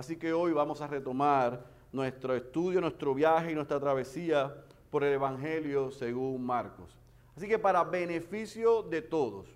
Así 0.00 0.16
que 0.16 0.32
hoy 0.32 0.52
vamos 0.52 0.80
a 0.80 0.86
retomar 0.86 1.62
nuestro 1.92 2.34
estudio, 2.34 2.80
nuestro 2.80 3.14
viaje 3.14 3.52
y 3.52 3.54
nuestra 3.54 3.78
travesía 3.78 4.50
por 4.88 5.04
el 5.04 5.12
Evangelio 5.12 5.90
según 5.90 6.42
Marcos. 6.42 6.98
Así 7.36 7.46
que 7.46 7.58
para 7.58 7.84
beneficio 7.84 8.82
de 8.82 9.02
todos, 9.02 9.46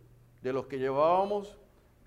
de 0.42 0.52
los 0.52 0.66
que 0.66 0.78
llevábamos 0.78 1.56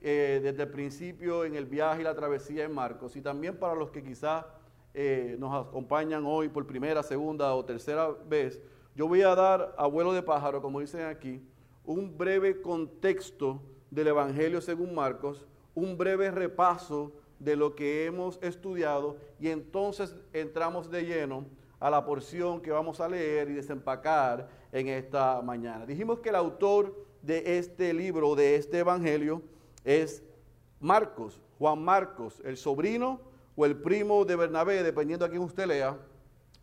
eh, 0.01 0.39
desde 0.43 0.61
el 0.61 0.69
principio 0.69 1.45
en 1.45 1.55
el 1.55 1.65
viaje 1.65 2.01
y 2.01 2.03
la 2.03 2.13
travesía 2.13 2.65
en 2.65 2.75
Marcos, 2.75 3.15
y 3.15 3.21
también 3.21 3.57
para 3.57 3.73
los 3.73 3.89
que 3.89 4.03
quizás 4.03 4.45
eh, 4.93 5.35
nos 5.39 5.67
acompañan 5.67 6.23
hoy 6.23 6.47
por 6.47 6.67
primera, 6.67 7.01
segunda 7.01 7.55
o 7.55 7.65
tercera 7.65 8.09
vez, 8.29 8.61
yo 8.93 9.07
voy 9.07 9.23
a 9.23 9.33
dar 9.33 9.73
a 9.75 9.87
vuelo 9.87 10.13
de 10.13 10.21
pájaro, 10.21 10.61
como 10.61 10.79
dicen 10.79 11.07
aquí, 11.07 11.41
un 11.83 12.15
breve 12.15 12.61
contexto 12.61 13.63
del 13.89 14.09
Evangelio 14.09 14.61
según 14.61 14.93
Marcos, 14.93 15.47
un 15.73 15.97
breve 15.97 16.29
repaso 16.29 17.13
de 17.39 17.55
lo 17.55 17.75
que 17.75 18.05
hemos 18.05 18.39
estudiado 18.41 19.17
y 19.39 19.49
entonces 19.49 20.15
entramos 20.33 20.89
de 20.89 21.03
lleno 21.03 21.45
a 21.79 21.89
la 21.89 22.03
porción 22.03 22.61
que 22.61 22.71
vamos 22.71 22.99
a 22.99 23.07
leer 23.07 23.49
y 23.49 23.53
desempacar 23.53 24.49
en 24.71 24.87
esta 24.87 25.41
mañana. 25.41 25.85
Dijimos 25.85 26.19
que 26.19 26.29
el 26.29 26.35
autor 26.35 26.95
de 27.21 27.57
este 27.57 27.93
libro, 27.93 28.35
de 28.35 28.55
este 28.55 28.79
Evangelio, 28.79 29.41
es 29.83 30.23
Marcos, 30.79 31.39
Juan 31.59 31.83
Marcos, 31.83 32.41
el 32.43 32.57
sobrino 32.57 33.19
o 33.55 33.65
el 33.65 33.75
primo 33.75 34.25
de 34.25 34.35
Bernabé, 34.35 34.83
dependiendo 34.83 35.25
a 35.25 35.29
quién 35.29 35.41
usted 35.41 35.67
lea. 35.67 35.97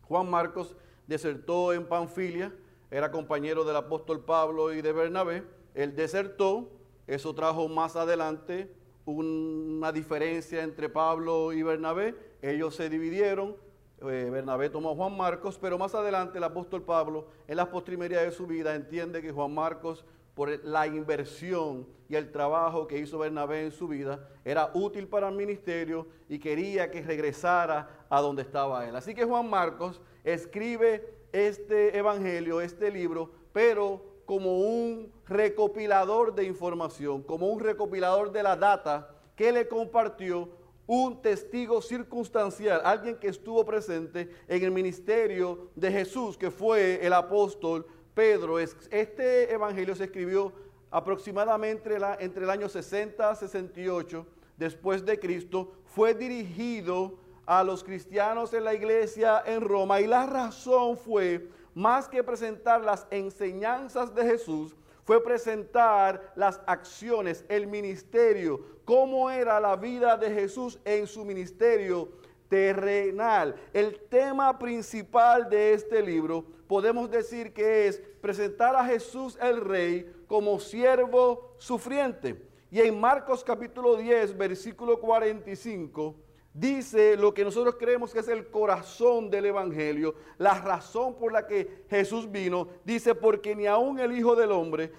Juan 0.07 0.29
Marcos 0.29 0.75
desertó 1.07 1.73
en 1.73 1.87
Panfilia, 1.87 2.53
era 2.91 3.11
compañero 3.11 3.63
del 3.63 3.75
apóstol 3.75 4.23
Pablo 4.23 4.73
y 4.73 4.81
de 4.81 4.91
Bernabé. 4.91 5.43
Él 5.73 5.95
desertó, 5.95 6.69
eso 7.07 7.33
trajo 7.33 7.67
más 7.67 7.95
adelante 7.95 8.71
una 9.05 9.91
diferencia 9.91 10.63
entre 10.63 10.89
Pablo 10.89 11.53
y 11.53 11.63
Bernabé. 11.63 12.15
Ellos 12.41 12.75
se 12.75 12.89
dividieron. 12.89 13.55
Eh, 14.01 14.29
Bernabé 14.31 14.69
tomó 14.69 14.91
a 14.91 14.95
Juan 14.95 15.15
Marcos, 15.15 15.57
pero 15.59 15.77
más 15.77 15.95
adelante 15.95 16.37
el 16.37 16.43
apóstol 16.43 16.83
Pablo, 16.83 17.27
en 17.47 17.57
las 17.57 17.67
postrimerías 17.67 18.23
de 18.23 18.31
su 18.31 18.45
vida, 18.45 18.75
entiende 18.75 19.21
que 19.21 19.31
Juan 19.31 19.53
Marcos, 19.53 20.03
por 20.33 20.49
la 20.65 20.85
inversión 20.85 21.87
y 22.09 22.15
el 22.15 22.31
trabajo 22.31 22.87
que 22.87 22.99
hizo 22.99 23.19
Bernabé 23.19 23.63
en 23.63 23.71
su 23.71 23.87
vida, 23.87 24.27
era 24.43 24.69
útil 24.73 25.07
para 25.07 25.29
el 25.29 25.35
ministerio 25.35 26.07
y 26.27 26.39
quería 26.39 26.91
que 26.91 27.01
regresara 27.01 28.05
a 28.09 28.21
donde 28.21 28.41
estaba 28.41 28.87
él. 28.87 28.95
Así 28.95 29.15
que 29.15 29.23
Juan 29.23 29.49
Marcos 29.49 30.01
escribe 30.23 31.07
este 31.31 31.97
evangelio, 31.97 32.59
este 32.61 32.91
libro, 32.91 33.31
pero 33.53 34.14
como 34.25 34.59
un 34.59 35.11
recopilador 35.27 36.33
de 36.33 36.45
información, 36.45 37.23
como 37.23 37.47
un 37.47 37.59
recopilador 37.59 38.31
de 38.31 38.43
la 38.43 38.55
data 38.55 39.09
que 39.35 39.51
le 39.51 39.67
compartió 39.67 40.49
un 40.87 41.21
testigo 41.21 41.81
circunstancial, 41.81 42.81
alguien 42.83 43.17
que 43.17 43.27
estuvo 43.27 43.65
presente 43.65 44.29
en 44.47 44.63
el 44.63 44.71
ministerio 44.71 45.69
de 45.75 45.91
Jesús, 45.91 46.37
que 46.37 46.51
fue 46.51 47.05
el 47.05 47.13
apóstol 47.13 47.85
Pedro. 48.13 48.59
Este 48.59 49.51
evangelio 49.51 49.95
se 49.95 50.05
escribió 50.05 50.53
aproximadamente 50.91 51.97
entre 52.19 52.43
el 52.43 52.49
año 52.49 52.69
60 52.69 53.29
a 53.29 53.35
68 53.35 54.25
después 54.57 55.05
de 55.05 55.19
Cristo, 55.19 55.73
fue 55.83 56.13
dirigido 56.13 57.17
a 57.45 57.63
los 57.63 57.83
cristianos 57.83 58.53
en 58.53 58.63
la 58.63 58.73
iglesia 58.73 59.43
en 59.45 59.61
Roma 59.61 60.01
y 60.01 60.07
la 60.07 60.25
razón 60.25 60.97
fue 60.97 61.49
más 61.75 62.07
que 62.07 62.23
presentar 62.23 62.81
las 62.81 63.05
enseñanzas 63.11 64.15
de 64.15 64.25
Jesús, 64.25 64.75
fue 65.03 65.23
presentar 65.23 66.33
las 66.35 66.59
acciones, 66.65 67.45
el 67.47 67.67
ministerio, 67.67 68.59
cómo 68.85 69.29
era 69.29 69.59
la 69.59 69.75
vida 69.75 70.17
de 70.17 70.31
Jesús 70.31 70.79
en 70.83 71.05
su 71.05 71.23
ministerio 71.23 72.09
terrenal. 72.49 73.55
El 73.71 73.99
tema 74.09 74.57
principal 74.57 75.47
de 75.47 75.73
este 75.73 76.01
libro 76.01 76.43
podemos 76.67 77.11
decir 77.11 77.53
que 77.53 77.87
es 77.87 78.01
presentar 78.21 78.75
a 78.75 78.85
Jesús 78.85 79.37
el 79.39 79.61
Rey 79.61 80.11
como 80.27 80.59
siervo 80.59 81.55
sufriente. 81.59 82.41
Y 82.71 82.81
en 82.81 82.99
Marcos 82.99 83.43
capítulo 83.43 83.95
10, 83.95 84.35
versículo 84.37 84.99
45, 84.99 86.15
dice 86.55 87.17
lo 87.17 87.33
que 87.33 87.43
nosotros 87.43 87.75
creemos 87.77 88.13
que 88.13 88.19
es 88.19 88.29
el 88.29 88.49
corazón 88.49 89.29
del 89.29 89.47
Evangelio, 89.47 90.15
la 90.37 90.53
razón 90.61 91.15
por 91.15 91.33
la 91.33 91.45
que 91.45 91.85
Jesús 91.89 92.31
vino, 92.31 92.69
dice, 92.85 93.13
porque 93.13 93.53
ni 93.55 93.67
aun 93.67 93.99
el 93.99 94.17
Hijo 94.17 94.35
del 94.37 94.53
Hombre 94.53 94.91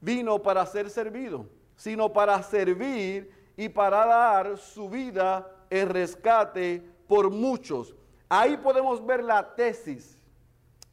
vino 0.00 0.42
para 0.42 0.66
ser 0.66 0.90
servido, 0.90 1.46
sino 1.76 2.12
para 2.12 2.42
servir 2.42 3.30
y 3.56 3.68
para 3.68 4.04
dar 4.04 4.58
su 4.58 4.90
vida 4.90 5.48
en 5.70 5.88
rescate 5.88 6.82
por 7.06 7.30
muchos. 7.30 7.94
Ahí 8.28 8.56
podemos 8.56 9.04
ver 9.06 9.22
la 9.22 9.54
tesis 9.54 10.20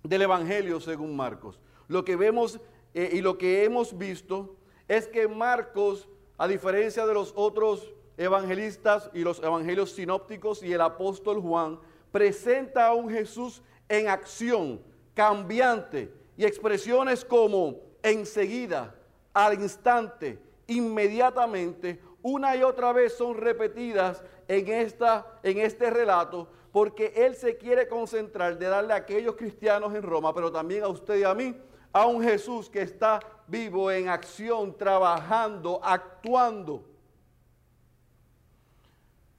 del 0.04 0.22
Evangelio 0.22 0.80
según 0.80 1.16
Marcos. 1.16 1.60
Lo 1.88 2.06
que 2.06 2.16
vemos 2.16 2.60
eh, 2.94 3.10
y 3.14 3.22
lo 3.22 3.40
que 3.40 3.64
hemos 3.64 3.98
visto 3.98 4.56
es 4.88 5.08
que 5.08 5.28
Marcos, 5.28 6.08
a 6.38 6.48
diferencia 6.48 7.08
de 7.08 7.16
los 7.16 7.34
otros 7.36 7.93
evangelistas 8.18 9.10
y 9.14 9.20
los 9.20 9.42
evangelios 9.42 9.92
sinópticos 9.92 10.64
y 10.64 10.74
el 10.74 10.82
apóstol 10.82 11.42
Juan 11.42 11.80
presenta 12.12 12.88
a 12.88 12.94
un 12.94 13.10
Jesús 13.10 13.62
en 13.90 14.08
acción, 14.08 14.82
cambiante, 15.14 16.14
y 16.38 16.46
expresiones 16.46 17.24
como 17.24 17.80
enseguida, 18.02 18.96
al 19.34 19.54
instante, 19.62 20.40
inmediatamente, 20.68 22.00
una 22.22 22.56
y 22.56 22.64
otra 22.64 22.94
vez 22.94 23.14
son 23.14 23.38
repetidas 23.38 24.24
en, 24.48 24.68
esta, 24.68 25.40
en 25.44 25.60
este 25.60 25.90
relato, 25.90 26.48
porque 26.72 27.14
Él 27.16 27.36
se 27.36 27.58
quiere 27.58 27.88
concentrar 27.88 28.58
de 28.58 28.68
darle 28.68 28.94
a 28.94 28.98
aquellos 28.98 29.36
cristianos 29.36 29.94
en 29.94 30.04
Roma, 30.04 30.34
pero 30.34 30.52
también 30.52 30.84
a 30.84 30.88
usted 30.88 31.18
y 31.18 31.24
a 31.24 31.34
mí, 31.34 31.56
a 31.92 32.06
un 32.08 32.24
Jesús 32.24 32.70
que 32.70 32.82
está 32.82 33.20
vivo 33.48 33.92
en 33.92 34.10
acción, 34.10 34.76
trabajando, 34.76 35.80
actuando. 35.84 36.84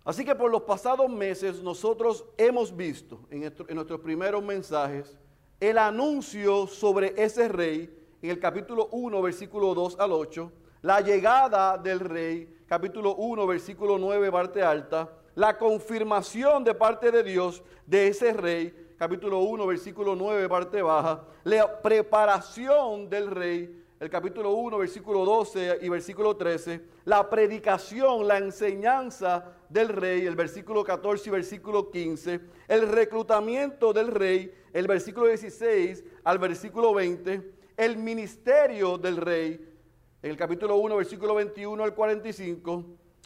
Así 0.05 0.23
que 0.23 0.35
por 0.35 0.51
los 0.51 0.63
pasados 0.63 1.09
meses 1.09 1.63
nosotros 1.63 2.27
hemos 2.37 2.77
visto 2.77 3.21
en, 3.31 3.41
nuestros 3.75 4.01
primeros 4.01 4.45
mensajes 4.45 5.17
el 5.59 5.79
anuncio 5.79 6.67
sobre 6.67 7.15
ese 7.17 7.49
rey 7.49 7.91
en 8.21 8.31
el 8.31 8.39
capítulo 8.39 8.89
1, 8.93 9.23
versículo 9.23 9.75
2 9.75 9.99
al 9.99 10.13
8, 10.13 10.53
la 10.83 11.01
llegada 11.01 11.79
del 11.79 12.01
rey, 12.01 12.55
capítulo 12.67 13.15
1, 13.15 13.47
versículo 13.47 13.99
9, 13.99 14.31
parte 14.31 14.63
alta, 14.63 15.11
la 15.35 15.57
confirmación 15.57 16.65
de 16.65 16.75
parte 16.75 17.11
de 17.11 17.23
Dios 17.23 17.63
de 17.87 18.09
ese 18.09 18.35
rey, 18.35 18.95
capítulo 18.99 19.41
1, 19.41 19.67
versículo 19.67 20.15
9, 20.15 20.49
parte 20.51 20.83
baja, 20.83 21.25
la 21.45 21.81
preparación 21.81 23.09
del 23.09 23.31
rey, 23.31 23.84
el 24.01 24.11
capítulo 24.11 24.53
1, 24.53 24.79
versículo 24.79 25.25
12 25.25 25.79
y 25.83 25.89
versículo 25.89 26.37
13, 26.37 26.81
la 27.05 27.31
predicación, 27.31 28.27
la 28.27 28.39
enseñanza 28.39 29.53
del 29.69 29.89
rey, 29.89 30.27
el 30.27 30.35
versículo 30.35 30.83
14 30.83 31.29
y 31.29 31.33
versículo 31.33 31.91
15, 31.91 32.41
el 32.69 32.89
reclutamiento 32.89 33.93
del 33.93 34.09
rey, 34.09 34.53
el 34.73 34.87
versículo 34.87 35.27
16 35.27 36.05
al 36.25 36.39
versículo 36.39 36.93
20, 36.93 37.53
el 37.77 37.97
ministerio 37.97 38.99
del 38.99 39.17
rey, 39.17 39.75
en 40.23 40.31
el 40.31 40.37
capítulo 40.37 40.77
1, 40.77 40.97
versículo 40.97 41.35
21 41.37 41.85
al 41.85 41.95
45, 41.95 42.85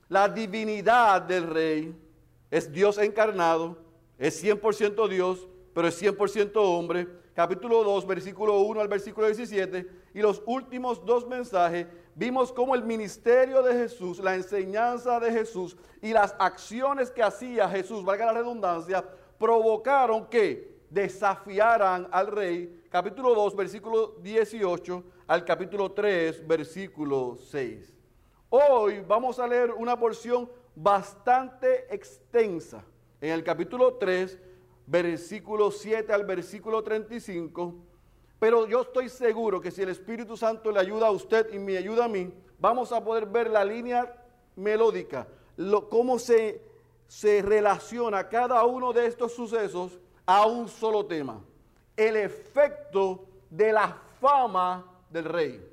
la 0.08 0.28
divinidad 0.28 1.22
del 1.22 1.46
rey, 1.46 1.94
es 2.50 2.70
Dios 2.70 2.98
encarnado, 2.98 3.78
es 4.18 4.42
100% 4.42 5.08
Dios, 5.08 5.48
pero 5.74 5.88
es 5.88 6.02
100% 6.02 6.52
hombre, 6.56 7.06
capítulo 7.38 7.84
2, 7.84 8.04
versículo 8.04 8.62
1 8.62 8.80
al 8.80 8.88
versículo 8.88 9.28
17, 9.28 9.88
y 10.12 10.20
los 10.20 10.42
últimos 10.44 11.06
dos 11.06 11.24
mensajes, 11.24 11.86
vimos 12.16 12.52
cómo 12.52 12.74
el 12.74 12.82
ministerio 12.82 13.62
de 13.62 13.74
Jesús, 13.74 14.18
la 14.18 14.34
enseñanza 14.34 15.20
de 15.20 15.30
Jesús 15.30 15.76
y 16.02 16.12
las 16.12 16.34
acciones 16.40 17.12
que 17.12 17.22
hacía 17.22 17.68
Jesús, 17.68 18.04
valga 18.04 18.26
la 18.26 18.32
redundancia, 18.32 19.04
provocaron 19.38 20.26
que 20.26 20.80
desafiaran 20.90 22.08
al 22.10 22.26
rey, 22.26 22.82
capítulo 22.90 23.32
2, 23.36 23.54
versículo 23.54 24.16
18, 24.20 25.04
al 25.28 25.44
capítulo 25.44 25.92
3, 25.92 26.44
versículo 26.44 27.36
6. 27.36 27.94
Hoy 28.48 29.04
vamos 29.06 29.38
a 29.38 29.46
leer 29.46 29.70
una 29.70 29.96
porción 29.96 30.50
bastante 30.74 31.86
extensa 31.94 32.84
en 33.20 33.30
el 33.30 33.44
capítulo 33.44 33.94
3, 33.94 34.40
versículo 34.88 35.70
7 35.70 36.12
al 36.12 36.24
versículo 36.24 36.82
35. 36.82 37.74
Pero 38.38 38.66
yo 38.66 38.82
estoy 38.82 39.08
seguro 39.08 39.60
que 39.60 39.70
si 39.70 39.82
el 39.82 39.90
Espíritu 39.90 40.36
Santo 40.36 40.72
le 40.72 40.80
ayuda 40.80 41.08
a 41.08 41.10
usted 41.10 41.52
y 41.52 41.58
me 41.58 41.76
ayuda 41.76 42.06
a 42.06 42.08
mí, 42.08 42.32
vamos 42.58 42.92
a 42.92 43.04
poder 43.04 43.26
ver 43.26 43.50
la 43.50 43.64
línea 43.64 44.14
melódica, 44.56 45.26
cómo 45.90 46.18
se, 46.18 46.62
se 47.06 47.42
relaciona 47.42 48.28
cada 48.28 48.64
uno 48.64 48.92
de 48.92 49.06
estos 49.06 49.32
sucesos 49.32 49.98
a 50.24 50.46
un 50.46 50.68
solo 50.68 51.04
tema. 51.06 51.42
El 51.96 52.16
efecto 52.16 53.26
de 53.50 53.72
la 53.72 53.96
fama 54.20 54.84
del 55.10 55.24
rey. 55.24 55.64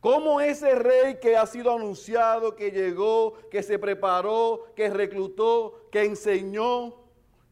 Cómo 0.00 0.40
ese 0.40 0.74
rey 0.74 1.18
que 1.20 1.36
ha 1.36 1.46
sido 1.46 1.72
anunciado, 1.72 2.54
que 2.54 2.70
llegó, 2.70 3.34
que 3.50 3.62
se 3.62 3.78
preparó, 3.78 4.66
que 4.74 4.90
reclutó, 4.90 5.88
que 5.90 6.04
enseñó, 6.04 7.03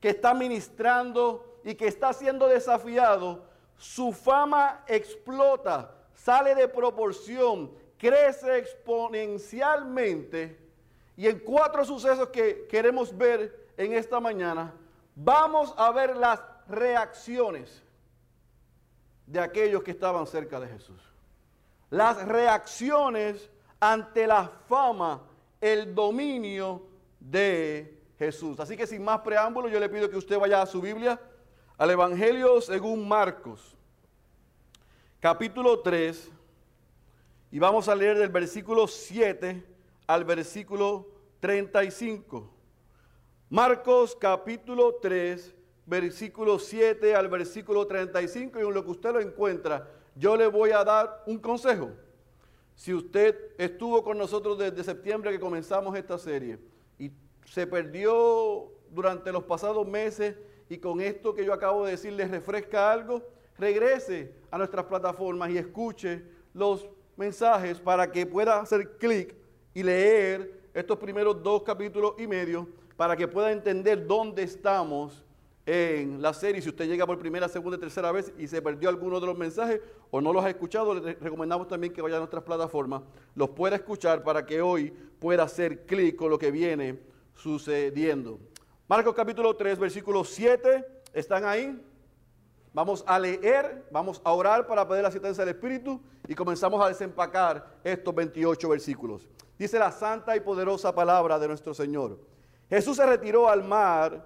que 0.03 0.11
está 0.11 0.35
ministrando 0.35 1.59
y 1.65 1.75
que 1.77 1.87
está 1.87 2.13
siendo 2.13 2.49
desafiado, 2.49 3.45
su 3.79 4.13
fama 4.13 4.85
explota, 4.89 5.95
sale 6.13 6.57
de 6.57 6.67
proporción, 6.67 7.71
crece 7.97 8.59
exponencialmente. 8.59 10.59
Y 11.17 11.29
en 11.29 11.39
cuatro 11.39 11.85
sucesos 11.85 12.31
que 12.31 12.67
queremos 12.67 13.17
ver 13.17 13.69
en 13.77 13.93
esta 13.93 14.19
mañana, 14.19 14.75
vamos 15.15 15.73
a 15.77 15.93
ver 15.93 16.17
las 16.17 16.43
reacciones 16.67 17.81
de 19.25 19.39
aquellos 19.39 19.85
que 19.85 19.93
estaban 19.93 20.27
cerca 20.27 20.59
de 20.59 20.67
Jesús. 20.67 21.01
Las 21.91 22.27
reacciones 22.27 23.49
ante 23.79 24.27
la 24.27 24.49
fama, 24.69 25.23
el 25.61 25.95
dominio 25.95 26.83
de 27.21 28.02
Jesús. 28.23 28.61
Así 28.61 28.77
que 28.77 28.87
sin 28.87 29.03
más 29.03 29.21
preámbulos, 29.21 29.73
yo 29.73 29.81
le 29.81 29.89
pido 29.89 30.09
que 30.09 30.17
usted 30.17 30.39
vaya 30.39 30.63
a 30.63 30.67
su 30.67 30.81
Biblia, 30.81 31.21
al 31.77 31.91
Evangelio 31.91 32.61
según 32.61 33.07
Marcos, 33.07 33.77
capítulo 35.19 35.81
3, 35.81 36.31
y 37.51 37.59
vamos 37.59 37.89
a 37.89 37.95
leer 37.95 38.19
del 38.19 38.29
versículo 38.29 38.87
7 38.87 39.65
al 40.07 40.25
versículo 40.25 41.09
35. 41.41 42.49
Marcos 43.51 44.17
capítulo 44.19 44.99
3, 45.03 45.55
versículo 45.85 46.59
7 46.59 47.15
al 47.17 47.29
versículo 47.29 47.87
35, 47.87 48.59
y 48.59 48.63
en 48.63 48.73
lo 48.73 48.85
que 48.85 48.91
usted 48.93 49.13
lo 49.13 49.21
encuentra, 49.21 49.91
yo 50.15 50.37
le 50.37 50.47
voy 50.47 50.71
a 50.71 50.85
dar 50.85 51.25
un 51.27 51.39
consejo. 51.39 51.91
Si 52.77 52.95
usted 52.95 53.37
estuvo 53.59 54.03
con 54.03 54.17
nosotros 54.17 54.59
desde 54.59 54.85
septiembre 54.85 55.33
que 55.33 55.41
comenzamos 55.41 55.97
esta 55.97 56.19
serie 56.19 56.72
se 57.45 57.67
perdió 57.67 58.73
durante 58.91 59.33
los 59.33 59.45
pasados 59.45 59.87
meses 59.87 60.37
y 60.69 60.79
con 60.79 61.01
esto 61.01 61.35
que 61.35 61.45
yo 61.45 61.53
acabo 61.53 61.85
de 61.85 61.93
decir 61.93 62.13
les 62.13 62.31
refresca 62.31 62.93
algo, 62.93 63.23
regrese 63.59 64.33
a 64.51 64.59
nuestras 64.59 64.87
plataformas 64.87 65.51
y 65.51 65.59
escuche 65.59 66.23
los 66.55 66.89
mensajes 67.17 67.79
para 67.81 68.11
que 68.11 68.27
pueda 68.27 68.61
hacer 68.61 68.97
clic 68.99 69.35
y 69.75 69.83
leer 69.83 70.61
estos 70.75 70.99
primeros 70.99 71.43
dos 71.43 71.63
capítulos 71.63 72.15
y 72.19 72.27
medio 72.27 72.69
para 72.97 73.17
que 73.17 73.29
pueda 73.29 73.53
entender 73.53 74.07
dónde 74.07 74.43
estamos 74.43 75.25
en 75.65 76.21
la 76.21 76.33
serie. 76.35 76.61
Si 76.61 76.69
usted 76.69 76.87
llega 76.87 77.07
por 77.07 77.19
primera, 77.19 77.49
segunda, 77.49 77.79
tercera 77.79 78.11
vez 78.13 78.33
y 78.39 78.47
se 78.47 78.61
perdió 78.61 78.89
alguno 78.89 79.21
de 79.21 79.27
los 79.27 79.39
mensajes 79.39 79.81
o 80.11 80.21
no 80.21 80.33
los 80.33 80.45
ha 80.45 80.51
escuchado, 80.51 80.95
le 80.95 81.15
recomendamos 81.15 81.69
también 81.69 81.93
que 81.93 82.03
vaya 82.03 82.17
a 82.17 82.19
nuestras 82.19 82.43
plataformas, 82.43 83.03
los 83.35 83.51
pueda 83.51 83.77
escuchar 83.77 84.23
para 84.23 84.45
que 84.45 84.61
hoy 84.61 84.93
pueda 85.19 85.45
hacer 85.45 85.85
clic 85.87 86.17
con 86.17 86.31
lo 86.31 86.39
que 86.39 86.51
viene 86.51 86.99
sucediendo. 87.43 88.39
Marcos 88.87 89.15
capítulo 89.17 89.57
3, 89.57 89.77
versículo 89.77 90.23
7, 90.23 90.87
¿están 91.13 91.45
ahí? 91.45 91.77
Vamos 92.73 93.03
a 93.05 93.19
leer, 93.19 93.85
vamos 93.91 94.23
a 94.23 94.33
orar 94.33 94.65
para 94.67 94.87
pedir 94.87 95.03
la 95.03 95.09
asistencia 95.09 95.45
del 95.45 95.57
Espíritu 95.57 96.01
y 96.29 96.37
comenzamos 96.37 96.81
a 96.81 96.89
desempacar 96.89 97.81
estos 97.83 98.15
28 98.15 98.69
versículos. 98.69 99.29
Dice 99.59 99.77
la 99.77 99.91
santa 99.91 100.37
y 100.37 100.41
poderosa 100.41 100.95
palabra 100.95 101.37
de 101.41 101.49
nuestro 101.49 101.75
Señor. 101.75 102.21
Jesús 102.71 102.97
se 102.97 103.07
retiró 103.07 103.49
al 103.49 103.65
mar 103.65 104.25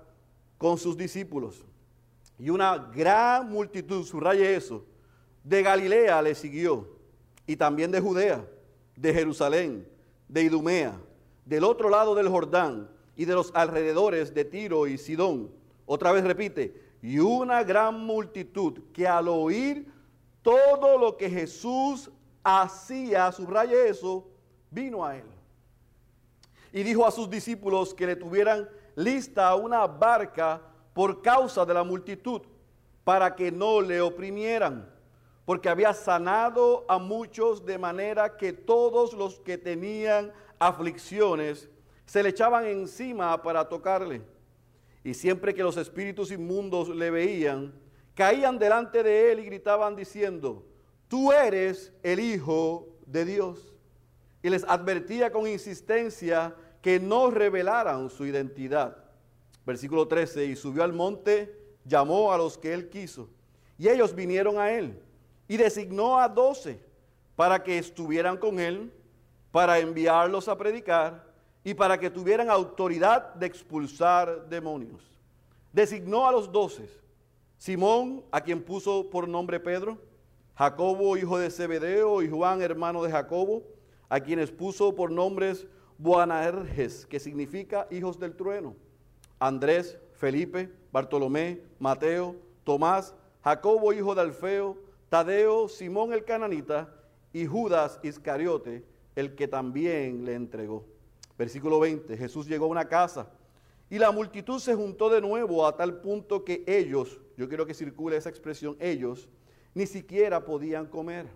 con 0.58 0.76
sus 0.76 0.94
discípulos 0.94 1.64
y 2.38 2.50
una 2.50 2.76
gran 2.76 3.50
multitud, 3.50 4.04
subraye 4.04 4.54
eso, 4.54 4.84
de 5.42 5.62
Galilea 5.62 6.20
le 6.20 6.34
siguió 6.34 6.86
y 7.46 7.56
también 7.56 7.90
de 7.90 8.00
Judea, 8.00 8.44
de 8.94 9.14
Jerusalén, 9.14 9.88
de 10.28 10.42
Idumea, 10.42 11.00
del 11.46 11.64
otro 11.64 11.88
lado 11.88 12.14
del 12.14 12.28
Jordán 12.28 12.94
y 13.16 13.24
de 13.24 13.34
los 13.34 13.50
alrededores 13.54 14.34
de 14.34 14.44
Tiro 14.44 14.86
y 14.86 14.98
Sidón. 14.98 15.50
Otra 15.86 16.12
vez 16.12 16.22
repite, 16.24 16.86
y 17.02 17.18
una 17.18 17.62
gran 17.64 18.04
multitud 18.04 18.80
que 18.92 19.06
al 19.06 19.28
oír 19.28 19.90
todo 20.42 20.98
lo 20.98 21.16
que 21.16 21.30
Jesús 21.30 22.10
hacía, 22.44 23.32
subraye 23.32 23.88
eso, 23.88 24.28
vino 24.70 25.04
a 25.04 25.16
él. 25.16 25.24
Y 26.72 26.82
dijo 26.82 27.06
a 27.06 27.10
sus 27.10 27.28
discípulos 27.30 27.94
que 27.94 28.06
le 28.06 28.16
tuvieran 28.16 28.68
lista 28.94 29.54
una 29.54 29.86
barca 29.86 30.60
por 30.92 31.22
causa 31.22 31.64
de 31.64 31.74
la 31.74 31.84
multitud, 31.84 32.42
para 33.04 33.34
que 33.36 33.52
no 33.52 33.80
le 33.80 34.00
oprimieran, 34.00 34.88
porque 35.44 35.68
había 35.68 35.94
sanado 35.94 36.84
a 36.88 36.98
muchos 36.98 37.64
de 37.64 37.78
manera 37.78 38.36
que 38.36 38.52
todos 38.52 39.12
los 39.12 39.38
que 39.40 39.58
tenían 39.58 40.32
aflicciones 40.58 41.68
se 42.06 42.22
le 42.22 42.30
echaban 42.30 42.64
encima 42.64 43.42
para 43.42 43.68
tocarle 43.68 44.22
y 45.06 45.14
siempre 45.14 45.54
que 45.54 45.62
los 45.62 45.76
espíritus 45.76 46.32
inmundos 46.32 46.88
le 46.88 47.12
veían, 47.12 47.72
caían 48.16 48.58
delante 48.58 49.04
de 49.04 49.30
él 49.30 49.38
y 49.38 49.44
gritaban 49.44 49.94
diciendo, 49.94 50.66
tú 51.06 51.30
eres 51.30 51.92
el 52.02 52.18
Hijo 52.18 52.88
de 53.06 53.24
Dios. 53.24 53.72
Y 54.42 54.50
les 54.50 54.64
advertía 54.64 55.30
con 55.30 55.46
insistencia 55.46 56.56
que 56.82 56.98
no 56.98 57.30
revelaran 57.30 58.10
su 58.10 58.26
identidad. 58.26 58.96
Versículo 59.64 60.08
13, 60.08 60.46
y 60.46 60.56
subió 60.56 60.82
al 60.82 60.92
monte, 60.92 61.56
llamó 61.84 62.32
a 62.32 62.38
los 62.38 62.58
que 62.58 62.74
él 62.74 62.88
quiso, 62.88 63.28
y 63.78 63.88
ellos 63.88 64.12
vinieron 64.12 64.58
a 64.58 64.72
él, 64.72 65.00
y 65.46 65.56
designó 65.56 66.18
a 66.18 66.28
doce 66.28 66.80
para 67.36 67.62
que 67.62 67.78
estuvieran 67.78 68.38
con 68.38 68.58
él, 68.58 68.92
para 69.52 69.78
enviarlos 69.78 70.48
a 70.48 70.58
predicar 70.58 71.25
y 71.66 71.74
para 71.74 71.98
que 71.98 72.10
tuvieran 72.10 72.48
autoridad 72.48 73.34
de 73.34 73.46
expulsar 73.46 74.48
demonios. 74.48 75.02
Designó 75.72 76.28
a 76.28 76.30
los 76.30 76.52
doce, 76.52 76.88
Simón, 77.58 78.22
a 78.30 78.40
quien 78.40 78.62
puso 78.62 79.10
por 79.10 79.26
nombre 79.26 79.58
Pedro, 79.58 79.98
Jacobo, 80.54 81.16
hijo 81.16 81.38
de 81.38 81.50
Zebedeo, 81.50 82.22
y 82.22 82.30
Juan, 82.30 82.62
hermano 82.62 83.02
de 83.02 83.10
Jacobo, 83.10 83.64
a 84.08 84.20
quienes 84.20 84.52
puso 84.52 84.94
por 84.94 85.10
nombres 85.10 85.66
Boanerges, 85.98 87.04
que 87.04 87.18
significa 87.18 87.88
hijos 87.90 88.20
del 88.20 88.36
trueno, 88.36 88.76
Andrés, 89.40 89.98
Felipe, 90.12 90.72
Bartolomé, 90.92 91.62
Mateo, 91.80 92.36
Tomás, 92.62 93.12
Jacobo, 93.42 93.92
hijo 93.92 94.14
de 94.14 94.20
Alfeo, 94.20 94.76
Tadeo, 95.08 95.68
Simón 95.68 96.12
el 96.12 96.24
cananita, 96.24 96.94
y 97.32 97.44
Judas 97.44 97.98
Iscariote, 98.04 98.84
el 99.16 99.34
que 99.34 99.48
también 99.48 100.24
le 100.24 100.34
entregó. 100.34 100.94
Versículo 101.38 101.80
20, 101.80 102.16
Jesús 102.16 102.46
llegó 102.46 102.66
a 102.66 102.68
una 102.68 102.88
casa 102.88 103.28
y 103.88 103.98
la 103.98 104.10
multitud 104.10 104.58
se 104.58 104.74
juntó 104.74 105.08
de 105.10 105.20
nuevo 105.20 105.66
a 105.66 105.76
tal 105.76 106.00
punto 106.00 106.44
que 106.44 106.64
ellos, 106.66 107.20
yo 107.36 107.48
quiero 107.48 107.66
que 107.66 107.74
circule 107.74 108.16
esa 108.16 108.30
expresión, 108.30 108.76
ellos 108.80 109.28
ni 109.74 109.86
siquiera 109.86 110.44
podían 110.44 110.86
comer. 110.86 111.26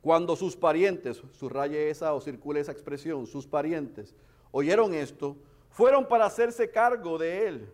Cuando 0.00 0.36
sus 0.36 0.56
parientes, 0.56 1.22
subraye 1.32 1.90
esa 1.90 2.14
o 2.14 2.20
circule 2.20 2.60
esa 2.60 2.72
expresión, 2.72 3.26
sus 3.26 3.46
parientes, 3.46 4.14
oyeron 4.52 4.94
esto, 4.94 5.36
fueron 5.70 6.06
para 6.06 6.26
hacerse 6.26 6.70
cargo 6.70 7.18
de 7.18 7.48
él, 7.48 7.68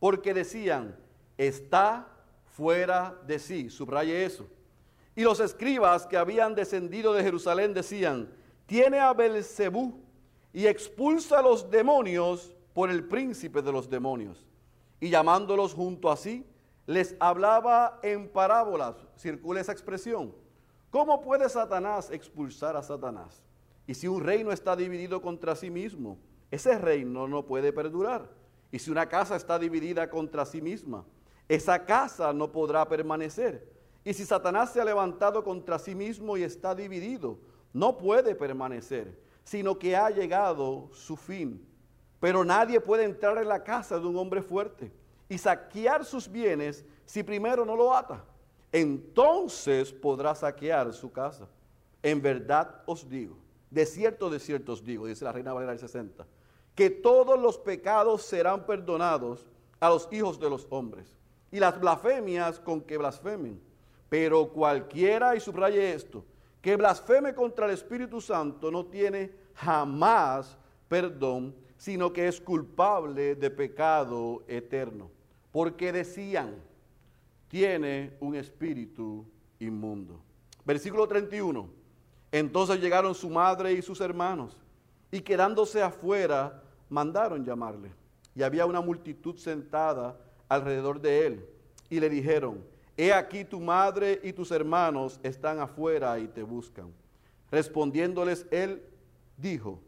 porque 0.00 0.34
decían, 0.34 0.96
está 1.38 2.08
fuera 2.44 3.16
de 3.26 3.38
sí, 3.38 3.70
subraye 3.70 4.24
eso. 4.24 4.46
Y 5.16 5.22
los 5.22 5.40
escribas 5.40 6.06
que 6.06 6.16
habían 6.16 6.54
descendido 6.54 7.14
de 7.14 7.22
Jerusalén 7.22 7.72
decían, 7.72 8.28
tiene 8.66 8.98
a 8.98 9.12
Belcebú 9.12 10.03
y 10.54 10.68
expulsa 10.68 11.40
a 11.40 11.42
los 11.42 11.68
demonios 11.68 12.54
por 12.72 12.88
el 12.88 13.04
príncipe 13.04 13.60
de 13.60 13.72
los 13.72 13.90
demonios. 13.90 14.46
Y 15.00 15.10
llamándolos 15.10 15.74
junto 15.74 16.10
a 16.10 16.16
sí, 16.16 16.46
les 16.86 17.16
hablaba 17.18 17.98
en 18.04 18.28
parábolas. 18.28 18.94
Circula 19.18 19.60
esa 19.60 19.72
expresión. 19.72 20.32
¿Cómo 20.90 21.20
puede 21.20 21.48
Satanás 21.48 22.08
expulsar 22.12 22.76
a 22.76 22.84
Satanás? 22.84 23.42
Y 23.84 23.94
si 23.94 24.06
un 24.06 24.22
reino 24.22 24.52
está 24.52 24.76
dividido 24.76 25.20
contra 25.20 25.56
sí 25.56 25.70
mismo, 25.70 26.18
ese 26.52 26.78
reino 26.78 27.26
no 27.26 27.44
puede 27.44 27.72
perdurar. 27.72 28.30
Y 28.70 28.78
si 28.78 28.92
una 28.92 29.08
casa 29.08 29.34
está 29.34 29.58
dividida 29.58 30.08
contra 30.08 30.46
sí 30.46 30.62
misma, 30.62 31.04
esa 31.48 31.84
casa 31.84 32.32
no 32.32 32.52
podrá 32.52 32.88
permanecer. 32.88 33.68
Y 34.04 34.14
si 34.14 34.24
Satanás 34.24 34.72
se 34.72 34.80
ha 34.80 34.84
levantado 34.84 35.42
contra 35.42 35.80
sí 35.80 35.96
mismo 35.96 36.36
y 36.36 36.44
está 36.44 36.76
dividido, 36.76 37.40
no 37.72 37.98
puede 37.98 38.36
permanecer 38.36 39.23
sino 39.44 39.78
que 39.78 39.94
ha 39.94 40.10
llegado 40.10 40.88
su 40.92 41.16
fin. 41.16 41.64
Pero 42.18 42.44
nadie 42.44 42.80
puede 42.80 43.04
entrar 43.04 43.38
en 43.38 43.48
la 43.48 43.62
casa 43.62 43.98
de 43.98 44.06
un 44.06 44.16
hombre 44.16 44.42
fuerte 44.42 44.90
y 45.28 45.38
saquear 45.38 46.04
sus 46.04 46.28
bienes 46.30 46.84
si 47.04 47.22
primero 47.22 47.64
no 47.64 47.76
lo 47.76 47.94
ata. 47.94 48.24
Entonces 48.72 49.92
podrá 49.92 50.34
saquear 50.34 50.92
su 50.92 51.12
casa. 51.12 51.46
En 52.02 52.20
verdad 52.20 52.82
os 52.86 53.08
digo, 53.08 53.36
de 53.70 53.86
cierto, 53.86 54.28
de 54.30 54.40
cierto 54.40 54.72
os 54.72 54.84
digo, 54.84 55.06
dice 55.06 55.24
la 55.24 55.32
Reina 55.32 55.52
Valera 55.52 55.72
del 55.72 55.80
60, 55.80 56.26
que 56.74 56.90
todos 56.90 57.38
los 57.38 57.58
pecados 57.58 58.22
serán 58.22 58.66
perdonados 58.66 59.46
a 59.78 59.90
los 59.90 60.08
hijos 60.10 60.40
de 60.40 60.50
los 60.50 60.66
hombres 60.70 61.16
y 61.52 61.60
las 61.60 61.78
blasfemias 61.78 62.58
con 62.58 62.80
que 62.80 62.98
blasfemen. 62.98 63.60
Pero 64.08 64.48
cualquiera, 64.48 65.36
y 65.36 65.40
subraye 65.40 65.92
esto, 65.92 66.24
que 66.64 66.76
blasfeme 66.76 67.34
contra 67.34 67.66
el 67.66 67.72
Espíritu 67.72 68.22
Santo 68.22 68.70
no 68.70 68.86
tiene 68.86 69.30
jamás 69.52 70.56
perdón, 70.88 71.54
sino 71.76 72.10
que 72.10 72.26
es 72.26 72.40
culpable 72.40 73.34
de 73.34 73.50
pecado 73.50 74.42
eterno. 74.48 75.10
Porque 75.52 75.92
decían, 75.92 76.54
tiene 77.48 78.16
un 78.18 78.34
espíritu 78.34 79.26
inmundo. 79.58 80.22
Versículo 80.64 81.06
31. 81.06 81.68
Entonces 82.32 82.80
llegaron 82.80 83.14
su 83.14 83.28
madre 83.28 83.74
y 83.74 83.82
sus 83.82 84.00
hermanos, 84.00 84.56
y 85.10 85.20
quedándose 85.20 85.82
afuera, 85.82 86.62
mandaron 86.88 87.44
llamarle. 87.44 87.92
Y 88.34 88.42
había 88.42 88.64
una 88.64 88.80
multitud 88.80 89.36
sentada 89.36 90.18
alrededor 90.48 90.98
de 90.98 91.26
él, 91.26 91.46
y 91.90 92.00
le 92.00 92.08
dijeron, 92.08 92.64
He 92.96 93.12
aquí 93.12 93.44
tu 93.44 93.60
madre 93.60 94.20
y 94.22 94.32
tus 94.32 94.50
hermanos 94.50 95.18
están 95.22 95.58
afuera 95.58 96.18
y 96.18 96.28
te 96.28 96.42
buscan. 96.42 96.92
Respondiéndoles 97.50 98.46
él, 98.50 98.82
dijo, 99.36 99.80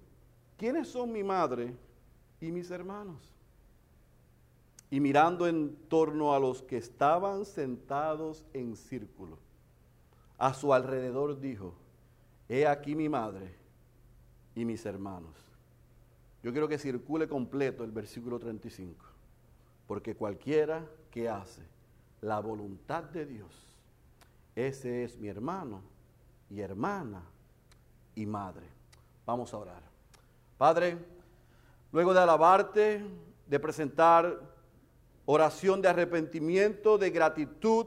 ¿quiénes 0.57 0.89
son 0.89 1.13
mi 1.13 1.23
madre 1.23 1.75
y 2.41 2.51
mis 2.51 2.71
hermanos? 2.71 3.31
Y 4.91 5.01
mirando 5.01 5.47
en 5.47 5.77
torno 5.89 6.35
a 6.35 6.41
los 6.41 6.63
que 6.63 6.77
estaban 6.77 7.45
sentados 7.45 8.45
en 8.53 8.77
círculo, 8.77 9.39
a 10.39 10.53
su 10.53 10.73
alrededor 10.73 11.41
dijo, 11.41 11.75
he 12.49 12.67
aquí 12.67 12.95
mi 12.95 13.09
madre 13.09 13.55
y 14.55 14.65
mis 14.65 14.85
hermanos. 14.85 15.35
Yo 16.43 16.53
quiero 16.53 16.69
que 16.69 16.79
circule 16.79 17.29
completo 17.29 17.85
el 17.85 17.91
versículo 17.91 18.39
35, 18.39 19.05
porque 19.87 20.15
cualquiera 20.15 20.85
que 21.11 21.29
hace 21.29 21.76
la 22.21 22.41
voluntad 22.41 23.05
de 23.05 23.27
Dios, 23.27 23.53
ese 24.55 25.05
es 25.05 25.19
mi 25.19 25.29
hermano 25.29 25.83
y 26.49 26.61
hermana 26.61 27.23
y 28.15 28.27
madre. 28.27 28.67
Vamos 29.27 29.53
a 29.53 29.59
orar. 29.59 29.83
Padre, 30.57 30.97
luego 31.93 32.15
de 32.15 32.21
alabarte, 32.21 33.05
de 33.47 33.61
presentar 33.61 34.41
oración 35.27 35.83
de 35.83 35.89
arrepentimiento, 35.89 36.99
de 36.99 37.11
gratitud 37.11 37.87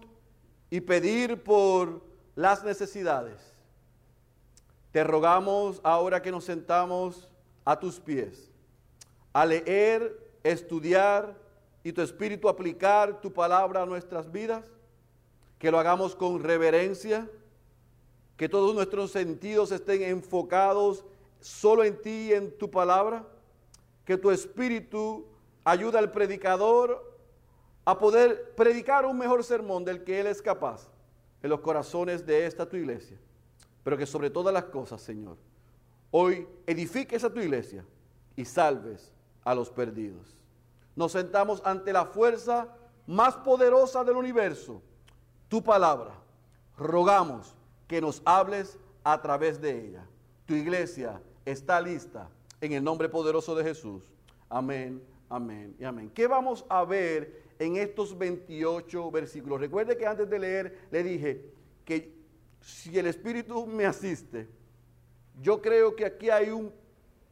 y 0.69 0.81
pedir 0.81 1.41
por 1.43 2.01
las 2.36 2.63
necesidades, 2.63 3.55
te 4.91 5.03
rogamos 5.03 5.81
ahora 5.83 6.21
que 6.21 6.31
nos 6.31 6.45
sentamos 6.45 7.29
a 7.65 7.79
tus 7.79 8.00
pies, 8.00 8.51
a 9.33 9.45
leer, 9.45 10.29
estudiar 10.43 11.36
y 11.89 11.93
tu 11.93 12.01
espíritu 12.01 12.48
aplicar 12.48 13.19
tu 13.19 13.34
palabra 13.34 13.81
a 13.81 13.86
nuestras 13.86 14.31
vidas, 14.31 14.63
que 15.58 15.72
lo 15.72 15.79
hagamos 15.79 16.15
con 16.15 16.43
reverencia, 16.43 17.27
que 18.38 18.48
todos 18.48 18.75
nuestros 18.75 19.12
sentidos 19.12 19.72
estén 19.72 20.03
enfocados 20.03 21.03
solo 21.39 21.84
en 21.84 22.00
ti 22.00 22.27
y 22.29 22.34
en 22.34 22.55
tu 22.58 22.69
palabra, 22.69 23.27
que 24.05 24.17
tu 24.17 24.29
espíritu 24.29 25.25
ayude 25.63 25.98
al 25.98 26.12
predicador 26.12 27.17
a 27.86 27.98
poder 27.98 28.53
predicar 28.55 29.05
un 29.05 29.17
mejor 29.17 29.43
sermón 29.43 29.84
del 29.84 30.03
que 30.03 30.19
él 30.19 30.27
es 30.27 30.43
capaz 30.43 30.88
en 31.41 31.50
los 31.50 31.62
corazones 31.62 32.24
de 32.24 32.46
esta 32.46 32.69
tu 32.69 32.77
iglesia. 32.77 33.17
Pero 33.84 33.98
que 33.98 34.05
sobre 34.05 34.29
todas 34.29 34.53
las 34.53 34.65
cosas, 34.65 35.01
Señor, 35.01 35.38
hoy 36.12 36.48
edifiques 36.67 37.24
a 37.24 37.34
tu 37.34 37.39
iglesia 37.39 37.84
y 38.36 38.46
salves 38.46 39.12
a 39.43 39.55
los 39.55 39.72
perdidos. 39.72 40.38
Nos 40.96 41.12
sentamos 41.12 41.62
ante 41.63 41.93
la 41.93 42.05
fuerza 42.05 42.67
más 43.08 43.36
poderosa 43.38 44.03
del 44.03 44.15
universo, 44.15 44.81
tu 45.48 45.63
palabra. 45.63 46.13
Rogamos 46.77 47.55
que 47.88 48.01
nos 48.01 48.22
hables 48.25 48.77
a 49.03 49.22
través 49.22 49.60
de 49.60 49.88
ella. 49.88 50.05
Tu 50.46 50.53
iglesia 50.53 51.22
está 51.46 51.81
lista 51.81 52.29
en 52.62 52.74
el 52.74 52.84
nombre 52.84 53.10
poderoso 53.10 53.55
de 53.55 53.63
Jesús. 53.63 54.03
Amén, 54.50 55.01
amén 55.29 55.75
y 55.79 55.84
amén. 55.84 56.12
¿Qué 56.13 56.27
vamos 56.27 56.65
a 56.69 56.84
ver 56.84 57.43
en 57.60 57.77
estos 57.77 58.17
28 58.17 59.12
versículos? 59.12 59.60
Recuerde 59.60 59.98
que 59.98 60.05
antes 60.05 60.29
de 60.29 60.39
leer 60.39 60.79
le 60.91 61.03
dije 61.03 61.51
que 61.86 62.19
si 62.62 62.98
el 62.98 63.08
Espíritu 63.08 63.65
me 63.65 63.86
asiste, 63.86 64.50
yo 65.41 65.62
creo 65.62 65.96
que 65.96 66.05
aquí 66.05 66.29
hay 66.29 66.50
un 66.50 66.72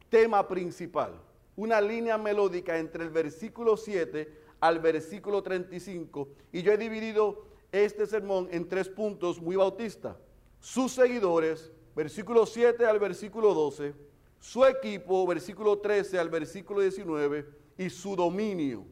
tema 0.08 0.46
principal, 0.48 1.12
una 1.58 1.80
línea 1.80 2.16
melódica 2.16 2.78
entre 2.78 3.02
el 3.02 3.10
versículo 3.10 3.76
7 3.76 4.32
al 4.60 4.78
versículo 4.78 5.42
35 5.42 6.28
y 6.52 6.62
yo 6.62 6.70
he 6.70 6.78
dividido 6.78 7.46
este 7.72 8.06
sermón 8.06 8.48
en 8.52 8.68
tres 8.68 8.88
puntos 8.88 9.42
muy 9.42 9.56
bautistas. 9.56 10.16
Sus 10.60 10.92
seguidores, 10.92 11.72
versículo 11.96 12.46
7 12.46 12.86
al 12.86 13.00
versículo 13.00 13.54
12, 13.54 13.92
su 14.38 14.64
equipo, 14.64 15.26
versículo 15.26 15.78
13 15.78 16.20
al 16.20 16.30
versículo 16.30 16.80
19, 16.80 17.48
y 17.76 17.90
su 17.90 18.14
dominio, 18.14 18.86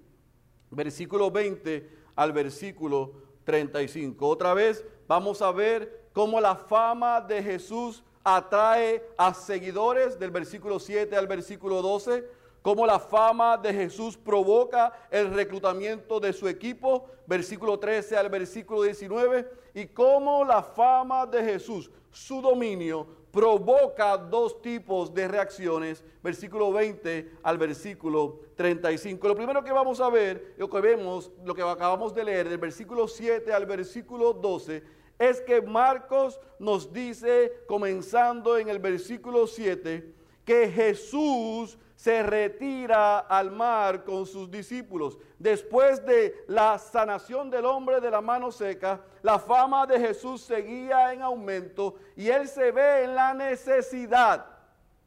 versículo 0.69 1.31
20 1.31 1.89
al 2.17 2.33
versículo 2.33 3.13
35. 3.45 4.27
Otra 4.27 4.55
vez 4.55 4.85
vamos 5.07 5.41
a 5.41 5.53
ver 5.53 6.09
cómo 6.13 6.41
la 6.41 6.57
fama 6.57 7.21
de 7.21 7.45
Jesús 7.45 8.03
atrae 8.25 9.09
a 9.17 9.33
seguidores 9.33 10.19
del 10.19 10.33
versículo 10.33 10.81
7 10.81 11.15
al 11.15 11.29
versículo 11.29 11.81
12, 11.81 12.29
cómo 12.67 12.85
la 12.85 12.99
fama 12.99 13.57
de 13.57 13.73
Jesús 13.73 14.17
provoca 14.17 14.93
el 15.09 15.33
reclutamiento 15.33 16.19
de 16.19 16.33
su 16.33 16.49
equipo, 16.49 17.09
versículo 17.25 17.79
13 17.79 18.17
al 18.17 18.29
versículo 18.29 18.83
19, 18.83 19.49
y 19.75 19.87
cómo 19.87 20.45
la 20.45 20.65
fama 20.65 21.27
de 21.27 21.45
Jesús, 21.45 21.89
su 22.11 22.43
dominio, 22.43 23.07
provoca 23.31 24.17
dos 24.17 24.61
tipos 24.61 25.15
de 25.15 25.29
reacciones, 25.29 26.03
versículo 26.25 26.73
20 26.73 27.35
al 27.45 27.57
versículo 27.57 28.41
35. 28.57 29.29
Lo 29.29 29.37
primero 29.37 29.63
que 29.63 29.71
vamos 29.71 30.01
a 30.01 30.11
ver, 30.11 30.57
lo 30.57 30.69
que 30.69 30.81
vemos, 30.81 31.31
lo 31.45 31.55
que 31.55 31.63
acabamos 31.63 32.13
de 32.17 32.25
leer, 32.25 32.49
del 32.49 32.59
versículo 32.59 33.07
7 33.07 33.53
al 33.53 33.67
versículo 33.67 34.33
12, 34.33 34.83
es 35.21 35.41
que 35.41 35.63
Marcos 35.63 36.41
nos 36.59 36.93
dice, 36.93 37.63
comenzando 37.69 38.59
en 38.59 38.69
el 38.69 38.81
versículo 38.81 39.47
7, 39.47 40.17
que 40.45 40.69
Jesús 40.69 41.79
se 41.97 42.23
retira 42.23 43.21
al 43.21 43.51
mar 43.51 44.05
con 44.05 44.27
sus 44.27 44.51
discípulos. 44.51 45.19
Después 45.39 46.05
de 46.05 46.45
la 46.47 46.79
sanación 46.79 47.51
del 47.51 47.65
hombre 47.65 48.01
de 48.01 48.11
la 48.11 48.21
mano 48.21 48.53
seca, 48.53 49.01
la 49.23 49.39
fama 49.39 49.87
de 49.87 49.99
Jesús 49.99 50.43
seguía 50.43 51.13
en 51.15 51.23
aumento 51.23 51.97
y 52.15 52.29
él 52.29 52.47
se 52.47 52.71
ve 52.71 53.05
en 53.05 53.15
la 53.15 53.33
necesidad 53.33 54.47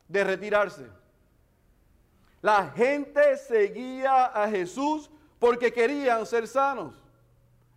de 0.07 0.23
retirarse. 0.23 0.87
La 2.41 2.69
gente 2.69 3.37
seguía 3.37 4.25
a 4.25 4.49
Jesús 4.49 5.11
porque 5.37 5.71
querían 5.71 6.25
ser 6.25 6.47
sanos. 6.47 6.95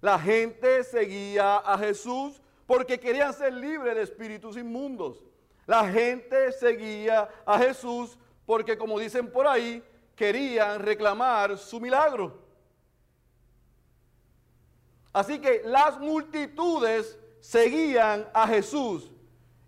La 0.00 0.19
gente 0.19 0.83
seguía 0.85 1.59
a 1.59 1.76
Jesús 1.76 2.40
porque 2.66 2.99
querían 2.99 3.35
ser 3.35 3.52
libres 3.52 3.95
de 3.95 4.02
espíritus 4.02 4.57
inmundos. 4.57 5.23
La 5.66 5.87
gente 5.88 6.50
seguía 6.52 7.28
a 7.45 7.59
Jesús 7.59 8.19
porque 8.52 8.76
como 8.76 8.99
dicen 8.99 9.32
por 9.32 9.47
ahí, 9.47 9.82
querían 10.14 10.78
reclamar 10.80 11.56
su 11.56 11.80
milagro. 11.80 12.38
Así 15.11 15.38
que 15.38 15.62
las 15.64 15.99
multitudes 15.99 17.18
seguían 17.40 18.28
a 18.35 18.47
Jesús 18.47 19.11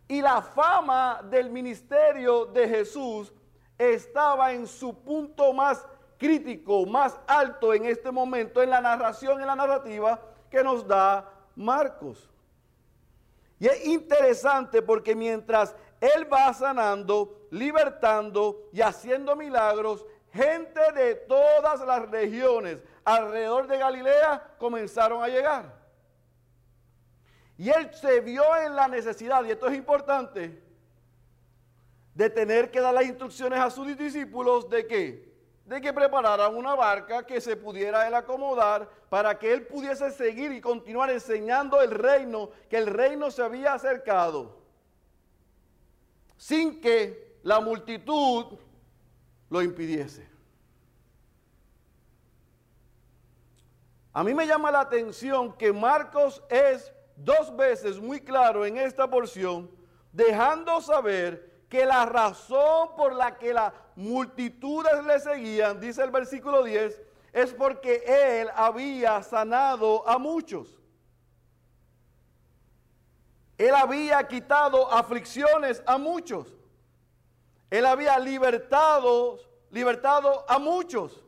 y 0.06 0.20
la 0.20 0.42
fama 0.42 1.22
del 1.30 1.48
ministerio 1.48 2.44
de 2.44 2.68
Jesús 2.68 3.32
estaba 3.78 4.52
en 4.52 4.66
su 4.66 4.94
punto 5.02 5.54
más 5.54 5.86
crítico, 6.18 6.84
más 6.84 7.18
alto 7.26 7.72
en 7.72 7.86
este 7.86 8.10
momento 8.10 8.62
en 8.62 8.68
la 8.68 8.82
narración, 8.82 9.40
en 9.40 9.46
la 9.46 9.56
narrativa 9.56 10.20
que 10.50 10.62
nos 10.62 10.86
da 10.86 11.26
Marcos. 11.56 12.28
Y 13.58 13.66
es 13.66 13.86
interesante 13.86 14.82
porque 14.82 15.16
mientras 15.16 15.74
él 16.04 16.32
va 16.32 16.52
sanando, 16.52 17.46
libertando 17.50 18.68
y 18.72 18.80
haciendo 18.80 19.36
milagros. 19.36 20.04
Gente 20.32 20.80
de 20.92 21.14
todas 21.14 21.80
las 21.80 22.10
regiones 22.10 22.78
alrededor 23.04 23.66
de 23.66 23.78
Galilea 23.78 24.54
comenzaron 24.58 25.22
a 25.22 25.28
llegar. 25.28 25.72
Y 27.56 27.70
él 27.70 27.92
se 27.94 28.20
vio 28.20 28.44
en 28.56 28.74
la 28.74 28.88
necesidad, 28.88 29.44
y 29.44 29.52
esto 29.52 29.68
es 29.68 29.76
importante, 29.76 30.60
de 32.14 32.30
tener 32.30 32.70
que 32.70 32.80
dar 32.80 32.94
las 32.94 33.04
instrucciones 33.04 33.60
a 33.60 33.70
sus 33.70 33.96
discípulos 33.96 34.68
de 34.68 34.86
que 34.86 35.34
de 35.64 35.80
que 35.80 35.94
prepararan 35.94 36.54
una 36.54 36.74
barca 36.74 37.24
que 37.24 37.40
se 37.40 37.56
pudiera 37.56 38.06
él 38.06 38.14
acomodar 38.14 38.86
para 39.08 39.38
que 39.38 39.50
él 39.50 39.66
pudiese 39.66 40.10
seguir 40.10 40.52
y 40.52 40.60
continuar 40.60 41.08
enseñando 41.08 41.80
el 41.80 41.90
reino, 41.90 42.50
que 42.68 42.76
el 42.76 42.86
reino 42.86 43.30
se 43.30 43.42
había 43.42 43.72
acercado 43.72 44.63
sin 46.44 46.78
que 46.78 47.38
la 47.42 47.58
multitud 47.58 48.58
lo 49.48 49.62
impidiese. 49.62 50.28
A 54.12 54.22
mí 54.22 54.34
me 54.34 54.46
llama 54.46 54.70
la 54.70 54.80
atención 54.80 55.54
que 55.54 55.72
Marcos 55.72 56.42
es 56.50 56.92
dos 57.16 57.56
veces 57.56 57.98
muy 57.98 58.20
claro 58.20 58.66
en 58.66 58.76
esta 58.76 59.08
porción 59.08 59.70
dejando 60.12 60.82
saber 60.82 61.64
que 61.70 61.86
la 61.86 62.04
razón 62.04 62.90
por 62.94 63.14
la 63.14 63.38
que 63.38 63.54
las 63.54 63.72
multitudes 63.96 65.02
le 65.06 65.20
seguían, 65.20 65.80
dice 65.80 66.02
el 66.02 66.10
versículo 66.10 66.62
10, 66.62 67.00
es 67.32 67.54
porque 67.54 68.04
él 68.06 68.50
había 68.54 69.22
sanado 69.22 70.06
a 70.06 70.18
muchos. 70.18 70.78
Él 73.56 73.74
había 73.74 74.26
quitado 74.26 74.90
aflicciones 74.92 75.82
a 75.86 75.98
muchos. 75.98 76.56
Él 77.70 77.86
había 77.86 78.18
libertado, 78.18 79.38
libertado 79.70 80.44
a 80.48 80.58
muchos. 80.58 81.22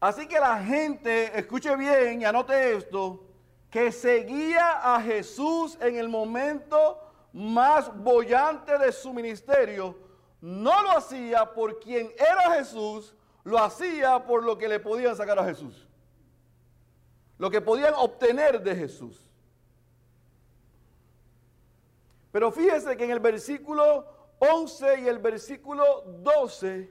Así 0.00 0.26
que 0.26 0.38
la 0.38 0.62
gente, 0.62 1.38
escuche 1.38 1.74
bien 1.76 2.20
y 2.20 2.24
anote 2.24 2.76
esto, 2.76 3.24
que 3.70 3.92
seguía 3.92 4.94
a 4.94 5.00
Jesús 5.00 5.78
en 5.80 5.96
el 5.96 6.08
momento 6.08 7.00
más 7.32 7.94
bollante 7.96 8.76
de 8.78 8.92
su 8.92 9.12
ministerio, 9.12 9.96
no 10.40 10.82
lo 10.82 10.98
hacía 10.98 11.52
por 11.54 11.78
quien 11.80 12.12
era 12.18 12.54
Jesús, 12.54 13.14
lo 13.44 13.58
hacía 13.58 14.24
por 14.24 14.42
lo 14.42 14.58
que 14.58 14.68
le 14.68 14.80
podían 14.80 15.16
sacar 15.16 15.38
a 15.38 15.44
Jesús. 15.44 15.88
Lo 17.38 17.50
que 17.50 17.60
podían 17.60 17.94
obtener 17.94 18.60
de 18.62 18.74
Jesús. 18.74 19.31
Pero 22.32 22.50
fíjese 22.50 22.96
que 22.96 23.04
en 23.04 23.10
el 23.10 23.20
versículo 23.20 24.06
11 24.38 25.02
y 25.02 25.08
el 25.08 25.18
versículo 25.18 26.02
12, 26.06 26.90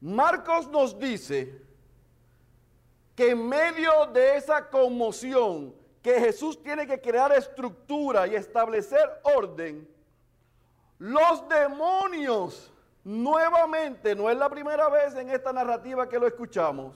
Marcos 0.00 0.68
nos 0.68 0.98
dice 0.98 1.62
que 3.14 3.30
en 3.30 3.48
medio 3.48 4.06
de 4.12 4.36
esa 4.36 4.68
conmoción, 4.68 5.74
que 6.02 6.18
Jesús 6.18 6.60
tiene 6.60 6.86
que 6.86 7.00
crear 7.00 7.32
estructura 7.32 8.26
y 8.26 8.34
establecer 8.34 9.20
orden, 9.22 9.88
los 10.98 11.48
demonios, 11.48 12.72
nuevamente, 13.04 14.16
no 14.16 14.28
es 14.28 14.36
la 14.36 14.48
primera 14.48 14.88
vez 14.88 15.14
en 15.14 15.30
esta 15.30 15.52
narrativa 15.52 16.08
que 16.08 16.18
lo 16.18 16.26
escuchamos, 16.26 16.94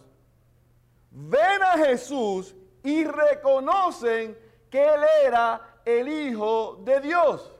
ven 1.10 1.62
a 1.62 1.78
Jesús 1.78 2.54
y 2.82 3.04
reconocen 3.04 4.36
que 4.68 4.84
Él 4.84 5.00
era 5.25 5.75
el 5.87 6.09
Hijo 6.09 6.81
de 6.85 7.00
Dios. 7.00 7.52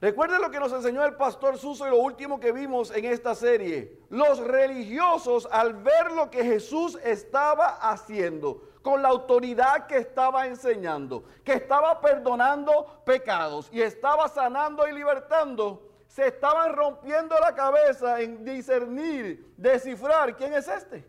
Recuerden 0.00 0.40
lo 0.40 0.50
que 0.50 0.58
nos 0.58 0.72
enseñó 0.72 1.04
el 1.04 1.14
pastor 1.14 1.56
Suso 1.56 1.86
y 1.86 1.90
lo 1.90 1.98
último 1.98 2.40
que 2.40 2.52
vimos 2.52 2.90
en 2.90 3.04
esta 3.04 3.34
serie. 3.34 4.00
Los 4.10 4.38
religiosos 4.38 5.46
al 5.50 5.74
ver 5.74 6.12
lo 6.12 6.30
que 6.30 6.44
Jesús 6.44 6.98
estaba 7.04 7.68
haciendo, 7.76 8.62
con 8.82 9.00
la 9.00 9.08
autoridad 9.08 9.86
que 9.86 9.96
estaba 9.96 10.46
enseñando, 10.46 11.24
que 11.42 11.54
estaba 11.54 12.00
perdonando 12.00 13.02
pecados 13.06 13.70
y 13.72 13.80
estaba 13.80 14.28
sanando 14.28 14.86
y 14.86 14.92
libertando, 14.92 15.88
se 16.06 16.28
estaban 16.28 16.74
rompiendo 16.74 17.34
la 17.40 17.54
cabeza 17.54 18.20
en 18.20 18.44
discernir, 18.44 19.54
descifrar 19.56 20.36
quién 20.36 20.52
es 20.52 20.68
este. 20.68 21.06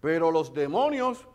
Pero 0.00 0.32
los 0.32 0.52
demonios 0.52 1.26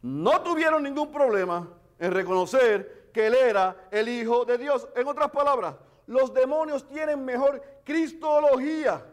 no 0.00 0.40
tuvieron 0.40 0.82
ningún 0.82 1.12
problema 1.12 1.68
en 1.98 2.12
reconocer 2.12 3.10
que 3.12 3.26
él 3.26 3.34
era 3.34 3.88
el 3.90 4.08
Hijo 4.08 4.44
de 4.44 4.58
Dios. 4.58 4.88
En 4.94 5.06
otras 5.06 5.30
palabras, 5.30 5.76
los 6.06 6.32
demonios 6.32 6.86
tienen 6.88 7.24
mejor 7.24 7.62
cristología. 7.84 9.04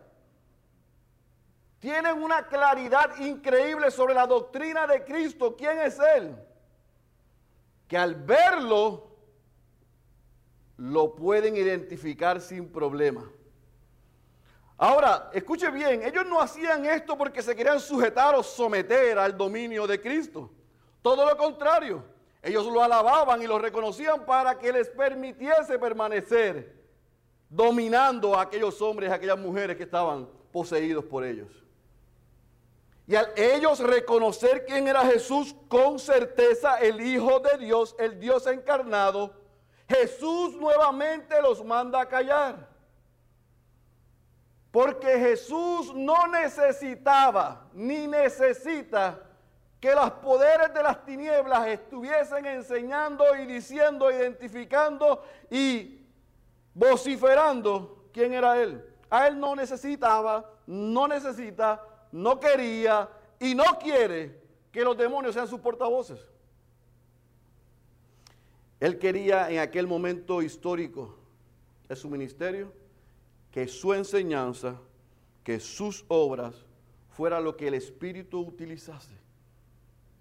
Tienen 1.80 2.22
una 2.22 2.48
claridad 2.48 3.18
increíble 3.20 3.92
sobre 3.92 4.14
la 4.14 4.26
doctrina 4.26 4.88
de 4.88 5.04
Cristo. 5.04 5.56
¿Quién 5.56 5.80
es 5.80 6.00
Él? 6.00 6.36
Que 7.88 7.98
al 7.98 8.16
verlo, 8.16 9.14
lo 10.78 11.16
pueden 11.16 11.56
identificar 11.56 12.42
sin 12.42 12.72
problema. 12.72 13.30
Ahora, 14.78 15.30
escuche 15.34 15.70
bien, 15.70 16.04
ellos 16.04 16.26
no 16.26 16.42
hacían 16.42 16.86
esto 16.86 17.18
porque 17.18 17.42
se 17.42 17.56
querían 17.56 17.80
sujetar 17.80 18.36
o 18.36 18.44
someter 18.44 19.18
al 19.18 19.38
dominio 19.38 19.86
de 19.88 20.02
Cristo. 20.02 20.52
Todo 21.02 21.26
lo 21.26 21.38
contrario. 21.38 22.04
Ellos 22.44 22.66
lo 22.66 22.84
alababan 22.84 23.42
y 23.42 23.48
lo 23.48 23.58
reconocían 23.58 24.26
para 24.26 24.60
que 24.60 24.74
les 24.74 24.90
permitiese 24.90 25.80
permanecer 25.80 26.76
dominando 27.50 28.36
a 28.36 28.42
aquellos 28.42 28.82
hombres, 28.82 29.10
a 29.10 29.16
aquellas 29.16 29.40
mujeres 29.40 29.78
que 29.78 29.84
estaban 29.84 30.28
poseídos 30.52 31.06
por 31.06 31.24
ellos. 31.24 31.48
Y 33.08 33.16
al 33.16 33.32
ellos 33.38 33.80
reconocer 33.80 34.66
quién 34.66 34.90
era 34.90 35.06
Jesús 35.06 35.56
con 35.70 36.00
certeza, 36.00 36.80
el 36.80 37.00
Hijo 37.00 37.40
de 37.40 37.58
Dios, 37.60 37.96
el 37.98 38.20
Dios 38.20 38.46
encarnado, 38.48 39.34
Jesús 39.88 40.56
nuevamente 40.56 41.42
los 41.42 41.64
manda 41.64 42.02
a 42.02 42.10
callar. 42.10 42.68
Porque 44.70 45.18
Jesús 45.20 45.94
no 45.94 46.28
necesitaba 46.28 47.70
ni 47.74 48.08
necesita 48.08 49.33
que 49.84 49.94
los 49.94 50.12
poderes 50.12 50.74
de 50.74 50.82
las 50.82 51.04
tinieblas 51.04 51.68
estuviesen 51.68 52.46
enseñando 52.46 53.36
y 53.36 53.46
diciendo, 53.46 54.10
identificando 54.10 55.26
y 55.52 56.06
vociferando 56.74 58.06
quién 58.14 58.34
era 58.34 58.64
Él. 58.64 58.82
A 59.10 59.28
Él 59.28 59.38
no 59.38 59.58
necesitaba, 59.58 60.50
no 60.68 61.06
necesita, 61.10 61.86
no 62.14 62.40
quería 62.40 63.10
y 63.42 63.54
no 63.56 63.78
quiere 63.78 64.42
que 64.72 64.86
los 64.86 64.96
demonios 64.96 65.34
sean 65.34 65.50
sus 65.50 65.60
portavoces. 65.60 66.26
Él 68.80 68.98
quería 68.98 69.52
en 69.52 69.60
aquel 69.60 69.86
momento 69.86 70.42
histórico 70.42 71.18
de 71.90 71.98
su 71.98 72.10
ministerio 72.10 72.72
que 73.52 73.68
su 73.68 73.94
enseñanza, 73.94 74.80
que 75.44 75.60
sus 75.60 76.06
obras 76.08 76.56
fuera 77.10 77.42
lo 77.42 77.58
que 77.58 77.68
el 77.68 77.74
Espíritu 77.74 78.40
utilizase 78.40 79.23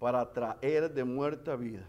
para 0.03 0.33
traer 0.33 0.93
de 0.93 1.05
muerte 1.05 1.49
a 1.49 1.55
vida, 1.55 1.85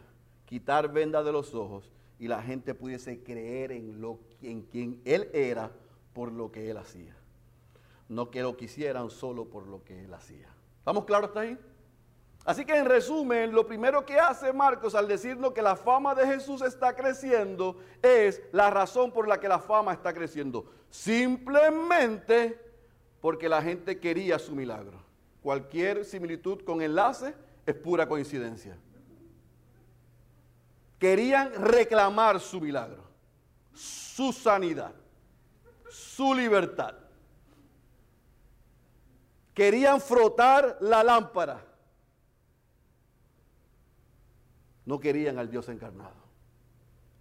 quitar 0.46 0.87
vendas 0.87 1.24
de 1.24 1.33
los 1.33 1.53
ojos 1.53 1.90
y 2.16 2.29
la 2.29 2.40
gente 2.40 2.72
pudiese 2.72 3.24
creer 3.24 3.72
en, 3.72 4.00
lo, 4.00 4.20
en 4.40 4.62
quien 4.62 5.03
Él 5.05 5.29
era 5.33 5.72
por 6.12 6.31
lo 6.31 6.53
que 6.53 6.70
Él 6.70 6.77
hacía. 6.77 7.16
No 8.09 8.31
que 8.31 8.42
lo 8.42 8.57
quisieran 8.57 9.11
solo 9.11 9.46
por 9.46 9.66
lo 9.66 9.83
que 9.83 10.05
Él 10.05 10.14
hacía. 10.14 10.46
¿Estamos 10.79 11.07
claros 11.07 11.31
hasta 11.31 11.40
ahí? 11.40 11.59
Así 12.44 12.64
que 12.64 12.77
en 12.77 12.85
resumen, 12.85 13.50
lo 13.50 13.66
primero 13.66 14.07
que 14.07 14.16
hace 14.16 14.53
Marcos 14.53 14.94
al 14.94 15.09
decirnos 15.09 15.53
que 15.53 15.61
la 15.61 15.74
fama 15.74 16.14
de 16.14 16.24
Jesús 16.24 16.62
está 16.62 16.94
creciendo 16.94 17.81
es 18.00 18.40
la 18.53 18.70
razón 18.70 19.11
por 19.11 19.27
la 19.27 19.40
que 19.40 19.48
la 19.48 19.59
fama 19.59 19.92
está 19.92 20.14
creciendo. 20.14 20.66
Simplemente 20.88 22.61
porque 23.20 23.48
la 23.48 23.61
gente 23.61 23.98
quería 23.98 24.38
su 24.38 24.55
milagro. 24.55 25.03
Cualquier 25.42 26.05
similitud 26.05 26.61
con 26.62 26.81
enlace 26.81 27.35
es 27.66 27.74
pura 27.74 28.09
coincidencia. 28.09 28.77
Querían 30.98 31.53
reclamar 31.55 32.40
su 32.40 32.61
milagro, 32.61 33.05
su 33.72 34.33
sanidad, 34.33 34.94
su 35.90 36.35
libertad. 36.35 36.94
Querían 39.53 40.00
frotar 40.00 40.79
la 40.81 41.05
lámpara. 41.05 41.64
No 44.85 44.98
querían 44.98 45.38
al 45.38 45.50
Dios 45.50 45.68
encarnado. 45.68 46.24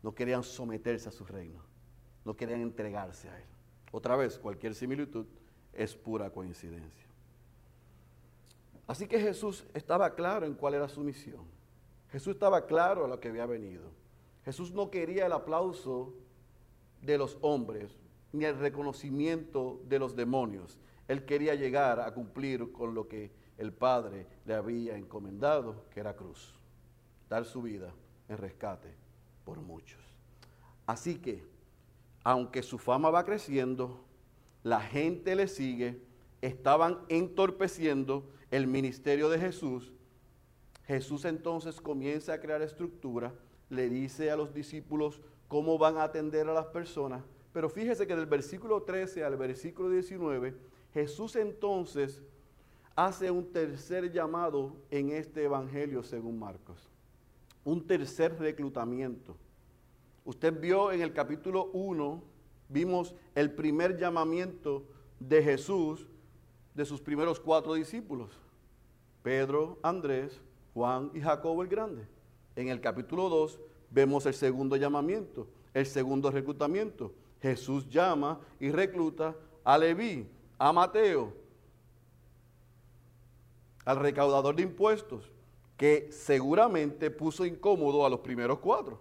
No 0.02 0.14
querían 0.14 0.44
someterse 0.44 1.10
a 1.10 1.12
su 1.12 1.26
reino. 1.26 1.62
No 2.26 2.36
querían 2.36 2.62
entregarse 2.62 3.30
a 3.30 3.38
Él. 3.38 3.48
Otra 3.92 4.16
vez, 4.16 4.40
cualquier 4.40 4.74
similitud 4.76 5.26
es 5.72 5.96
pura 5.96 6.30
coincidencia. 6.30 7.03
Así 8.88 9.08
que 9.08 9.20
Jesús 9.20 9.66
estaba 9.74 10.14
claro 10.16 10.46
en 10.46 10.54
cuál 10.54 10.74
era 10.74 10.88
su 10.88 11.02
misión. 11.02 11.46
Jesús 12.12 12.34
estaba 12.34 12.66
claro 12.66 13.06
a 13.06 13.08
lo 13.08 13.20
que 13.20 13.30
había 13.30 13.46
venido. 13.46 13.92
Jesús 14.46 14.72
no 14.72 14.92
quería 14.92 15.26
el 15.26 15.32
aplauso 15.32 16.14
de 17.02 17.18
los 17.18 17.38
hombres 17.42 17.98
ni 18.32 18.46
el 18.46 18.58
reconocimiento 18.58 19.82
de 19.88 20.00
los 20.00 20.16
demonios. 20.16 20.80
Él 21.08 21.26
quería 21.26 21.56
llegar 21.56 22.00
a 22.00 22.14
cumplir 22.14 22.72
con 22.72 22.94
lo 22.94 23.08
que 23.08 23.32
el 23.58 23.72
Padre 23.72 24.28
le 24.46 24.56
había 24.56 24.98
encomendado, 24.98 25.86
que 25.92 26.00
era 26.00 26.16
cruz, 26.16 26.54
dar 27.30 27.46
su 27.46 27.62
vida 27.62 27.94
en 28.28 28.38
rescate 28.38 28.90
por 29.46 29.60
muchos. 29.60 30.02
Así 30.86 31.20
que, 31.20 31.44
aunque 32.24 32.64
su 32.64 32.78
fama 32.78 33.10
va 33.10 33.26
creciendo, 33.26 34.04
la 34.64 34.82
gente 34.82 35.36
le 35.36 35.48
sigue, 35.48 36.02
estaban 36.42 37.00
entorpeciendo 37.10 38.30
el 38.54 38.68
ministerio 38.68 39.30
de 39.30 39.40
Jesús, 39.40 39.92
Jesús 40.86 41.26
entonces 41.26 41.82
comienza 41.82 42.34
a 42.34 42.40
crear 42.40 42.62
estructura, 42.62 43.34
le 43.68 43.90
dice 43.90 44.30
a 44.30 44.36
los 44.36 44.54
discípulos 44.54 45.22
cómo 45.48 45.80
van 45.80 45.98
a 45.98 46.04
atender 46.04 46.48
a 46.48 46.54
las 46.54 46.68
personas, 46.68 47.24
pero 47.52 47.68
fíjese 47.68 48.06
que 48.06 48.16
del 48.16 48.28
versículo 48.28 48.84
13 48.84 49.24
al 49.24 49.38
versículo 49.38 49.90
19, 49.90 50.56
Jesús 50.94 51.36
entonces 51.36 52.22
hace 52.96 53.32
un 53.32 53.52
tercer 53.52 54.12
llamado 54.12 54.76
en 54.92 55.10
este 55.10 55.46
evangelio 55.46 56.04
según 56.04 56.38
Marcos. 56.38 56.92
un 57.66 57.88
tercer 57.88 58.38
reclutamiento. 58.38 59.36
Usted 60.26 60.60
vio 60.60 60.92
en 60.92 61.02
el 61.02 61.12
capítulo 61.12 61.72
1, 61.74 62.22
vimos 62.70 63.16
el 63.34 63.52
primer 63.52 63.98
llamamiento 63.98 64.84
de 65.20 65.42
Jesús 65.42 66.06
de 66.76 66.86
sus 66.86 67.02
primeros 67.02 67.40
cuatro 67.40 67.74
discípulos, 67.74 68.43
Pedro, 69.24 69.80
Andrés, 69.82 70.40
Juan 70.74 71.10
y 71.14 71.22
Jacobo 71.22 71.64
el 71.64 71.70
Grande. 71.70 72.06
En 72.56 72.68
el 72.68 72.82
capítulo 72.82 73.30
2 73.30 73.60
vemos 73.90 74.26
el 74.26 74.34
segundo 74.34 74.76
llamamiento, 74.76 75.48
el 75.74 75.86
segundo 75.86 76.30
reclutamiento. 76.30 77.14
Jesús 77.42 77.90
llama 77.90 78.40
y 78.60 78.70
recluta 78.70 79.36
a 79.64 79.78
Leví, 79.78 80.28
a 80.58 80.72
Mateo, 80.72 81.34
al 83.86 83.98
recaudador 84.00 84.56
de 84.56 84.64
impuestos, 84.64 85.32
que 85.78 86.10
seguramente 86.12 87.10
puso 87.10 87.46
incómodo 87.46 88.06
a 88.06 88.10
los 88.10 88.20
primeros 88.20 88.60
cuatro. 88.60 89.00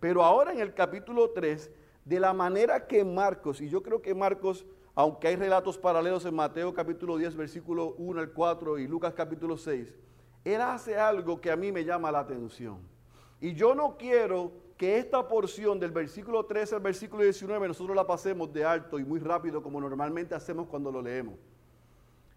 Pero 0.00 0.24
ahora 0.24 0.52
en 0.52 0.60
el 0.60 0.74
capítulo 0.74 1.30
3, 1.30 1.70
de 2.04 2.20
la 2.20 2.32
manera 2.32 2.86
que 2.86 3.04
Marcos, 3.04 3.60
y 3.60 3.68
yo 3.68 3.82
creo 3.82 4.02
que 4.02 4.14
Marcos, 4.14 4.64
aunque 4.94 5.28
hay 5.28 5.36
relatos 5.36 5.78
paralelos 5.78 6.24
en 6.26 6.34
Mateo 6.34 6.74
capítulo 6.74 7.16
10, 7.16 7.36
versículo 7.36 7.94
1 7.98 8.20
al 8.20 8.30
4 8.32 8.78
y 8.78 8.86
Lucas 8.86 9.14
capítulo 9.14 9.56
6, 9.56 9.94
él 10.44 10.60
hace 10.60 10.98
algo 10.98 11.40
que 11.40 11.50
a 11.50 11.56
mí 11.56 11.72
me 11.72 11.84
llama 11.84 12.12
la 12.12 12.20
atención. 12.20 12.78
Y 13.40 13.54
yo 13.54 13.74
no 13.74 13.96
quiero 13.96 14.52
que 14.76 14.98
esta 14.98 15.26
porción 15.26 15.78
del 15.78 15.92
versículo 15.92 16.44
13 16.44 16.76
al 16.76 16.80
versículo 16.80 17.22
19 17.22 17.68
nosotros 17.68 17.96
la 17.96 18.06
pasemos 18.06 18.52
de 18.52 18.64
alto 18.64 18.98
y 18.98 19.04
muy 19.04 19.20
rápido 19.20 19.62
como 19.62 19.80
normalmente 19.80 20.34
hacemos 20.34 20.66
cuando 20.66 20.90
lo 20.90 21.00
leemos. 21.00 21.34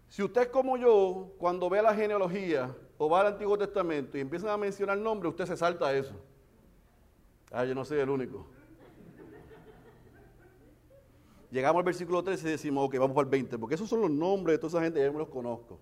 Si 0.08 0.22
usted 0.22 0.50
como 0.50 0.76
yo, 0.76 1.32
cuando 1.38 1.68
ve 1.68 1.82
la 1.82 1.94
genealogía 1.94 2.74
o 2.96 3.10
va 3.10 3.20
al 3.20 3.26
Antiguo 3.28 3.58
Testamento 3.58 4.16
y 4.16 4.20
empiezan 4.20 4.50
a 4.50 4.56
mencionar 4.56 4.96
nombres, 4.96 5.30
usted 5.30 5.46
se 5.46 5.56
salta 5.56 5.92
eso. 5.92 6.14
Ah, 7.50 7.64
yo 7.64 7.74
no 7.74 7.84
soy 7.84 7.98
el 7.98 8.08
único. 8.08 8.46
Llegamos 11.50 11.80
al 11.80 11.84
versículo 11.84 12.22
13 12.22 12.48
y 12.48 12.50
decimos, 12.52 12.86
ok, 12.86 12.98
vamos 12.98 13.16
el 13.18 13.26
20, 13.26 13.58
porque 13.58 13.76
esos 13.76 13.88
son 13.88 14.00
los 14.00 14.10
nombres 14.10 14.54
de 14.54 14.58
toda 14.58 14.68
esa 14.68 14.82
gente, 14.82 15.04
yo 15.04 15.12
me 15.12 15.18
los 15.18 15.28
conozco. 15.28 15.78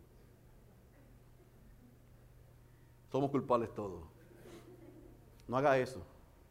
Somos 3.11 3.31
culpables 3.31 3.73
todos. 3.75 4.03
No 5.49 5.57
haga 5.57 5.79
eso, 5.79 6.03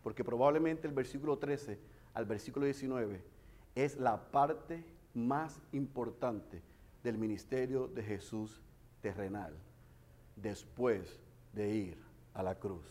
porque 0.02 0.24
probablemente 0.24 0.88
el 0.88 0.94
versículo 0.94 1.38
13 1.38 1.80
al 2.14 2.26
versículo 2.26 2.66
19 2.66 3.22
es 3.76 3.98
la 3.98 4.32
parte 4.32 4.84
más 5.14 5.60
importante 5.72 6.62
del 7.04 7.18
ministerio 7.18 7.88
de 7.88 8.04
Jesús 8.04 8.62
terrenal 9.02 9.54
después 10.36 11.20
de 11.54 11.76
ir 11.76 11.98
a 12.34 12.42
la 12.42 12.56
cruz, 12.56 12.86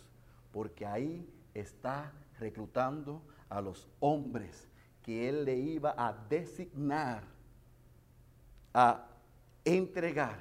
porque 0.52 0.87
ahí 0.87 1.28
está 1.54 2.12
reclutando 2.38 3.22
a 3.48 3.61
los 3.61 3.88
hombres 4.00 4.68
que 5.02 5.28
él 5.28 5.44
le 5.44 5.56
iba 5.56 5.94
a 5.96 6.12
designar 6.28 7.24
a 8.72 9.06
entregar 9.64 10.38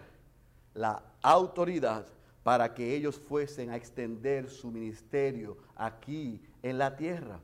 la 0.73 1.03
autoridad 1.21 2.05
para 2.43 2.73
que 2.73 2.95
ellos 2.95 3.19
fuesen 3.19 3.69
a 3.69 3.75
extender 3.75 4.49
su 4.49 4.71
ministerio 4.71 5.57
aquí 5.75 6.41
en 6.63 6.77
la 6.77 6.95
tierra. 6.95 7.39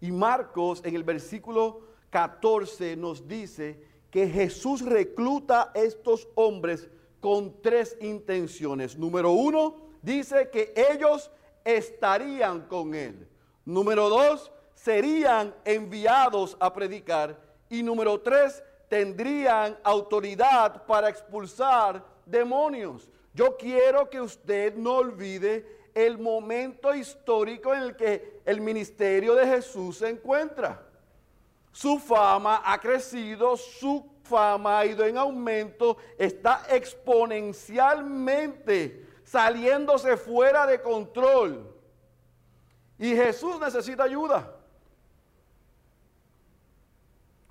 Y 0.00 0.12
Marcos 0.12 0.80
en 0.84 0.94
el 0.94 1.04
versículo 1.04 1.82
14 2.10 2.96
nos 2.96 3.26
dice 3.28 3.84
que 4.10 4.28
Jesús 4.28 4.82
recluta 4.82 5.70
a 5.74 5.78
estos 5.78 6.28
hombres 6.34 6.88
con 7.20 7.60
tres 7.60 7.96
intenciones. 8.00 8.96
Número 8.96 9.30
uno, 9.32 9.76
dice 10.02 10.48
que 10.50 10.72
ellos 10.74 11.30
estarían 11.64 12.62
con 12.62 12.94
él. 12.94 13.28
Número 13.64 14.08
dos, 14.08 14.50
serían 14.82 15.54
enviados 15.64 16.56
a 16.58 16.72
predicar. 16.72 17.38
Y 17.68 17.82
número 17.82 18.18
tres, 18.20 18.62
tendrían 18.88 19.78
autoridad 19.82 20.86
para 20.86 21.08
expulsar 21.08 22.04
demonios. 22.24 23.08
Yo 23.34 23.56
quiero 23.56 24.08
que 24.10 24.20
usted 24.20 24.74
no 24.74 24.96
olvide 24.96 25.80
el 25.94 26.18
momento 26.18 26.92
histórico 26.94 27.72
en 27.74 27.82
el 27.82 27.96
que 27.96 28.40
el 28.44 28.60
ministerio 28.60 29.34
de 29.34 29.46
Jesús 29.46 29.96
se 29.98 30.08
encuentra. 30.08 30.82
Su 31.72 31.98
fama 31.98 32.62
ha 32.64 32.80
crecido, 32.80 33.56
su 33.56 34.04
fama 34.24 34.80
ha 34.80 34.86
ido 34.86 35.04
en 35.04 35.18
aumento, 35.18 35.98
está 36.18 36.64
exponencialmente 36.68 39.06
saliéndose 39.24 40.16
fuera 40.16 40.66
de 40.66 40.80
control. 40.80 41.72
Y 42.98 43.14
Jesús 43.14 43.60
necesita 43.60 44.04
ayuda. 44.04 44.56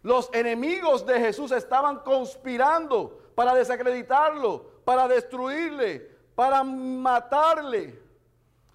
Los 0.01 0.29
enemigos 0.33 1.05
de 1.05 1.19
Jesús 1.19 1.51
estaban 1.51 1.99
conspirando 1.99 3.31
para 3.35 3.53
desacreditarlo, 3.53 4.81
para 4.85 5.07
destruirle, 5.07 5.99
para 6.35 6.63
matarle. 6.63 7.99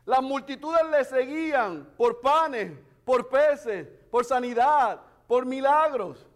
Las 0.04 0.22
multitudes 0.22 0.82
le 0.90 1.04
seguían 1.04 1.88
por 1.96 2.20
panes, 2.20 2.72
por 3.04 3.28
peces, 3.28 3.88
por 4.10 4.24
sanidad, 4.24 5.00
por 5.26 5.46
milagros. 5.46 6.26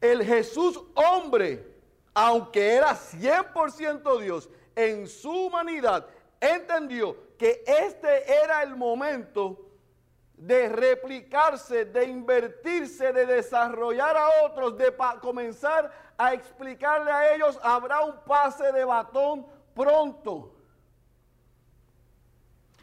El 0.00 0.24
Jesús 0.24 0.80
hombre, 0.94 1.76
aunque 2.12 2.74
era 2.74 2.90
100% 2.90 4.20
Dios, 4.20 4.50
en 4.74 5.06
su 5.06 5.30
humanidad 5.30 6.06
entendió 6.40 7.16
que 7.38 7.62
este 7.66 8.42
era 8.42 8.62
el 8.62 8.76
momento 8.76 9.63
de 10.46 10.68
replicarse, 10.68 11.86
de 11.86 12.04
invertirse, 12.04 13.12
de 13.12 13.24
desarrollar 13.24 14.14
a 14.14 14.28
otros, 14.44 14.76
de 14.76 14.94
comenzar 15.22 15.90
a 16.18 16.34
explicarle 16.34 17.10
a 17.10 17.34
ellos, 17.34 17.58
habrá 17.62 18.02
un 18.02 18.20
pase 18.24 18.70
de 18.72 18.84
batón 18.84 19.46
pronto. 19.74 20.54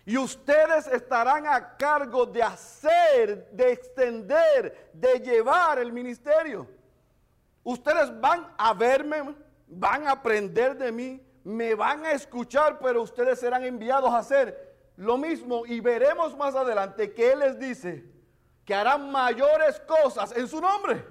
Y 0.05 0.17
ustedes 0.17 0.87
estarán 0.87 1.45
a 1.45 1.77
cargo 1.77 2.25
de 2.25 2.41
hacer, 2.41 3.47
de 3.51 3.73
extender, 3.73 4.89
de 4.91 5.19
llevar 5.19 5.77
el 5.77 5.93
ministerio. 5.93 6.67
Ustedes 7.63 8.19
van 8.19 8.51
a 8.57 8.73
verme, 8.73 9.35
van 9.67 10.07
a 10.07 10.13
aprender 10.13 10.75
de 10.75 10.91
mí, 10.91 11.23
me 11.43 11.75
van 11.75 12.05
a 12.05 12.13
escuchar, 12.13 12.79
pero 12.79 13.03
ustedes 13.03 13.39
serán 13.39 13.63
enviados 13.63 14.11
a 14.11 14.17
hacer 14.17 14.70
lo 14.97 15.17
mismo 15.17 15.65
y 15.65 15.79
veremos 15.79 16.35
más 16.37 16.55
adelante 16.55 17.13
que 17.13 17.31
Él 17.31 17.39
les 17.39 17.59
dice 17.59 18.05
que 18.65 18.75
harán 18.75 19.11
mayores 19.11 19.79
cosas 19.81 20.31
en 20.35 20.47
su 20.47 20.61
nombre. 20.61 21.05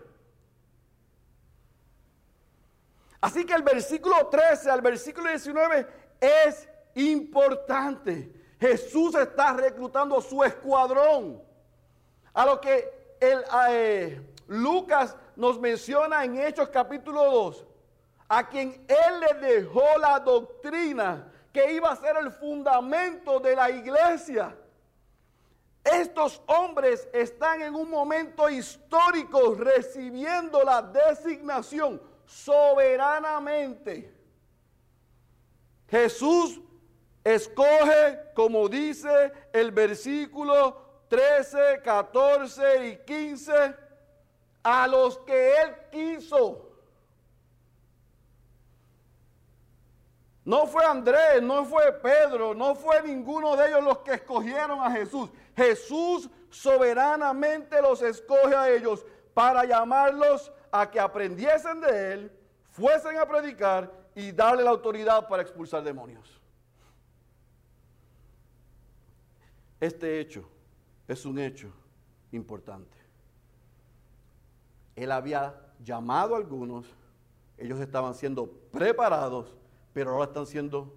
Así 3.21 3.45
que 3.45 3.53
el 3.53 3.62
versículo 3.62 4.29
13 4.29 4.71
al 4.71 4.81
versículo 4.81 5.29
19 5.29 5.87
es 6.21 6.69
importante. 6.95 8.33
Jesús 8.59 9.14
está 9.14 9.53
reclutando 9.53 10.21
su 10.21 10.43
escuadrón. 10.43 11.43
A 12.33 12.47
lo 12.47 12.61
que 12.61 13.16
eh, 13.21 14.21
Lucas 14.47 15.16
nos 15.37 15.59
menciona 15.59 16.25
en 16.25 16.38
Hechos 16.38 16.69
capítulo 16.69 17.25
2, 17.25 17.66
a 18.29 18.49
quien 18.49 18.85
Él 18.88 19.21
le 19.21 19.49
dejó 19.49 19.85
la 19.99 20.21
doctrina 20.21 21.30
que 21.53 21.73
iba 21.73 21.91
a 21.91 21.97
ser 21.97 22.17
el 22.17 22.31
fundamento 22.31 23.41
de 23.41 23.57
la 23.57 23.71
iglesia. 23.71 24.57
Estos 25.83 26.43
hombres 26.47 27.09
están 27.13 27.63
en 27.63 27.75
un 27.75 27.89
momento 27.89 28.49
histórico 28.49 29.55
recibiendo 29.55 30.63
la 30.63 30.83
designación 30.83 32.01
soberanamente. 32.27 34.15
Jesús 35.89 36.61
Escoge, 37.23 38.33
como 38.35 38.69
dice 38.69 39.33
el 39.53 39.73
versículo 39.73 41.05
13, 41.09 41.83
14 41.85 42.89
y 42.89 42.97
15, 43.05 43.53
a 44.63 44.87
los 44.87 45.19
que 45.19 45.53
Él 45.61 45.77
quiso. 45.91 46.70
No 50.51 50.67
fue 50.67 50.85
Andrés, 50.85 51.41
no 51.41 51.65
fue 51.65 51.93
Pedro, 51.93 52.55
no 52.55 52.75
fue 52.75 53.01
ninguno 53.05 53.55
de 53.55 53.69
ellos 53.69 53.85
los 53.85 53.99
que 53.99 54.15
escogieron 54.15 54.81
a 54.81 54.91
Jesús. 54.91 55.31
Jesús 55.55 56.29
soberanamente 56.51 57.81
los 57.81 58.03
escoge 58.03 58.57
a 58.57 58.69
ellos 58.69 59.07
para 59.33 59.65
llamarlos 59.65 60.51
a 60.73 60.91
que 60.91 60.99
aprendiesen 60.99 61.81
de 61.81 62.13
Él, 62.13 62.33
fuesen 62.69 63.17
a 63.19 63.27
predicar 63.27 63.93
y 64.13 64.33
darle 64.33 64.65
la 64.65 64.71
autoridad 64.71 65.29
para 65.29 65.41
expulsar 65.41 65.85
demonios. 65.85 66.41
Este 69.79 70.19
hecho 70.19 70.51
es 71.07 71.25
un 71.25 71.39
hecho 71.39 71.73
importante. 72.33 72.99
Él 74.97 75.13
había 75.13 75.55
llamado 75.79 76.35
a 76.35 76.39
algunos, 76.39 76.87
ellos 77.57 77.79
estaban 77.79 78.17
siendo 78.17 78.51
preparados, 78.73 79.60
pero 79.92 80.12
ahora 80.12 80.24
están 80.24 80.46
siendo 80.46 80.94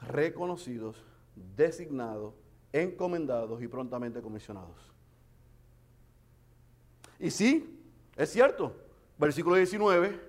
reconocidos, 0.00 1.02
designados, 1.56 2.34
encomendados 2.72 3.62
y 3.62 3.68
prontamente 3.68 4.20
comisionados. 4.20 4.76
Y 7.18 7.30
sí, 7.30 7.80
es 8.16 8.30
cierto, 8.30 8.74
versículo 9.18 9.56
19, 9.56 10.20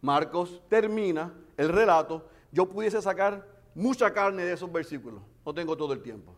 Marcos 0.00 0.62
termina 0.68 1.34
el 1.56 1.68
relato, 1.68 2.26
yo 2.52 2.68
pudiese 2.68 3.02
sacar 3.02 3.46
mucha 3.74 4.12
carne 4.12 4.44
de 4.44 4.52
esos 4.52 4.70
versículos, 4.72 5.22
no 5.44 5.52
tengo 5.52 5.76
todo 5.76 5.92
el 5.92 6.02
tiempo. 6.02 6.34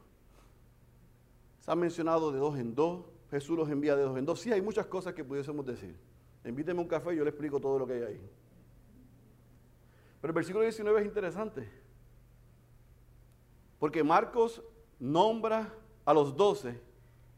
Se 1.60 1.70
ha 1.70 1.76
mencionado 1.76 2.32
de 2.32 2.38
dos 2.38 2.58
en 2.58 2.74
dos, 2.74 3.04
Jesús 3.30 3.56
los 3.56 3.70
envía 3.70 3.94
de 3.94 4.02
dos 4.02 4.18
en 4.18 4.26
dos. 4.26 4.40
Sí, 4.40 4.52
hay 4.52 4.60
muchas 4.60 4.86
cosas 4.86 5.14
que 5.14 5.24
pudiésemos 5.24 5.64
decir. 5.64 5.96
Invíteme 6.44 6.80
un 6.80 6.88
café 6.88 7.14
y 7.14 7.16
yo 7.16 7.24
le 7.24 7.30
explico 7.30 7.60
todo 7.60 7.78
lo 7.78 7.86
que 7.86 7.92
hay 7.92 8.02
ahí. 8.02 8.30
Pero 10.22 10.30
el 10.30 10.34
versículo 10.36 10.62
19 10.62 11.00
es 11.00 11.06
interesante. 11.06 11.68
Porque 13.80 14.04
Marcos 14.04 14.62
nombra 15.00 15.74
a 16.04 16.14
los 16.14 16.36
doce 16.36 16.80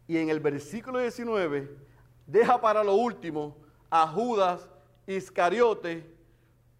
y 0.06 0.18
en 0.18 0.28
el 0.28 0.38
versículo 0.38 0.98
19 0.98 1.78
deja 2.26 2.60
para 2.60 2.84
lo 2.84 2.94
último 2.94 3.56
a 3.88 4.06
Judas 4.06 4.68
Iscariote, 5.06 6.04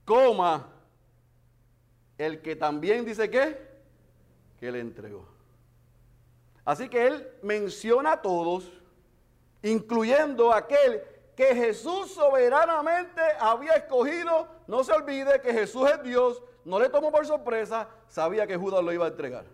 coma, 0.05 0.69
el 2.19 2.43
que 2.43 2.55
también 2.55 3.07
dice 3.07 3.31
que, 3.31 3.59
que 4.61 4.71
le 4.71 4.81
entregó. 4.81 5.27
Así 6.67 6.89
que 6.91 7.07
él 7.07 7.29
menciona 7.43 8.13
a 8.13 8.23
todos, 8.23 8.71
incluyendo 9.63 10.53
a 10.53 10.59
aquel 10.59 11.03
que 11.37 11.55
Jesús 11.55 12.13
soberanamente 12.13 13.21
había 13.41 13.73
escogido. 13.73 14.49
No 14.67 14.85
se 14.85 14.93
olvide 14.93 15.41
que 15.41 15.53
Jesús 15.53 15.89
es 15.91 16.03
Dios, 16.03 16.43
no 16.65 16.79
le 16.79 16.89
tomó 16.89 17.11
por 17.11 17.27
sorpresa, 17.27 17.89
sabía 18.09 18.47
que 18.47 18.57
Judas 18.57 18.83
lo 18.83 18.93
iba 18.93 19.05
a 19.05 19.09
entregar. 19.09 19.45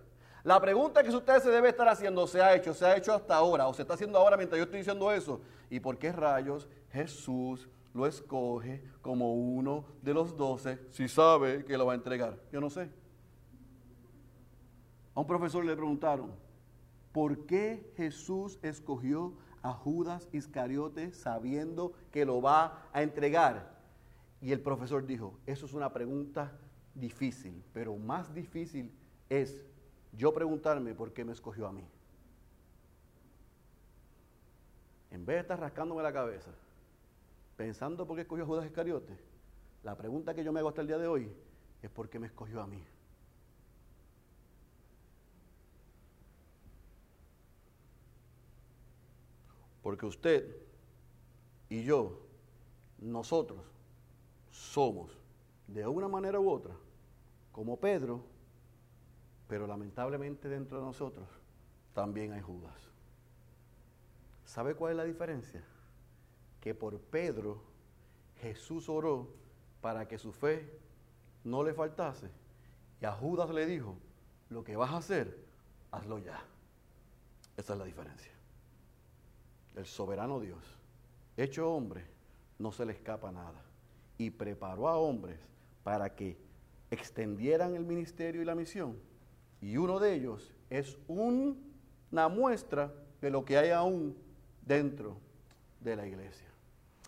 La 0.42 0.60
pregunta 0.60 1.02
que 1.02 1.10
usted 1.10 1.38
se 1.40 1.50
debe 1.50 1.68
estar 1.68 1.88
haciendo, 1.88 2.26
se 2.26 2.40
ha 2.40 2.54
hecho, 2.54 2.72
se 2.72 2.86
ha 2.86 2.96
hecho 2.96 3.12
hasta 3.12 3.34
ahora, 3.34 3.66
o 3.66 3.74
se 3.74 3.82
está 3.82 3.94
haciendo 3.94 4.18
ahora 4.18 4.36
mientras 4.36 4.58
yo 4.58 4.64
estoy 4.64 4.78
diciendo 4.78 5.12
eso. 5.12 5.40
¿Y 5.68 5.80
por 5.80 5.98
qué 5.98 6.12
rayos 6.12 6.68
Jesús 6.90 7.68
lo 7.92 8.06
escoge 8.06 8.82
como 9.02 9.34
uno 9.34 9.84
de 10.00 10.14
los 10.14 10.36
doce 10.36 10.78
si 10.90 11.08
sabe 11.08 11.64
que 11.64 11.76
lo 11.76 11.86
va 11.86 11.92
a 11.92 11.96
entregar? 11.96 12.38
Yo 12.50 12.60
no 12.60 12.70
sé. 12.70 12.88
A 15.14 15.20
un 15.20 15.26
profesor 15.26 15.64
le 15.64 15.76
preguntaron, 15.76 16.32
¿por 17.12 17.44
qué 17.44 17.92
Jesús 17.96 18.58
escogió 18.62 19.34
a 19.62 19.72
Judas 19.72 20.28
Iscariote 20.32 21.12
sabiendo 21.12 21.92
que 22.10 22.24
lo 22.24 22.40
va 22.40 22.88
a 22.92 23.02
entregar? 23.02 23.78
Y 24.40 24.52
el 24.52 24.60
profesor 24.60 25.06
dijo, 25.06 25.38
eso 25.46 25.66
es 25.66 25.74
una 25.74 25.92
pregunta 25.92 26.52
difícil, 26.94 27.62
pero 27.72 27.96
más 27.96 28.32
difícil 28.34 28.92
es 29.28 29.62
yo 30.12 30.32
preguntarme 30.32 30.94
por 30.94 31.12
qué 31.12 31.24
me 31.24 31.32
escogió 31.32 31.66
a 31.66 31.72
mí. 31.72 31.84
En 35.10 35.26
vez 35.26 35.36
de 35.36 35.40
estar 35.40 35.60
rascándome 35.60 36.02
la 36.02 36.12
cabeza, 36.12 36.50
pensando 37.56 38.06
por 38.06 38.16
qué 38.16 38.22
escogió 38.22 38.44
a 38.44 38.46
Judas 38.46 38.66
Iscariote, 38.66 39.16
la 39.82 39.96
pregunta 39.96 40.34
que 40.34 40.44
yo 40.44 40.52
me 40.52 40.60
hago 40.60 40.68
hasta 40.68 40.80
el 40.80 40.86
día 40.86 40.98
de 40.98 41.06
hoy 41.06 41.30
es 41.82 41.90
por 41.90 42.08
qué 42.08 42.18
me 42.18 42.26
escogió 42.26 42.60
a 42.60 42.66
mí. 42.66 42.82
Porque 49.82 50.06
usted 50.06 50.56
y 51.68 51.84
yo, 51.84 52.20
nosotros, 52.98 53.60
somos, 54.50 55.16
de 55.66 55.86
una 55.86 56.08
manera 56.08 56.40
u 56.40 56.50
otra, 56.50 56.74
como 57.52 57.78
Pedro, 57.78 58.24
pero 59.48 59.66
lamentablemente 59.66 60.48
dentro 60.48 60.78
de 60.78 60.84
nosotros 60.84 61.28
también 61.94 62.32
hay 62.32 62.40
Judas. 62.40 62.90
¿Sabe 64.44 64.74
cuál 64.74 64.92
es 64.92 64.96
la 64.96 65.04
diferencia? 65.04 65.62
Que 66.60 66.74
por 66.74 66.98
Pedro 66.98 67.62
Jesús 68.40 68.88
oró 68.88 69.28
para 69.80 70.08
que 70.08 70.18
su 70.18 70.32
fe 70.32 70.78
no 71.44 71.62
le 71.62 71.72
faltase. 71.72 72.30
Y 73.00 73.04
a 73.04 73.12
Judas 73.12 73.50
le 73.50 73.66
dijo, 73.66 73.96
lo 74.50 74.64
que 74.64 74.76
vas 74.76 74.90
a 74.90 74.98
hacer, 74.98 75.38
hazlo 75.90 76.18
ya. 76.18 76.42
Esa 77.56 77.72
es 77.74 77.78
la 77.78 77.84
diferencia. 77.84 78.32
El 79.80 79.86
soberano 79.86 80.40
Dios, 80.40 80.62
hecho 81.36 81.72
hombre, 81.72 82.04
no 82.58 82.70
se 82.70 82.84
le 82.84 82.92
escapa 82.92 83.32
nada. 83.32 83.62
Y 84.18 84.30
preparó 84.30 84.88
a 84.88 84.96
hombres 84.98 85.38
para 85.82 86.14
que 86.14 86.36
extendieran 86.90 87.74
el 87.74 87.84
ministerio 87.84 88.42
y 88.42 88.44
la 88.44 88.54
misión 88.54 88.96
y 89.60 89.76
uno 89.76 89.98
de 89.98 90.14
ellos 90.14 90.52
es 90.70 90.98
una 91.06 92.28
muestra 92.28 92.92
de 93.20 93.30
lo 93.30 93.44
que 93.44 93.58
hay 93.58 93.70
aún 93.70 94.16
dentro 94.62 95.18
de 95.80 95.96
la 95.96 96.06
iglesia. 96.06 96.48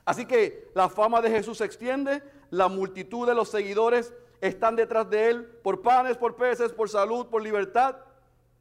Así 0.05 0.27
que 0.27 0.71
la 0.75 0.89
fama 0.89 1.23
de 1.23 1.31
Jesús 1.31 1.59
se 1.59 1.65
extiende, 1.65 2.23
la 2.51 2.69
multitud 2.69 3.27
de 3.27 3.35
los 3.35 3.49
seguidores 3.49 4.13
están 4.41 4.77
detrás 4.77 5.09
de 5.09 5.31
él 5.31 5.47
por 5.63 5.81
panes, 5.81 6.19
por 6.19 6.37
peces, 6.37 6.73
por 6.73 6.89
salud, 6.89 7.27
por 7.27 7.43
libertad. 7.43 7.97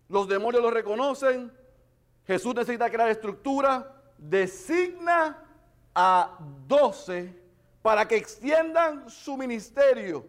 Los 0.07 0.27
demonios 0.27 0.61
lo 0.61 0.71
reconocen. 0.71 1.51
Jesús 2.27 2.53
necesita 2.53 2.89
crear 2.89 3.09
estructura, 3.09 4.00
designa 4.21 5.43
a 5.95 6.37
doce 6.67 7.35
para 7.81 8.07
que 8.07 8.15
extiendan 8.15 9.09
su 9.09 9.35
ministerio. 9.35 10.25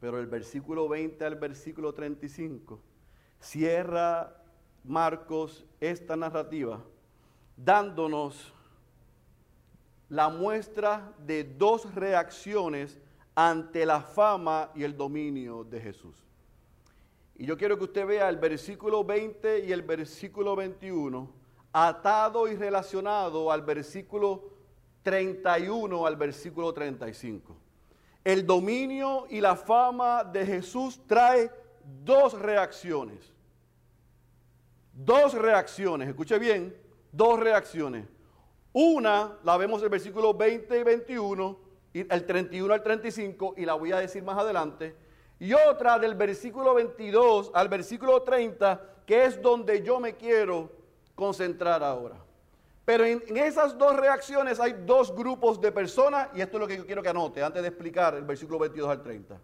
Pero 0.00 0.18
el 0.18 0.26
versículo 0.26 0.88
20 0.88 1.24
al 1.24 1.34
versículo 1.34 1.92
35 1.92 2.80
cierra 3.40 4.36
Marcos 4.84 5.66
esta 5.78 6.16
narrativa 6.16 6.82
dándonos 7.56 8.54
la 10.08 10.30
muestra 10.30 11.12
de 11.18 11.44
dos 11.44 11.94
reacciones 11.94 12.98
ante 13.34 13.84
la 13.84 14.00
fama 14.00 14.70
y 14.74 14.84
el 14.84 14.96
dominio 14.96 15.64
de 15.64 15.80
Jesús. 15.80 16.16
Y 17.36 17.46
yo 17.46 17.56
quiero 17.56 17.76
que 17.78 17.84
usted 17.84 18.06
vea 18.06 18.28
el 18.28 18.36
versículo 18.36 19.04
20 19.04 19.66
y 19.66 19.72
el 19.72 19.82
versículo 19.82 20.56
21 20.56 21.39
atado 21.72 22.48
y 22.48 22.56
relacionado 22.56 23.50
al 23.50 23.62
versículo 23.62 24.50
31 25.02 26.06
al 26.06 26.16
versículo 26.16 26.72
35. 26.72 27.56
El 28.22 28.46
dominio 28.46 29.26
y 29.30 29.40
la 29.40 29.56
fama 29.56 30.24
de 30.24 30.44
Jesús 30.44 31.00
trae 31.06 31.50
dos 32.04 32.38
reacciones. 32.38 33.32
Dos 34.92 35.32
reacciones, 35.34 36.08
escuche 36.08 36.38
bien, 36.38 36.76
dos 37.10 37.40
reacciones. 37.40 38.06
Una 38.72 39.38
la 39.42 39.56
vemos 39.56 39.80
en 39.80 39.84
el 39.84 39.90
versículo 39.90 40.34
20 40.34 40.78
y 40.78 40.82
21, 40.82 41.58
y 41.92 42.00
el 42.12 42.26
31 42.26 42.74
al 42.74 42.82
35, 42.82 43.54
y 43.56 43.64
la 43.64 43.74
voy 43.74 43.92
a 43.92 43.98
decir 43.98 44.22
más 44.22 44.38
adelante. 44.38 44.94
Y 45.38 45.54
otra 45.54 45.98
del 45.98 46.14
versículo 46.14 46.74
22 46.74 47.50
al 47.54 47.68
versículo 47.70 48.22
30, 48.22 49.02
que 49.06 49.24
es 49.24 49.40
donde 49.40 49.82
yo 49.82 49.98
me 49.98 50.16
quiero 50.16 50.79
concentrar 51.20 51.84
ahora. 51.84 52.16
Pero 52.86 53.04
en, 53.04 53.22
esas 53.36 53.76
dos 53.76 53.94
reacciones 53.94 54.58
hay 54.58 54.72
dos 54.86 55.14
grupos 55.14 55.60
de 55.60 55.70
personas, 55.70 56.30
y 56.34 56.40
esto 56.40 56.56
es 56.56 56.60
lo 56.62 56.66
que 56.66 56.78
yo 56.78 56.86
quiero 56.86 57.02
que 57.02 57.10
anote 57.10 57.42
antes 57.42 57.60
de 57.60 57.68
explicar 57.68 58.14
el 58.14 58.24
versículo 58.24 58.58
22 58.58 58.90
al 58.90 59.02
30. 59.02 59.38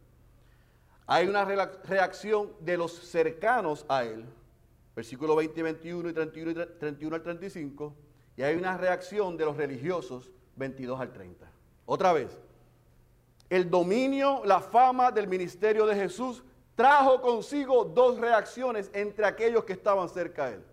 Hay 1.07 1.29
una 1.29 1.45
reacción 1.45 2.51
de 2.61 2.79
los 2.79 2.93
cercanos 2.93 3.85
a 3.89 4.05
él, 4.05 4.25
versículo 4.97 5.37
20 5.37 5.61
y 5.61 5.63
21 5.63 6.09
y 6.09 6.13
31, 6.15 6.67
31 6.79 7.15
al 7.15 7.23
35, 7.23 7.95
y 8.39 8.43
hay 8.43 8.57
una 8.57 8.79
reacción 8.79 9.37
de 9.37 9.45
los 9.45 9.57
religiosos, 9.57 10.31
22 10.57 10.99
al 10.99 11.13
30. 11.13 11.47
Otra 11.85 12.15
vez, 12.15 12.39
el 13.51 13.69
dominio, 13.69 14.41
la 14.47 14.61
fama 14.61 15.13
del 15.13 15.29
ministerio 15.29 15.85
de 15.85 15.95
Jesús 15.95 16.43
trajo 16.75 17.21
consigo 17.21 17.85
dos 17.85 18.19
reacciones 18.19 18.91
entre 18.95 19.27
aquellos 19.27 19.65
que 19.65 19.75
estaban 19.75 20.09
cerca 20.09 20.47
de 20.47 20.55
él. 20.55 20.65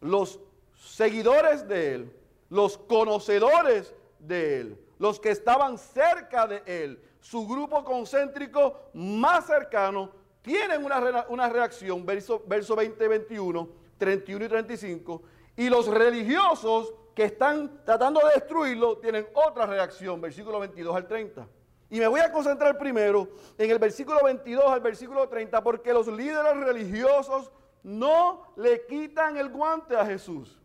Los 0.00 0.40
seguidores 0.74 1.66
de 1.68 1.94
él, 1.94 2.16
los 2.48 2.78
conocedores 2.78 3.94
de 4.18 4.60
él, 4.60 4.80
los 4.98 5.20
que 5.20 5.30
estaban 5.30 5.78
cerca 5.78 6.46
de 6.46 6.62
él, 6.66 7.02
su 7.20 7.46
grupo 7.46 7.84
concéntrico 7.84 8.90
más 8.94 9.46
cercano, 9.46 10.10
tienen 10.42 10.84
una, 10.84 11.48
reacción, 11.48 12.06
verso, 12.06 12.42
verso 12.46 12.76
20, 12.76 13.08
21, 13.08 13.68
31 13.98 14.44
y 14.44 14.48
35, 14.48 15.22
y 15.56 15.68
los 15.68 15.88
religiosos 15.88 16.94
que 17.16 17.24
están 17.24 17.82
tratando 17.84 18.20
de 18.20 18.34
destruirlo 18.34 18.98
tienen 18.98 19.26
otra 19.32 19.66
reacción, 19.66 20.20
versículo 20.20 20.60
22 20.60 20.94
al 20.94 21.08
30. 21.08 21.48
Y 21.88 21.98
me 21.98 22.06
voy 22.06 22.20
a 22.20 22.30
concentrar 22.30 22.78
primero 22.78 23.28
en 23.56 23.70
el 23.70 23.78
versículo 23.78 24.20
22 24.22 24.64
al 24.66 24.80
versículo 24.80 25.28
30, 25.28 25.62
porque 25.62 25.92
los 25.92 26.06
líderes 26.08 26.56
religiosos 26.56 27.50
no 27.86 28.52
le 28.56 28.84
quitan 28.84 29.36
el 29.36 29.48
guante 29.48 29.96
a 29.96 30.04
Jesús. 30.04 30.60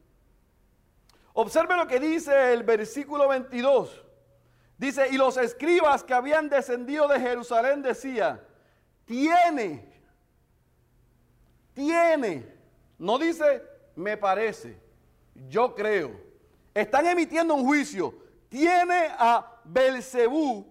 Observe 1.34 1.78
lo 1.78 1.86
que 1.86 2.00
dice 2.00 2.52
el 2.52 2.64
versículo 2.64 3.28
22. 3.28 4.04
Dice, 4.76 5.08
y 5.12 5.18
los 5.18 5.38
escribas 5.38 6.04
que 6.04 6.16
habían 6.16 6.50
descendido 6.50 7.08
de 7.08 7.20
Jerusalén 7.20 7.84
decían, 7.84 8.42
tiene, 9.06 9.88
tiene, 11.76 12.52
no 12.98 13.20
dice 13.20 13.62
me 13.96 14.18
parece, 14.18 14.82
yo 15.48 15.76
creo. 15.76 16.20
Están 16.74 17.06
emitiendo 17.06 17.54
un 17.54 17.66
juicio. 17.66 18.16
Tiene 18.50 19.10
a 19.12 19.60
Belcebú 19.64 20.66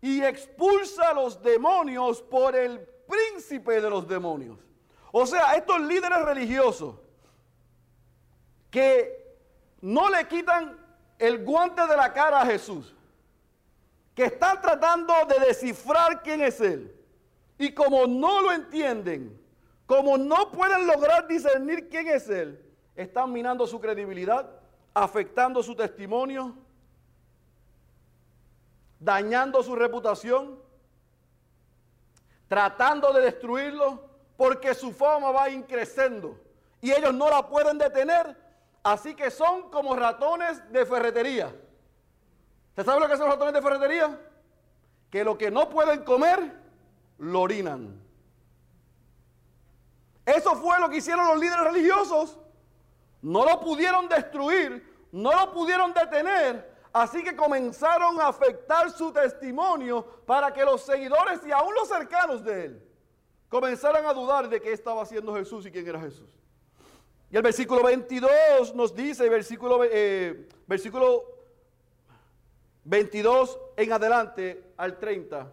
y 0.00 0.20
expulsa 0.20 1.10
a 1.10 1.14
los 1.14 1.40
demonios 1.40 2.20
por 2.22 2.56
el 2.56 2.80
príncipe 3.06 3.80
de 3.80 3.88
los 3.88 4.08
demonios. 4.08 4.58
O 5.12 5.26
sea, 5.26 5.54
estos 5.54 5.80
líderes 5.82 6.22
religiosos 6.22 6.96
que 8.70 9.36
no 9.82 10.08
le 10.08 10.26
quitan 10.26 10.78
el 11.18 11.44
guante 11.44 11.86
de 11.86 11.96
la 11.96 12.12
cara 12.12 12.40
a 12.40 12.46
Jesús, 12.46 12.94
que 14.14 14.24
están 14.24 14.60
tratando 14.62 15.12
de 15.28 15.46
descifrar 15.46 16.22
quién 16.22 16.40
es 16.40 16.60
Él. 16.60 16.96
Y 17.58 17.72
como 17.72 18.06
no 18.06 18.40
lo 18.40 18.52
entienden, 18.52 19.38
como 19.86 20.16
no 20.16 20.50
pueden 20.50 20.86
lograr 20.86 21.28
discernir 21.28 21.90
quién 21.90 22.08
es 22.08 22.28
Él, 22.30 22.64
están 22.96 23.30
minando 23.30 23.66
su 23.66 23.78
credibilidad, 23.78 24.48
afectando 24.94 25.62
su 25.62 25.74
testimonio, 25.74 26.56
dañando 28.98 29.62
su 29.62 29.76
reputación, 29.76 30.58
tratando 32.48 33.12
de 33.12 33.20
destruirlo, 33.20 34.11
porque 34.42 34.74
su 34.74 34.90
fama 34.90 35.30
va 35.30 35.50
increciendo 35.50 36.36
y 36.80 36.90
ellos 36.90 37.14
no 37.14 37.30
la 37.30 37.46
pueden 37.48 37.78
detener, 37.78 38.36
así 38.82 39.14
que 39.14 39.30
son 39.30 39.70
como 39.70 39.94
ratones 39.94 40.60
de 40.72 40.84
ferretería. 40.84 41.54
¿Usted 42.70 42.84
sabe 42.84 42.98
lo 42.98 43.06
que 43.06 43.16
son 43.16 43.26
los 43.28 43.36
ratones 43.36 43.54
de 43.54 43.62
ferretería? 43.62 44.20
Que 45.12 45.22
lo 45.22 45.38
que 45.38 45.48
no 45.48 45.68
pueden 45.68 46.02
comer, 46.02 46.60
lo 47.18 47.42
orinan. 47.42 48.02
Eso 50.26 50.56
fue 50.56 50.80
lo 50.80 50.90
que 50.90 50.96
hicieron 50.96 51.24
los 51.28 51.38
líderes 51.38 51.62
religiosos 51.62 52.36
no 53.20 53.44
lo 53.44 53.60
pudieron 53.60 54.08
destruir, 54.08 55.06
no 55.12 55.30
lo 55.30 55.52
pudieron 55.52 55.94
detener, 55.94 56.68
así 56.92 57.22
que 57.22 57.36
comenzaron 57.36 58.20
a 58.20 58.26
afectar 58.26 58.90
su 58.90 59.12
testimonio 59.12 60.04
para 60.26 60.52
que 60.52 60.64
los 60.64 60.82
seguidores 60.82 61.46
y 61.46 61.52
aún 61.52 61.72
los 61.74 61.86
cercanos 61.86 62.42
de 62.42 62.64
él 62.64 62.91
comenzaran 63.52 64.06
a 64.06 64.14
dudar 64.14 64.48
de 64.48 64.62
qué 64.62 64.72
estaba 64.72 65.02
haciendo 65.02 65.34
Jesús 65.34 65.66
y 65.66 65.70
quién 65.70 65.86
era 65.86 66.00
Jesús. 66.00 66.30
Y 67.30 67.36
el 67.36 67.42
versículo 67.42 67.82
22 67.82 68.74
nos 68.74 68.94
dice, 68.94 69.28
versículo, 69.28 69.84
eh, 69.84 70.48
versículo 70.66 71.22
22 72.84 73.58
en 73.76 73.92
adelante 73.92 74.72
al 74.78 74.98
30, 74.98 75.52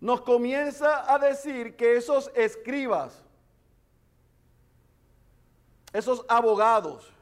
nos 0.00 0.22
comienza 0.22 1.12
a 1.12 1.18
decir 1.18 1.76
que 1.76 1.98
esos 1.98 2.30
escribas, 2.34 3.22
esos 5.92 6.24
abogados, 6.26 7.12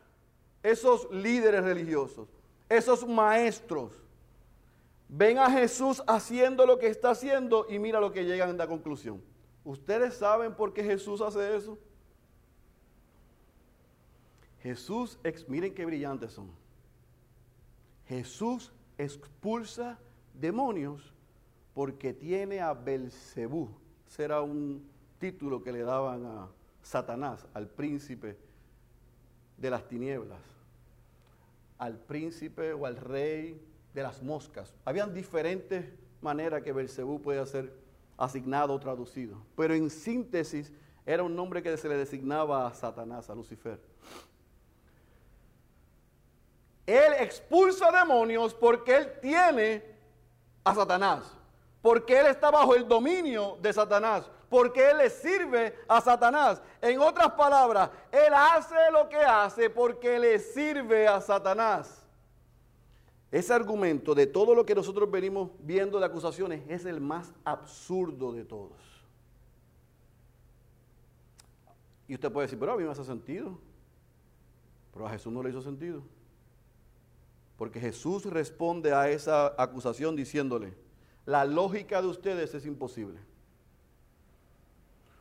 esos 0.63 1.11
líderes 1.11 1.65
religiosos, 1.65 2.29
esos 2.69 3.05
maestros, 3.05 4.04
ven 5.17 5.39
a 5.39 5.49
Jesús 5.49 6.03
haciendo 6.09 6.67
lo 6.67 6.79
que 6.79 6.89
está 6.89 7.11
haciendo 7.11 7.67
y 7.69 7.79
mira 7.79 8.01
lo 8.01 8.13
que 8.13 8.25
llegan 8.25 8.51
a 8.51 8.53
la 8.55 8.67
conclusión. 8.67 9.23
¿Ustedes 9.65 10.15
saben 10.15 10.55
por 10.55 10.73
qué 10.73 10.83
Jesús 10.83 11.21
hace 11.21 11.57
eso? 11.57 11.79
Jesús, 14.61 15.19
miren 15.47 15.73
qué 15.73 15.85
brillantes 15.85 16.33
son. 16.33 16.51
Jesús 18.09 18.73
expulsa 18.99 19.99
demonios 20.35 21.13
porque 21.75 22.13
tiene 22.13 22.61
a 22.61 22.75
Belcebú. 22.75 23.71
Será 24.09 24.43
un 24.43 24.85
título 25.21 25.63
que 25.63 25.71
le 25.71 25.83
daban 25.83 26.27
a 26.27 26.49
Satanás, 26.83 27.47
al 27.55 27.69
príncipe 27.69 28.37
de 29.57 29.71
las 29.71 29.87
tinieblas, 29.87 30.43
al 31.79 31.99
príncipe 31.99 32.73
o 32.73 32.85
al 32.85 32.97
rey 32.97 33.61
de 33.95 34.03
las 34.03 34.23
moscas. 34.23 34.75
Habían 34.85 35.15
diferentes 35.15 35.87
maneras 36.21 36.63
que 36.63 36.73
Belcebú 36.73 37.23
puede 37.23 37.45
ser 37.47 37.73
asignado 38.17 38.75
o 38.75 38.81
traducido, 38.81 39.39
pero 39.57 39.75
en 39.75 39.89
síntesis 39.89 40.73
era 41.07 41.23
un 41.23 41.35
nombre 41.35 41.63
que 41.63 41.77
se 41.77 41.89
le 41.89 41.97
designaba 41.97 42.67
a 42.67 42.75
Satanás, 42.75 43.31
a 43.31 43.35
Lucifer. 43.35 43.81
Él 46.87 47.15
expulsa 47.21 47.91
demonios 47.91 48.53
porque 48.55 48.97
él 48.97 49.13
tiene 49.23 49.83
a 50.63 50.75
Satanás, 50.75 51.33
porque 51.81 52.21
él 52.21 52.27
está 52.27 52.51
bajo 52.51 52.75
el 52.75 52.87
dominio 52.87 53.57
de 53.63 53.73
Satanás 53.73 54.31
porque 54.55 54.89
Él 54.89 54.99
le 54.99 55.11
sirve 55.11 55.77
a 55.89 56.01
Satanás. 56.01 56.63
En 56.81 57.01
otras 57.01 57.33
palabras, 57.33 57.91
Él 58.13 58.33
hace 58.33 58.77
lo 58.93 59.09
que 59.09 59.17
hace 59.17 59.69
porque 59.69 60.17
le 60.17 60.39
sirve 60.39 61.09
a 61.09 61.21
Satanás. 61.21 62.04
Ese 63.35 63.53
argumento 63.53 64.15
de 64.15 64.29
todo 64.29 64.55
lo 64.55 64.65
que 64.65 64.77
nosotros 64.77 65.11
venimos 65.11 65.51
viendo 65.59 65.99
de 65.99 66.07
acusaciones 66.07 66.63
es 66.69 66.85
el 66.85 67.01
más 67.01 67.35
absurdo 67.45 68.31
de 68.31 68.45
todos. 68.45 68.79
Y 72.07 72.15
usted 72.15 72.31
puede 72.31 72.47
decir, 72.47 72.61
pero 72.61 72.75
a 72.75 72.77
mí 72.77 72.85
me 72.85 72.91
hace 72.91 73.05
sentido. 73.05 73.59
Pero 74.93 75.09
a 75.09 75.11
Jesús 75.11 75.33
no 75.33 75.43
le 75.43 75.51
hizo 75.51 75.61
sentido. 75.61 76.05
Porque 77.59 77.81
Jesús 77.81 78.25
responde 78.25 78.95
a 78.95 79.11
esa 79.11 79.61
acusación 79.61 80.15
diciéndole, 80.15 80.73
la 81.27 81.45
lógica 81.45 82.01
de 82.01 82.07
ustedes 82.07 82.55
es 82.55 82.65
imposible. 82.67 83.19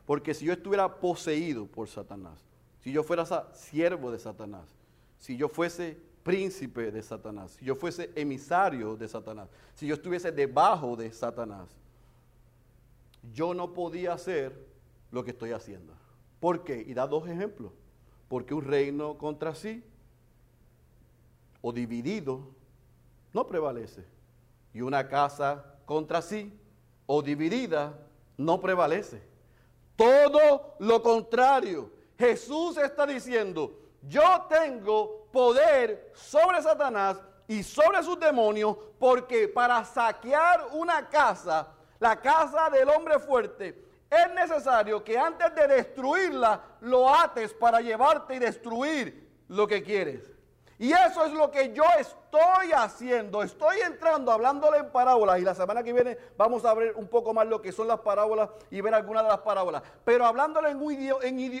Porque 0.06 0.34
si 0.34 0.44
yo 0.44 0.52
estuviera 0.52 1.00
poseído 1.00 1.66
por 1.66 1.88
Satanás, 1.88 2.38
si 2.78 2.92
yo 2.92 3.02
fuera 3.02 3.26
siervo 3.54 4.12
de 4.12 4.20
Satanás, 4.20 4.68
si 5.18 5.36
yo 5.36 5.48
fuese 5.48 6.13
príncipe 6.24 6.90
de 6.90 7.02
Satanás, 7.02 7.52
si 7.52 7.64
yo 7.64 7.76
fuese 7.76 8.10
emisario 8.16 8.96
de 8.96 9.06
Satanás, 9.06 9.48
si 9.74 9.86
yo 9.86 9.94
estuviese 9.94 10.32
debajo 10.32 10.96
de 10.96 11.12
Satanás, 11.12 11.68
yo 13.32 13.54
no 13.54 13.72
podía 13.72 14.14
hacer 14.14 14.66
lo 15.12 15.22
que 15.22 15.30
estoy 15.30 15.52
haciendo. 15.52 15.92
¿Por 16.40 16.64
qué? 16.64 16.84
Y 16.86 16.94
da 16.94 17.06
dos 17.06 17.28
ejemplos. 17.28 17.72
Porque 18.28 18.54
un 18.54 18.64
reino 18.64 19.16
contra 19.16 19.54
sí 19.54 19.84
o 21.60 21.72
dividido 21.72 22.48
no 23.32 23.46
prevalece. 23.46 24.04
Y 24.72 24.80
una 24.80 25.08
casa 25.08 25.76
contra 25.86 26.20
sí 26.20 26.52
o 27.06 27.22
dividida 27.22 27.98
no 28.36 28.60
prevalece. 28.60 29.22
Todo 29.96 30.74
lo 30.80 31.02
contrario. 31.02 31.90
Jesús 32.18 32.76
está 32.76 33.06
diciendo, 33.06 33.78
yo 34.02 34.22
tengo 34.48 35.23
poder 35.34 36.12
sobre 36.14 36.62
Satanás 36.62 37.20
y 37.48 37.62
sobre 37.62 38.02
sus 38.04 38.18
demonios, 38.18 38.76
porque 38.98 39.48
para 39.48 39.84
saquear 39.84 40.68
una 40.72 41.08
casa, 41.08 41.68
la 41.98 42.16
casa 42.16 42.70
del 42.70 42.88
hombre 42.88 43.18
fuerte, 43.18 43.84
es 44.08 44.32
necesario 44.32 45.02
que 45.02 45.18
antes 45.18 45.52
de 45.56 45.66
destruirla, 45.66 46.62
lo 46.80 47.12
ates 47.12 47.52
para 47.52 47.80
llevarte 47.80 48.36
y 48.36 48.38
destruir 48.38 49.28
lo 49.48 49.66
que 49.66 49.82
quieres. 49.82 50.30
Y 50.78 50.92
eso 50.92 51.24
es 51.24 51.32
lo 51.32 51.50
que 51.50 51.72
yo 51.72 51.84
estoy 51.98 52.72
haciendo. 52.72 53.42
Estoy 53.42 53.80
entrando 53.80 54.32
hablándole 54.32 54.78
en 54.78 54.90
parábolas. 54.90 55.38
Y 55.38 55.42
la 55.42 55.54
semana 55.54 55.82
que 55.82 55.92
viene 55.92 56.18
vamos 56.36 56.64
a 56.64 56.74
ver 56.74 56.94
un 56.96 57.08
poco 57.08 57.32
más 57.32 57.46
lo 57.46 57.62
que 57.62 57.72
son 57.72 57.88
las 57.88 58.00
parábolas 58.00 58.50
y 58.70 58.80
ver 58.80 58.94
algunas 58.94 59.22
de 59.22 59.30
las 59.30 59.38
parábolas. 59.38 59.82
Pero 60.04 60.26
hablándole 60.26 60.70
en 60.70 60.82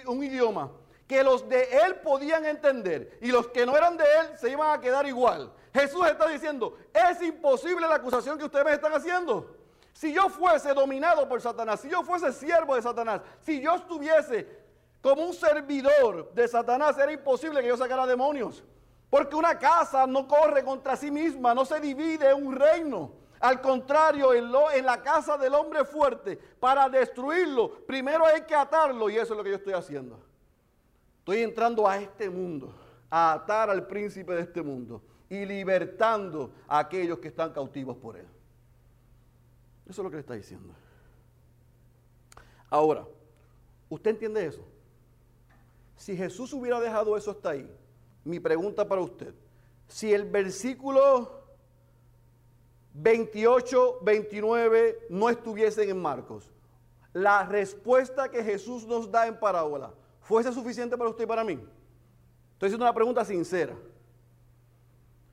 un 0.06 0.24
idioma, 0.24 0.70
que 1.06 1.22
los 1.22 1.48
de 1.48 1.64
él 1.84 1.96
podían 1.96 2.46
entender 2.46 3.18
y 3.20 3.30
los 3.30 3.48
que 3.48 3.66
no 3.66 3.76
eran 3.76 3.96
de 3.96 4.04
él 4.04 4.38
se 4.38 4.50
iban 4.50 4.76
a 4.76 4.80
quedar 4.80 5.06
igual. 5.06 5.52
Jesús 5.72 6.06
está 6.06 6.28
diciendo, 6.28 6.78
es 6.92 7.20
imposible 7.20 7.86
la 7.86 7.96
acusación 7.96 8.38
que 8.38 8.44
ustedes 8.44 8.64
me 8.64 8.72
están 8.72 8.92
haciendo. 8.92 9.56
Si 9.92 10.12
yo 10.12 10.28
fuese 10.28 10.72
dominado 10.72 11.28
por 11.28 11.40
Satanás, 11.40 11.80
si 11.80 11.88
yo 11.88 12.02
fuese 12.02 12.32
siervo 12.32 12.74
de 12.74 12.82
Satanás, 12.82 13.20
si 13.40 13.60
yo 13.60 13.74
estuviese 13.74 14.64
como 15.00 15.24
un 15.24 15.34
servidor 15.34 16.32
de 16.32 16.48
Satanás, 16.48 16.96
era 16.98 17.12
imposible 17.12 17.60
que 17.60 17.68
yo 17.68 17.76
sacara 17.76 18.06
demonios. 18.06 18.64
Porque 19.10 19.36
una 19.36 19.58
casa 19.58 20.06
no 20.06 20.26
corre 20.26 20.64
contra 20.64 20.96
sí 20.96 21.10
misma, 21.10 21.54
no 21.54 21.64
se 21.64 21.78
divide 21.78 22.32
un 22.32 22.56
reino. 22.56 23.12
Al 23.38 23.60
contrario, 23.60 24.32
en, 24.32 24.50
en, 24.72 24.86
la 24.86 25.02
casa 25.02 25.36
del 25.36 25.54
hombre 25.54 25.84
fuerte, 25.84 26.36
para 26.58 26.88
destruirlo, 26.88 27.84
primero 27.86 28.24
hay 28.24 28.42
que 28.42 28.54
atarlo 28.54 29.10
y 29.10 29.16
eso 29.16 29.34
es 29.34 29.36
lo 29.36 29.44
que 29.44 29.50
yo 29.50 29.56
estoy 29.56 29.74
haciendo. 29.74 30.18
Estoy 31.24 31.40
entrando 31.40 31.88
a 31.88 31.96
este 31.96 32.28
mundo, 32.28 32.74
a 33.08 33.32
atar 33.32 33.70
al 33.70 33.86
príncipe 33.86 34.34
de 34.34 34.42
este 34.42 34.60
mundo 34.60 35.00
y 35.30 35.46
libertando 35.46 36.52
a 36.68 36.80
aquellos 36.80 37.18
que 37.18 37.28
están 37.28 37.50
cautivos 37.50 37.96
por 37.96 38.18
él. 38.18 38.26
Eso 39.86 40.02
es 40.02 40.04
lo 40.04 40.10
que 40.10 40.16
le 40.16 40.20
está 40.20 40.34
diciendo. 40.34 40.74
Ahora, 42.68 43.06
¿usted 43.88 44.10
entiende 44.10 44.44
eso? 44.44 44.62
Si 45.96 46.14
Jesús 46.14 46.52
hubiera 46.52 46.78
dejado 46.78 47.16
eso 47.16 47.30
hasta 47.30 47.48
ahí, 47.48 47.74
mi 48.22 48.38
pregunta 48.38 48.86
para 48.86 49.00
usted. 49.00 49.34
Si 49.88 50.12
el 50.12 50.24
versículo 50.24 51.42
28, 52.92 54.00
29 54.02 55.06
no 55.08 55.30
estuviesen 55.30 55.88
en 55.88 56.02
Marcos, 56.02 56.52
la 57.14 57.46
respuesta 57.46 58.30
que 58.30 58.44
Jesús 58.44 58.86
nos 58.86 59.10
da 59.10 59.26
en 59.26 59.40
parábola 59.40 59.94
fuese 60.24 60.52
suficiente 60.52 60.98
para 60.98 61.10
usted 61.10 61.24
y 61.24 61.26
para 61.26 61.44
mí? 61.44 61.52
Estoy 62.54 62.66
haciendo 62.66 62.84
una 62.84 62.92
pregunta 62.92 63.24
sincera. 63.24 63.74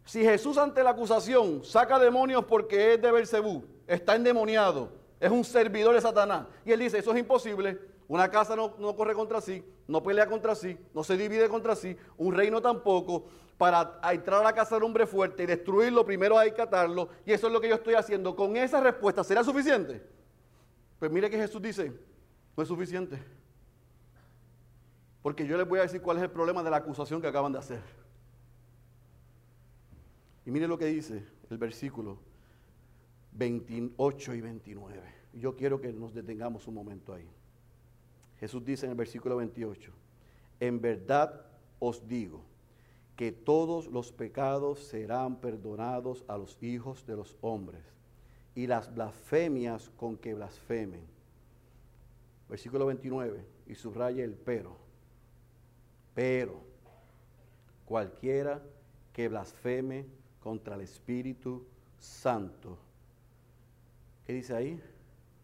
Si 0.05 0.21
Jesús 0.23 0.57
ante 0.57 0.83
la 0.83 0.91
acusación 0.91 1.63
saca 1.63 1.97
demonios 1.97 2.45
porque 2.45 2.93
es 2.93 3.01
de 3.01 3.11
Belcebú, 3.11 3.63
está 3.87 4.15
endemoniado, 4.15 4.91
es 5.19 5.31
un 5.31 5.43
servidor 5.43 5.95
de 5.95 6.01
Satanás, 6.01 6.47
y 6.65 6.71
él 6.71 6.79
dice, 6.79 6.97
eso 6.97 7.11
es 7.13 7.19
imposible, 7.19 7.79
una 8.07 8.29
casa 8.29 8.55
no, 8.55 8.73
no, 8.77 8.95
corre 8.95 9.13
contra 9.13 9.39
sí, 9.39 9.63
no 9.87 10.03
pelea 10.03 10.27
contra 10.27 10.53
sí, 10.53 10.77
no 10.93 11.03
se 11.03 11.15
divide 11.15 11.47
contra 11.47 11.75
sí, 11.75 11.95
un 12.17 12.33
reino 12.33 12.61
tampoco. 12.61 13.25
Para 13.57 13.99
entrar 14.11 14.41
a 14.41 14.43
la 14.43 14.53
casa 14.53 14.73
del 14.73 14.83
hombre 14.83 15.05
fuerte 15.05 15.43
y 15.43 15.45
destruirlo, 15.45 16.03
primero 16.03 16.37
hay 16.37 16.51
que 16.51 16.63
atarlo, 16.63 17.09
y 17.25 17.31
eso 17.31 17.45
es 17.45 17.53
lo 17.53 17.61
que 17.61 17.69
yo 17.69 17.75
estoy 17.75 17.93
haciendo. 17.93 18.35
Con 18.35 18.57
esa 18.57 18.81
respuesta, 18.81 19.23
¿será 19.23 19.43
suficiente? 19.43 20.01
Pues 20.97 21.11
mire 21.11 21.29
que 21.29 21.37
Jesús 21.37 21.61
dice, 21.61 21.93
no 22.57 22.63
es 22.63 22.67
suficiente. 22.67 23.23
Porque 25.21 25.45
yo 25.45 25.57
les 25.57 25.67
voy 25.67 25.79
a 25.79 25.83
decir 25.83 26.01
cuál 26.01 26.17
es 26.17 26.23
el 26.23 26.31
problema 26.31 26.63
de 26.63 26.71
la 26.71 26.77
acusación 26.77 27.21
que 27.21 27.27
acaban 27.27 27.51
de 27.51 27.59
hacer. 27.59 27.81
Y 30.45 30.51
mire 30.51 30.67
lo 30.67 30.77
que 30.77 30.85
dice 30.85 31.23
el 31.49 31.57
versículo 31.57 32.17
28 33.33 34.33
y 34.33 34.41
29. 34.41 35.01
Yo 35.33 35.55
quiero 35.55 35.79
que 35.79 35.93
nos 35.93 36.13
detengamos 36.13 36.67
un 36.67 36.73
momento 36.73 37.13
ahí. 37.13 37.29
Jesús 38.39 38.65
dice 38.65 38.85
en 38.87 38.91
el 38.91 38.97
versículo 38.97 39.37
28, 39.37 39.91
en 40.59 40.81
verdad 40.81 41.45
os 41.79 42.07
digo 42.07 42.41
que 43.15 43.31
todos 43.31 43.85
los 43.87 44.11
pecados 44.11 44.79
serán 44.79 45.35
perdonados 45.39 46.25
a 46.27 46.37
los 46.37 46.61
hijos 46.63 47.05
de 47.05 47.15
los 47.15 47.37
hombres 47.41 47.83
y 48.55 48.65
las 48.65 48.93
blasfemias 48.93 49.91
con 49.91 50.17
que 50.17 50.33
blasfemen. 50.33 51.05
Versículo 52.49 52.87
29, 52.87 53.45
y 53.67 53.75
subraya 53.75 54.23
el 54.23 54.33
pero. 54.33 54.80
Pero 56.13 56.61
cualquiera 57.85 58.61
que 59.13 59.27
blasfeme 59.27 60.05
contra 60.39 60.75
el 60.75 60.81
Espíritu 60.81 61.65
Santo, 61.97 62.77
¿qué 64.25 64.33
dice 64.33 64.55
ahí? 64.55 64.81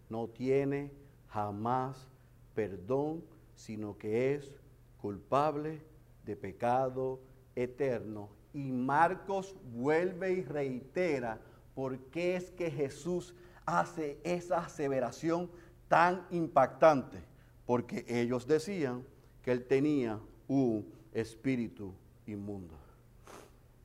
No 0.09 0.28
tiene 0.28 0.91
jamás 1.28 2.07
perdón, 2.53 3.24
sino 3.53 3.97
que 3.97 4.34
es 4.34 4.51
culpable 4.99 5.80
de 6.26 6.36
pecado 6.36 7.20
eterno. 7.55 8.30
Y 8.51 8.72
Marcos 8.72 9.55
vuelve 9.74 10.34
y 10.34 10.43
reitera 10.43 11.39
por 11.76 11.99
qué 12.09 12.36
es 12.36 12.49
que 12.49 12.72
Jesús 12.72 13.36
hace 13.63 14.20
esa 14.24 14.57
aseveración 14.57 15.51
tan 15.88 16.26
impactante. 16.32 17.20
Porque 17.68 18.03
ellos 18.07 18.47
decían 18.47 19.05
que 19.43 19.51
él 19.51 19.65
tenía 19.65 20.20
un 20.47 20.91
espíritu 21.13 21.93
inmundo. 22.25 22.73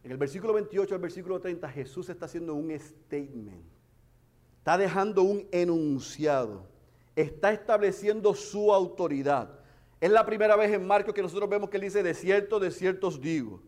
En 0.05 0.11
el 0.11 0.17
versículo 0.17 0.53
28 0.53 0.95
al 0.95 1.01
versículo 1.01 1.41
30 1.41 1.69
Jesús 1.71 2.09
está 2.09 2.27
haciendo 2.27 2.55
un 2.55 2.77
statement. 2.79 3.65
Está 4.59 4.79
dejando 4.79 5.23
un 5.23 5.47
enunciado 5.53 6.73
está 7.17 7.53
estableciendo 7.53 8.35
su 8.35 8.73
autoridad. 8.73 9.51
Es 10.01 10.11
la 10.11 10.27
primera 10.27 10.57
vez 10.57 10.73
en 10.73 10.87
Marcos 10.87 11.15
que 11.15 11.23
nosotros 11.23 11.49
vemos 11.49 11.71
que 11.71 11.77
él 11.77 11.85
dice, 11.85 12.03
de 12.03 12.15
cierto, 12.15 12.59
de 12.59 12.71
cierto 12.71 13.09
os 13.09 13.21
digo. 13.21 13.63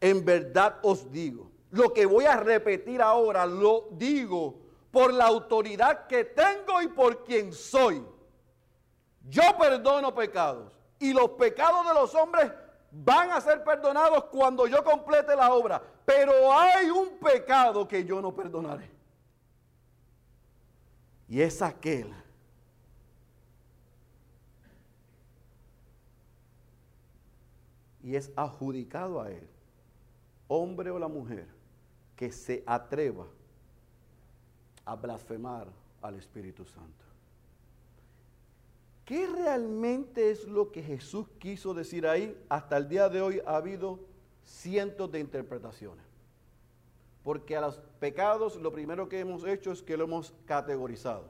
En 0.00 0.24
verdad 0.24 0.78
os 0.82 1.10
digo. 1.10 1.50
Lo 1.70 1.92
que 1.92 2.06
voy 2.06 2.24
a 2.24 2.36
repetir 2.36 3.02
ahora 3.02 3.44
lo 3.44 3.88
digo 3.92 4.58
por 4.90 5.12
la 5.12 5.26
autoridad 5.26 6.06
que 6.06 6.24
tengo 6.24 6.80
y 6.80 6.88
por 6.88 7.24
quien 7.24 7.52
soy. 7.52 8.02
Yo 9.28 9.42
perdono 9.58 10.14
pecados 10.14 10.75
y 10.98 11.12
los 11.12 11.30
pecados 11.30 11.86
de 11.86 11.94
los 11.94 12.14
hombres 12.14 12.50
van 12.90 13.30
a 13.30 13.40
ser 13.40 13.62
perdonados 13.62 14.24
cuando 14.24 14.66
yo 14.66 14.82
complete 14.82 15.36
la 15.36 15.52
obra. 15.52 15.82
Pero 16.04 16.52
hay 16.52 16.90
un 16.90 17.18
pecado 17.18 17.86
que 17.86 18.04
yo 18.04 18.20
no 18.22 18.34
perdonaré. 18.34 18.90
Y 21.28 21.40
es 21.40 21.60
aquel 21.60 22.14
y 28.06 28.14
es 28.14 28.30
adjudicado 28.36 29.20
a 29.20 29.32
él, 29.32 29.48
hombre 30.46 30.92
o 30.92 30.98
la 31.00 31.08
mujer, 31.08 31.48
que 32.14 32.30
se 32.30 32.62
atreva 32.64 33.26
a 34.84 34.94
blasfemar 34.94 35.66
al 36.00 36.14
Espíritu 36.14 36.64
Santo. 36.64 37.05
¿Qué 39.06 39.24
realmente 39.28 40.32
es 40.32 40.48
lo 40.48 40.72
que 40.72 40.82
Jesús 40.82 41.28
quiso 41.38 41.72
decir 41.72 42.08
ahí? 42.08 42.36
Hasta 42.48 42.76
el 42.76 42.88
día 42.88 43.08
de 43.08 43.22
hoy 43.22 43.40
ha 43.46 43.56
habido 43.56 44.00
cientos 44.42 45.10
de 45.12 45.20
interpretaciones. 45.20 46.04
Porque 47.22 47.56
a 47.56 47.60
los 47.60 47.78
pecados 48.00 48.56
lo 48.56 48.72
primero 48.72 49.08
que 49.08 49.20
hemos 49.20 49.44
hecho 49.44 49.70
es 49.70 49.80
que 49.80 49.96
lo 49.96 50.04
hemos 50.04 50.34
categorizado. 50.44 51.28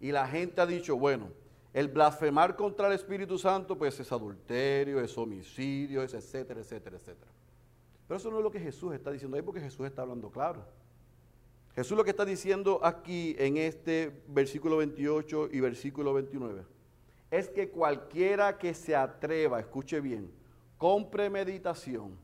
Y 0.00 0.12
la 0.12 0.28
gente 0.28 0.60
ha 0.60 0.66
dicho, 0.66 0.98
bueno, 0.98 1.28
el 1.72 1.88
blasfemar 1.88 2.54
contra 2.54 2.88
el 2.88 2.92
Espíritu 2.92 3.38
Santo, 3.38 3.78
pues 3.78 3.98
es 4.00 4.12
adulterio, 4.12 5.00
es 5.00 5.16
homicidio, 5.16 6.02
es 6.02 6.12
etcétera, 6.12 6.60
etcétera, 6.60 6.96
etcétera. 6.96 7.30
Pero 8.06 8.18
eso 8.18 8.30
no 8.30 8.36
es 8.36 8.42
lo 8.42 8.50
que 8.50 8.60
Jesús 8.60 8.92
está 8.92 9.10
diciendo 9.10 9.38
ahí, 9.38 9.42
porque 9.42 9.60
Jesús 9.60 9.86
está 9.86 10.02
hablando 10.02 10.30
claro. 10.30 10.62
Jesús 11.74 11.96
lo 11.96 12.04
que 12.04 12.10
está 12.10 12.24
diciendo 12.24 12.80
aquí 12.82 13.34
en 13.38 13.56
este 13.56 14.22
versículo 14.28 14.78
28 14.78 15.48
y 15.52 15.60
versículo 15.60 16.12
29 16.12 16.64
es 17.30 17.48
que 17.48 17.70
cualquiera 17.70 18.58
que 18.58 18.74
se 18.74 18.96
atreva, 18.96 19.60
escuche 19.60 20.00
bien, 20.00 20.32
con 20.76 21.10
premeditación, 21.10 22.18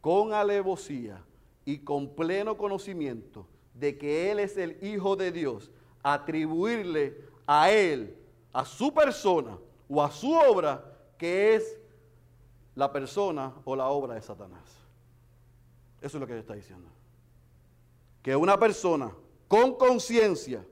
con 0.00 0.32
alevosía 0.32 1.22
y 1.64 1.78
con 1.78 2.14
pleno 2.14 2.56
conocimiento 2.56 3.46
de 3.74 3.98
que 3.98 4.30
Él 4.30 4.38
es 4.38 4.56
el 4.56 4.78
Hijo 4.82 5.14
de 5.16 5.30
Dios, 5.30 5.70
atribuirle 6.02 7.20
a 7.46 7.70
Él 7.70 8.16
a 8.52 8.64
su 8.64 8.94
persona 8.94 9.58
o 9.88 10.02
a 10.02 10.10
su 10.10 10.32
obra 10.32 10.96
que 11.18 11.54
es 11.54 11.78
la 12.74 12.90
persona 12.90 13.52
o 13.64 13.76
la 13.76 13.88
obra 13.88 14.14
de 14.14 14.22
Satanás. 14.22 14.62
Eso 16.00 16.16
es 16.16 16.20
lo 16.20 16.26
que 16.26 16.38
está 16.38 16.54
diciendo. 16.54 16.88
Que 18.26 18.34
una 18.34 18.58
persona 18.58 19.14
con 19.46 19.76
conciencia 19.76 20.66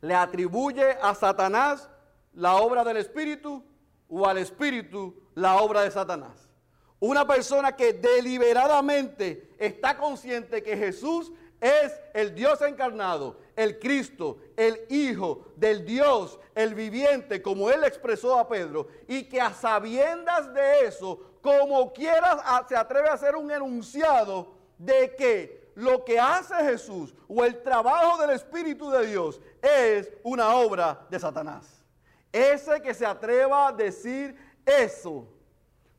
le 0.00 0.14
atribuye 0.16 0.84
a 1.00 1.14
Satanás 1.14 1.88
la 2.32 2.56
obra 2.56 2.82
del 2.82 2.96
Espíritu 2.96 3.64
o 4.08 4.26
al 4.26 4.38
Espíritu 4.38 5.14
la 5.36 5.62
obra 5.62 5.82
de 5.82 5.92
Satanás. 5.92 6.48
Una 6.98 7.24
persona 7.24 7.76
que 7.76 7.92
deliberadamente 7.92 9.54
está 9.58 9.96
consciente 9.96 10.64
que 10.64 10.76
Jesús 10.76 11.30
es 11.60 11.92
el 12.14 12.34
Dios 12.34 12.60
encarnado, 12.62 13.38
el 13.54 13.78
Cristo, 13.78 14.38
el 14.56 14.80
Hijo 14.90 15.52
del 15.54 15.86
Dios, 15.86 16.40
el 16.56 16.74
viviente, 16.74 17.42
como 17.42 17.70
él 17.70 17.84
expresó 17.84 18.40
a 18.40 18.48
Pedro, 18.48 18.88
y 19.06 19.22
que 19.28 19.40
a 19.40 19.54
sabiendas 19.54 20.52
de 20.52 20.86
eso, 20.86 21.38
como 21.40 21.92
quiera, 21.92 22.64
se 22.68 22.74
atreve 22.74 23.08
a 23.08 23.12
hacer 23.12 23.36
un 23.36 23.52
enunciado 23.52 24.52
de 24.78 25.14
que 25.14 25.63
lo 25.74 26.04
que 26.04 26.18
hace 26.18 26.54
Jesús 26.56 27.14
o 27.28 27.44
el 27.44 27.62
trabajo 27.62 28.20
del 28.20 28.30
Espíritu 28.30 28.90
de 28.90 29.06
Dios 29.06 29.40
es 29.60 30.12
una 30.22 30.54
obra 30.54 31.06
de 31.10 31.18
Satanás. 31.18 31.84
Ese 32.32 32.80
que 32.80 32.94
se 32.94 33.06
atreva 33.06 33.68
a 33.68 33.72
decir 33.72 34.36
eso, 34.64 35.28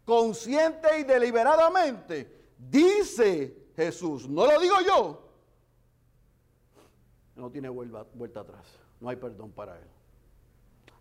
consciente 0.04 1.00
y 1.00 1.04
deliberadamente, 1.04 2.54
dice 2.58 3.70
Jesús, 3.76 4.28
no 4.28 4.46
lo 4.46 4.60
digo 4.60 4.76
yo, 4.86 5.26
no 7.36 7.50
tiene 7.52 7.70
vuelta, 7.70 8.40
atrás. 8.40 8.66
No 9.00 9.10
hay 9.10 9.18
perdón 9.18 9.52
para 9.52 9.78
él. 9.78 9.88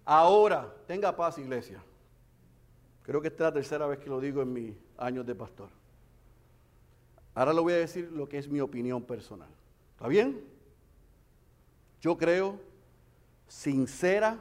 Ahora, 0.04 0.74
tenga 0.86 1.14
paz, 1.14 1.38
iglesia. 1.38 1.82
Creo 3.02 3.20
que 3.20 3.28
esta 3.28 3.44
es 3.44 3.48
la 3.48 3.52
tercera 3.52 3.86
vez 3.86 3.98
que 3.98 4.10
lo 4.10 4.20
digo 4.20 4.42
en 4.42 4.52
mis 4.52 4.76
años 4.96 5.24
de 5.26 5.34
pastor. 5.34 5.68
Ahora 7.34 7.52
le 7.52 7.60
voy 7.60 7.72
a 7.72 7.78
decir 7.78 8.10
lo 8.12 8.28
que 8.28 8.38
es 8.38 8.48
mi 8.48 8.60
opinión 8.60 9.02
personal. 9.02 9.48
¿Está 9.92 10.08
bien? 10.08 10.40
Yo 12.00 12.16
creo 12.16 12.58
sincera 13.48 14.38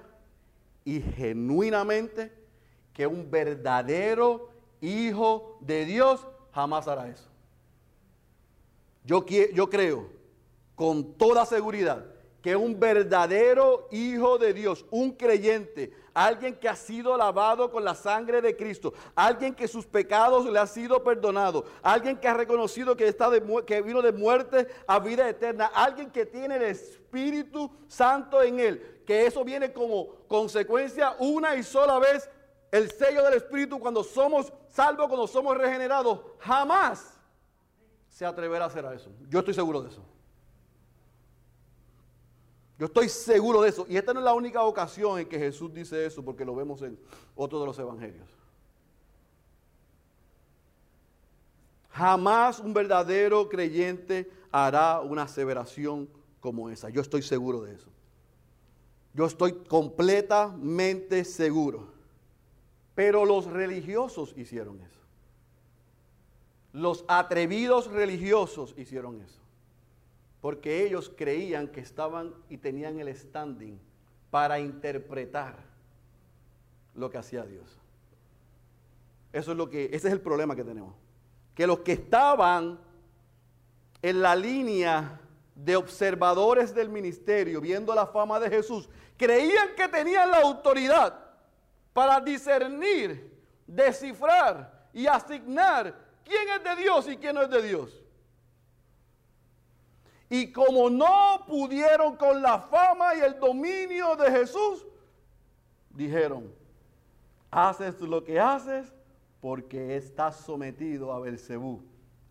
y 0.85 1.01
genuinamente 1.01 2.31
que 2.93 3.07
un 3.07 3.29
verdadero 3.31 4.49
hijo 4.81 5.57
de 5.61 5.85
Dios 5.85 6.27
jamás 6.51 6.87
hará 6.87 7.09
eso. 7.09 7.27
Yo, 9.05 9.25
yo 9.25 9.69
creo 9.69 10.09
con 10.75 11.13
toda 11.13 11.45
seguridad 11.45 12.12
que 12.43 12.57
un 12.57 12.77
verdadero 12.77 13.87
hijo 13.89 14.37
de 14.37 14.53
Dios, 14.53 14.85
un 14.91 15.13
creyente, 15.13 15.93
alguien 16.13 16.53
que 16.53 16.67
ha 16.67 16.75
sido 16.75 17.15
lavado 17.15 17.71
con 17.71 17.85
la 17.85 17.95
sangre 17.95 18.41
de 18.41 18.57
Cristo, 18.57 18.93
alguien 19.15 19.55
que 19.55 19.65
sus 19.65 19.85
pecados 19.85 20.45
le 20.45 20.59
han 20.59 20.67
sido 20.67 21.01
perdonados, 21.01 21.63
alguien 21.81 22.17
que 22.17 22.27
ha 22.27 22.33
reconocido 22.33 22.97
que, 22.97 23.07
está 23.07 23.29
de, 23.29 23.41
que 23.65 23.81
vino 23.81 24.01
de 24.01 24.11
muerte 24.11 24.67
a 24.85 24.99
vida 24.99 25.27
eterna, 25.29 25.71
alguien 25.73 26.11
que 26.11 26.25
tiene 26.25 26.57
el 26.57 26.63
Espíritu 26.63 27.71
Santo 27.87 28.41
en 28.43 28.59
él, 28.59 29.01
que 29.07 29.25
eso 29.25 29.45
viene 29.45 29.71
como 29.71 30.09
consecuencia 30.27 31.15
una 31.19 31.55
y 31.55 31.63
sola 31.63 31.97
vez, 31.97 32.29
el 32.73 32.91
sello 32.91 33.23
del 33.23 33.35
Espíritu 33.35 33.79
cuando 33.79 34.03
somos 34.03 34.51
salvos, 34.67 35.07
cuando 35.07 35.27
somos 35.27 35.57
regenerados, 35.57 36.19
jamás 36.39 37.21
se 38.09 38.25
atreverá 38.25 38.65
a 38.65 38.67
hacer 38.67 38.83
eso. 38.93 39.09
Yo 39.29 39.39
estoy 39.39 39.53
seguro 39.53 39.81
de 39.81 39.87
eso. 39.87 40.03
Yo 42.80 42.88
estoy 42.88 43.09
seguro 43.09 43.61
de 43.61 43.69
eso. 43.69 43.86
Y 43.88 43.97
esta 43.97 44.13
no 44.13 44.19
es 44.19 44.26
la 44.26 44.34
única 44.34 44.63
ocasión 44.63 45.19
en 45.19 45.28
que 45.28 45.38
Jesús 45.38 45.74
dice 45.74 46.05
eso, 46.05 46.24
porque 46.24 46.45
lo 46.45 46.55
vemos 46.55 46.82
en 46.82 46.97
otro 47.36 47.59
de 47.59 47.65
los 47.65 47.78
evangelios. 47.78 48.28
Jamás 51.91 52.59
un 52.59 52.74
verdadero 52.74 53.47
creyente 53.47 54.30
hará 54.51 55.01
una 55.01 55.24
aseveración 55.24 56.09
como 56.39 56.69
esa. 56.69 56.89
Yo 56.89 57.01
estoy 57.01 57.21
seguro 57.21 57.61
de 57.61 57.76
eso. 57.76 57.89
Yo 59.13 59.28
estoy 59.28 59.53
completamente 59.53 61.24
seguro. 61.24 61.93
Pero 62.95 63.26
los 63.26 63.45
religiosos 63.45 64.34
hicieron 64.36 64.80
eso. 64.82 64.99
Los 66.71 67.05
atrevidos 67.07 67.91
religiosos 67.91 68.74
hicieron 68.76 69.21
eso 69.21 69.42
porque 70.43 70.85
ellos 70.85 71.09
creían 71.15 71.69
que 71.69 71.79
estaban 71.79 72.33
y 72.49 72.57
tenían 72.57 72.99
el 72.99 73.15
standing 73.15 73.79
para 74.29 74.59
interpretar 74.59 75.55
lo 76.93 77.09
que 77.09 77.17
hacía 77.17 77.45
Dios. 77.45 77.79
Eso 79.31 79.51
es 79.51 79.57
lo 79.57 79.69
que, 79.69 79.85
ese 79.85 80.09
es 80.09 80.13
el 80.13 80.19
problema 80.19 80.53
que 80.53 80.65
tenemos. 80.65 80.95
Que 81.55 81.65
los 81.65 81.79
que 81.79 81.93
estaban 81.93 82.77
en 84.01 84.21
la 84.21 84.35
línea 84.35 85.17
de 85.55 85.77
observadores 85.77 86.75
del 86.75 86.89
ministerio, 86.89 87.61
viendo 87.61 87.95
la 87.95 88.05
fama 88.05 88.37
de 88.37 88.49
Jesús, 88.49 88.89
creían 89.15 89.69
que 89.77 89.87
tenían 89.87 90.29
la 90.29 90.41
autoridad 90.41 91.23
para 91.93 92.19
discernir, 92.19 93.33
descifrar 93.65 94.89
y 94.91 95.07
asignar 95.07 95.95
quién 96.25 96.49
es 96.49 96.61
de 96.65 96.83
Dios 96.83 97.07
y 97.07 97.15
quién 97.15 97.33
no 97.33 97.43
es 97.43 97.49
de 97.49 97.61
Dios. 97.61 98.03
Y 100.34 100.51
como 100.51 100.89
no 100.89 101.45
pudieron 101.45 102.17
con 102.17 102.41
la 102.41 102.57
fama 102.57 103.13
y 103.13 103.19
el 103.19 103.39
dominio 103.39 104.15
de 104.15 104.31
Jesús, 104.31 104.84
dijeron, 105.91 106.51
haces 107.51 108.01
lo 108.01 108.23
que 108.23 108.39
haces 108.39 108.91
porque 109.41 109.95
estás 109.95 110.38
sometido 110.38 111.13
a 111.13 111.19
Belcebú, 111.19 111.84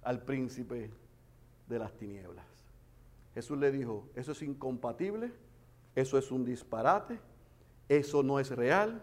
al 0.03 0.21
príncipe 0.21 0.91
de 1.69 1.79
las 1.79 1.93
tinieblas. 1.93 2.45
Jesús 3.35 3.57
le 3.57 3.71
dijo, 3.71 4.09
eso 4.17 4.33
es 4.33 4.43
incompatible, 4.43 5.31
eso 5.95 6.19
es 6.19 6.33
un 6.33 6.45
disparate, 6.45 7.21
eso 7.89 8.25
no 8.25 8.41
es 8.41 8.51
real. 8.51 9.01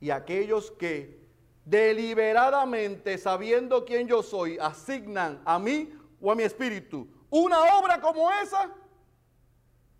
Y 0.00 0.10
aquellos 0.10 0.70
que 0.70 1.18
deliberadamente, 1.64 3.18
sabiendo 3.18 3.84
quién 3.84 4.06
yo 4.06 4.22
soy, 4.22 4.56
asignan 4.58 5.42
a 5.44 5.58
mí 5.58 5.92
o 6.20 6.30
a 6.30 6.36
mi 6.36 6.44
espíritu 6.44 7.08
una 7.30 7.78
obra 7.78 8.00
como 8.00 8.30
esa, 8.30 8.70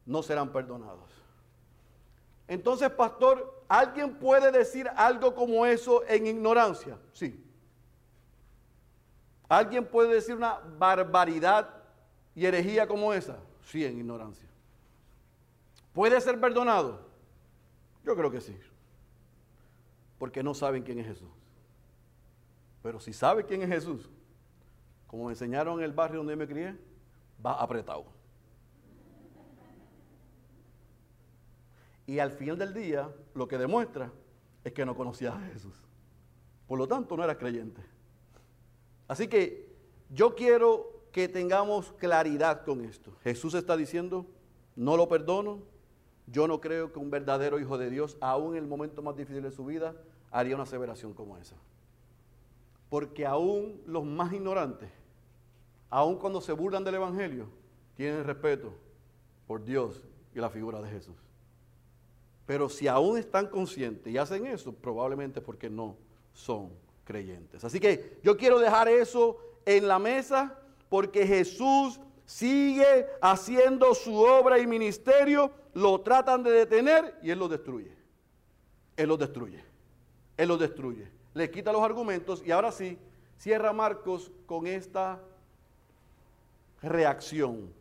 no 0.05 0.23
serán 0.23 0.53
perdonados. 0.53 1.11
Entonces, 2.49 2.89
pastor, 2.91 3.65
¿alguien 3.69 4.19
puede 4.19 4.53
decir 4.53 4.89
algo 4.97 5.35
como 5.35 5.67
eso 5.67 6.05
en 6.07 6.27
ignorancia? 6.27 6.99
Sí. 7.13 7.43
¿Alguien 9.49 9.87
puede 9.87 10.15
decir 10.15 10.35
una 10.35 10.59
barbaridad 10.79 11.69
y 12.35 12.47
herejía 12.47 12.87
como 12.87 13.13
esa? 13.13 13.39
Sí, 13.65 13.85
en 13.85 13.99
ignorancia. 13.99 14.49
¿Puede 15.93 16.21
ser 16.21 16.41
perdonado? 16.41 17.01
Yo 18.05 18.15
creo 18.17 18.31
que 18.31 18.41
sí. 18.41 18.57
Porque 20.19 20.43
no 20.43 20.55
saben 20.55 20.83
quién 20.83 20.99
es 21.01 21.07
Jesús. 21.07 21.31
Pero 22.83 23.01
si 23.01 23.13
sabe 23.13 23.45
quién 23.45 23.63
es 23.63 23.69
Jesús, 23.69 24.09
como 25.09 25.25
me 25.25 25.33
enseñaron 25.33 25.79
en 25.79 25.85
el 25.85 25.93
barrio 25.93 26.19
donde 26.19 26.37
me 26.37 26.47
crié, 26.47 26.77
va 27.47 27.53
apretado. 27.63 28.05
Y 32.07 32.19
al 32.19 32.33
final 32.33 32.59
del 32.59 32.75
día, 32.75 33.09
lo 33.35 33.47
que 33.49 33.59
demuestra 33.59 34.13
es 34.65 34.73
que 34.73 34.85
no 34.85 34.97
conocía 34.97 35.35
a 35.35 35.41
Jesús. 35.53 35.75
Por 36.67 36.79
lo 36.79 36.89
tanto, 36.89 37.17
no 37.17 37.25
era 37.25 37.39
creyente. 37.39 37.83
Así 39.09 39.29
que 39.29 39.75
yo 40.11 40.35
quiero 40.35 41.05
que 41.13 41.29
tengamos 41.29 41.93
claridad 41.93 42.65
con 42.65 42.85
esto. 42.85 43.13
Jesús 43.23 43.55
está 43.55 43.77
diciendo, 43.77 44.27
no 44.75 44.97
lo 44.97 45.09
perdono. 45.09 45.63
Yo 46.27 46.49
no 46.49 46.61
creo 46.61 46.93
que 46.93 46.99
un 46.99 47.11
verdadero 47.11 47.61
hijo 47.61 47.79
de 47.79 47.89
Dios, 47.91 48.17
aún 48.21 48.57
en 48.57 48.65
el 48.65 48.69
momento 48.69 49.03
más 49.03 49.17
difícil 49.17 49.43
de 49.43 49.53
su 49.53 49.65
vida, 49.65 49.95
haría 50.31 50.57
una 50.57 50.65
aseveración 50.65 51.15
como 51.15 51.39
esa. 51.39 51.57
Porque 52.89 53.27
aún 53.27 53.81
los 53.87 54.05
más 54.05 54.33
ignorantes 54.33 54.91
aun 55.91 56.17
cuando 56.17 56.41
se 56.41 56.53
burlan 56.53 56.85
del 56.85 56.97
Evangelio, 56.97 57.49
tienen 57.95 58.25
respeto 58.25 58.73
por 59.47 59.65
Dios 59.65 60.03
y 60.35 60.41
la 60.41 60.51
figura 60.51 60.81
de 60.83 60.91
Jesús. 60.91 61.17
Pero 62.45 62.69
si 62.69 62.87
aún 62.87 63.19
están 63.19 63.49
conscientes 63.49 64.13
y 64.13 64.19
hacen 64.19 64.47
eso, 64.47 64.73
probablemente 64.73 65.41
porque 65.41 65.69
no 65.69 65.97
son 66.33 66.71
creyentes. 67.05 67.65
Así 67.65 67.81
que 67.81 68.19
yo 68.23 68.37
quiero 68.37 68.59
dejar 68.59 68.89
eso 68.89 69.39
en 69.65 69.89
la 69.89 69.99
mesa 69.99 70.59
porque 70.89 71.27
Jesús 71.27 72.01
sigue 72.25 73.07
haciendo 73.21 73.95
su 73.95 74.17
obra 74.17 74.59
y 74.59 74.67
ministerio, 74.67 75.51
lo 75.75 76.01
tratan 76.01 76.43
de 76.43 76.51
detener 76.51 77.19
y 77.23 77.31
Él 77.31 77.39
lo 77.39 77.49
destruye. 77.49 77.93
Él 78.97 79.09
lo 79.09 79.17
destruye. 79.17 79.65
Él 80.37 80.49
lo 80.49 80.57
destruye. 80.57 81.09
Le 81.35 81.51
quita 81.51 81.73
los 81.73 81.83
argumentos 81.83 82.43
y 82.45 82.51
ahora 82.51 82.73
sí, 82.73 82.99
cierra 83.39 83.73
Marcos 83.73 84.31
con 84.47 84.67
esta 84.67 85.21
reacción 86.83 87.73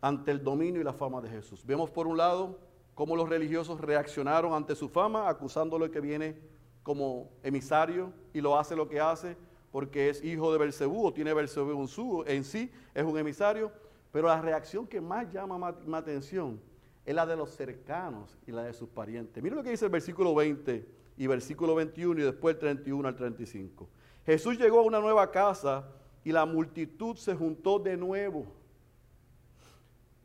ante 0.00 0.30
el 0.30 0.42
dominio 0.42 0.80
y 0.80 0.84
la 0.84 0.92
fama 0.92 1.20
de 1.20 1.28
Jesús. 1.28 1.64
Vemos 1.64 1.90
por 1.90 2.06
un 2.06 2.16
lado 2.16 2.58
cómo 2.94 3.16
los 3.16 3.28
religiosos 3.28 3.80
reaccionaron 3.80 4.52
ante 4.52 4.74
su 4.74 4.88
fama, 4.88 5.28
acusándolo 5.28 5.90
que 5.90 6.00
viene 6.00 6.36
como 6.82 7.30
emisario 7.42 8.12
y 8.32 8.40
lo 8.40 8.58
hace 8.58 8.74
lo 8.74 8.88
que 8.88 9.00
hace 9.00 9.36
porque 9.70 10.08
es 10.08 10.24
hijo 10.24 10.52
de 10.52 10.58
Belcebú 10.58 11.06
o 11.06 11.12
tiene 11.12 11.34
Belcebú 11.34 12.24
en, 12.26 12.44
sí, 12.44 12.70
es 12.94 13.04
un 13.04 13.18
emisario. 13.18 13.70
Pero 14.10 14.28
la 14.28 14.40
reacción 14.40 14.86
que 14.86 15.00
más 15.00 15.30
llama 15.30 15.76
mi 15.84 15.96
atención 15.96 16.60
es 17.04 17.14
la 17.14 17.26
de 17.26 17.36
los 17.36 17.50
cercanos 17.50 18.38
y 18.46 18.52
la 18.52 18.62
de 18.62 18.72
sus 18.72 18.88
parientes. 18.88 19.42
Miren 19.42 19.58
lo 19.58 19.62
que 19.62 19.70
dice 19.70 19.84
el 19.84 19.90
versículo 19.90 20.34
20 20.34 20.88
y 21.18 21.26
versículo 21.26 21.74
21 21.74 22.20
y 22.20 22.24
después 22.24 22.54
el 22.54 22.60
31 22.60 23.08
al 23.08 23.14
35. 23.14 23.88
Jesús 24.24 24.58
llegó 24.58 24.80
a 24.80 24.82
una 24.82 25.00
nueva 25.00 25.30
casa 25.30 25.86
y 26.24 26.32
la 26.32 26.44
multitud 26.46 27.16
se 27.16 27.34
juntó 27.34 27.78
de 27.78 27.96
nuevo. 27.96 28.46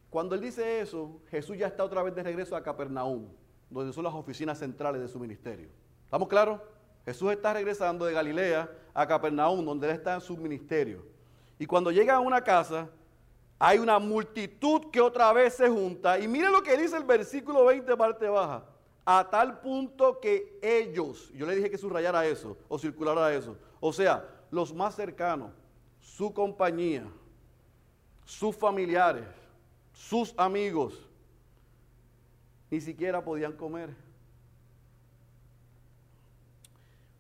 Cuando 0.10 0.36
él 0.36 0.42
dice 0.42 0.80
eso, 0.80 1.22
Jesús 1.30 1.58
ya 1.58 1.68
está 1.68 1.84
otra 1.84 2.04
vez 2.04 2.14
de 2.14 2.22
regreso 2.22 2.56
a 2.56 2.62
Capernaum, 2.62 3.28
donde 3.70 3.94
son 3.94 4.04
las 4.04 4.14
oficinas 4.14 4.60
centrales 4.60 5.02
de 5.02 5.08
su 5.08 5.20
ministerio. 5.20 5.70
¿Estamos 6.06 6.28
claros? 6.28 6.62
Jesús 7.06 7.32
está 7.32 7.54
regresando 7.54 8.06
de 8.06 8.14
Galilea 8.14 8.70
a 8.94 9.08
Capernaum, 9.08 9.66
donde 9.66 9.90
él 9.90 9.96
está 9.96 10.14
en 10.16 10.22
su 10.22 10.38
ministerio. 10.38 11.04
Y 11.58 11.66
cuando 11.66 11.92
llega 11.92 12.16
a 12.16 12.20
una 12.20 12.44
casa, 12.44 12.90
hay 13.60 13.80
una 13.80 13.98
multitud 14.00 14.92
que 14.92 15.02
otra 15.02 15.32
vez 15.34 15.56
se 15.56 15.70
junta. 15.70 16.20
Y 16.20 16.28
mire 16.28 16.50
lo 16.50 16.62
que 16.62 16.78
dice 16.78 16.98
el 16.98 17.04
versículo 17.04 17.66
20, 17.66 17.96
parte 17.98 18.28
baja. 18.28 18.64
A 19.06 19.30
tal 19.30 19.60
punto 19.60 20.20
que 20.20 20.60
ellos, 20.62 21.32
yo 21.34 21.46
le 21.46 21.56
dije 21.56 21.70
que 21.70 21.78
subrayara 21.78 22.26
eso 22.26 22.58
o 22.68 22.78
circulara 22.78 23.34
eso. 23.34 23.58
O 23.80 23.92
sea, 23.92 24.30
los 24.52 24.74
más 24.74 24.96
cercanos, 24.96 25.52
su 26.04 26.34
compañía, 26.34 27.10
sus 28.26 28.56
familiares, 28.56 29.26
sus 29.94 30.34
amigos, 30.38 31.10
ni 32.70 32.82
siquiera 32.82 33.24
podían 33.24 33.54
comer. 33.54 33.96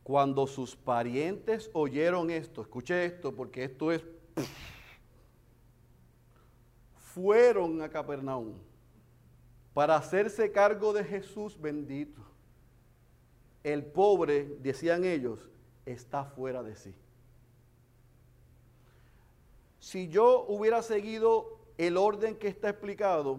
Cuando 0.03 0.45
sus 0.45 0.75
parientes 0.75 1.71
oyeron 1.73 2.29
esto, 2.29 2.61
escuche 2.61 3.05
esto 3.05 3.33
porque 3.33 3.63
esto 3.63 3.91
es, 3.91 4.03
fueron 6.97 7.81
a 7.81 7.89
Capernaum 7.89 8.53
para 9.73 9.95
hacerse 9.95 10.51
cargo 10.51 10.91
de 10.91 11.05
Jesús 11.05 11.59
bendito. 11.59 12.21
El 13.63 13.85
pobre, 13.85 14.57
decían 14.59 15.05
ellos, 15.05 15.49
está 15.85 16.25
fuera 16.25 16.61
de 16.61 16.75
sí 16.75 16.93
si 19.83 20.07
yo 20.07 20.45
hubiera 20.47 20.81
seguido 20.81 21.59
el 21.77 21.97
orden 21.97 22.37
que 22.37 22.47
está 22.47 22.69
explicado, 22.69 23.37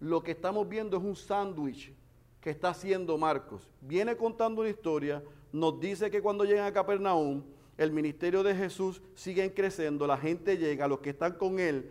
lo 0.00 0.22
que 0.22 0.30
estamos 0.30 0.66
viendo 0.66 0.96
es 0.96 1.02
un 1.02 1.14
sándwich 1.14 1.92
que 2.40 2.48
está 2.48 2.70
haciendo 2.70 3.18
Marcos. 3.18 3.68
Viene 3.82 4.16
contando 4.16 4.62
una 4.62 4.70
historia, 4.70 5.22
nos 5.52 5.78
dice 5.78 6.10
que 6.10 6.22
cuando 6.22 6.44
llegan 6.44 6.64
a 6.64 6.72
Capernaum, 6.72 7.44
el 7.76 7.92
ministerio 7.92 8.42
de 8.42 8.54
Jesús 8.54 9.02
sigue 9.14 9.52
creciendo, 9.52 10.06
la 10.06 10.16
gente 10.16 10.56
llega, 10.56 10.88
los 10.88 11.00
que 11.00 11.10
están 11.10 11.34
con 11.34 11.60
él 11.60 11.90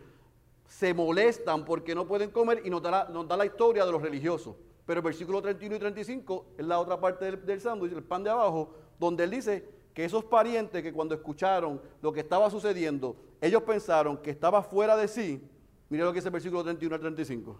se 0.67 0.95
molestan 0.95 1.63
porque 1.63 1.93
no 1.93 2.07
pueden 2.07 2.31
comer 2.31 2.63
y 2.65 2.71
nos 2.71 2.81
da 2.81 3.07
la, 3.37 3.45
historia 3.45 3.85
de 3.85 3.91
los 3.91 4.01
religiosos. 4.01 4.55
Pero 4.87 5.01
el 5.01 5.05
versículo 5.05 5.43
31 5.43 5.75
y 5.75 5.79
35 5.79 6.45
es 6.57 6.65
la 6.65 6.79
otra 6.79 6.99
parte 6.99 7.25
del, 7.25 7.45
del 7.45 7.61
sándwich, 7.61 7.93
el 7.93 8.03
pan 8.03 8.23
de 8.23 8.31
abajo, 8.31 8.73
donde 8.99 9.25
él 9.25 9.29
dice 9.29 9.75
que 9.95 10.03
esos 10.03 10.25
parientes 10.25 10.83
que 10.83 10.91
cuando 10.91 11.15
escucharon 11.15 11.81
lo 12.01 12.11
que 12.11 12.19
estaba 12.19 12.49
sucediendo, 12.49 13.15
ellos 13.39 13.63
pensaron 13.63 14.17
que 14.17 14.29
estaba 14.29 14.61
fuera 14.61 14.97
de 14.97 15.07
sí. 15.07 15.41
Mire 15.87 16.03
lo 16.03 16.11
que 16.11 16.17
dice 16.17 16.27
el 16.27 16.33
versículo 16.33 16.65
31 16.65 16.95
al 16.95 17.01
35. 17.01 17.57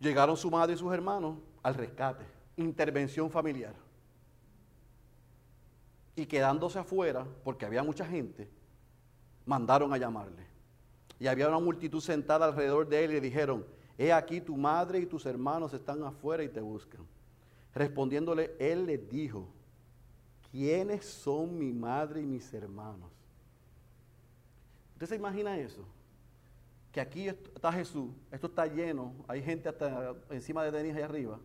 Llegaron 0.00 0.36
su 0.36 0.50
madre 0.50 0.74
y 0.74 0.76
sus 0.76 0.92
hermanos 0.92 1.38
al 1.62 1.76
rescate, 1.76 2.24
intervención 2.56 3.30
familiar. 3.30 3.76
Y 6.16 6.26
quedándose 6.26 6.80
afuera, 6.80 7.24
porque 7.44 7.64
había 7.64 7.84
mucha 7.84 8.04
gente, 8.04 8.50
mandaron 9.46 9.92
a 9.92 9.98
llamarle. 9.98 10.44
Y 11.20 11.28
había 11.28 11.46
una 11.46 11.60
multitud 11.60 12.00
sentada 12.00 12.46
alrededor 12.46 12.88
de 12.88 13.04
él 13.04 13.12
y 13.12 13.14
le 13.14 13.20
dijeron, 13.20 13.64
he 13.96 14.12
aquí 14.12 14.40
tu 14.40 14.56
madre 14.56 14.98
y 14.98 15.06
tus 15.06 15.26
hermanos 15.26 15.72
están 15.74 16.02
afuera 16.02 16.42
y 16.42 16.48
te 16.48 16.60
buscan. 16.60 17.06
Respondiéndole, 17.72 18.56
él 18.58 18.86
les 18.86 19.08
dijo, 19.08 19.46
¿quiénes 20.52 21.04
son 21.04 21.58
mi 21.58 21.72
madre 21.72 22.20
y 22.20 22.26
mis 22.26 22.54
hermanos? 22.54 23.10
¿Usted 24.92 25.08
se 25.08 25.16
imagina 25.16 25.58
eso? 25.58 25.84
Que 26.92 27.00
aquí 27.00 27.26
está 27.26 27.72
Jesús, 27.72 28.10
esto 28.30 28.46
está 28.46 28.66
lleno, 28.66 29.14
hay 29.26 29.42
gente 29.42 29.68
hasta 29.68 30.14
encima 30.30 30.62
de 30.62 30.70
Denis 30.70 30.94
allá 30.94 31.06
arriba. 31.06 31.40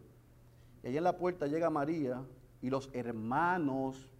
Y 0.83 0.87
allá 0.89 0.97
en 0.99 1.03
la 1.05 1.17
puerta 1.17 1.47
llega 1.47 1.69
María 1.69 2.21
y 2.61 2.69
los 2.69 2.89
hermanos, 2.93 4.11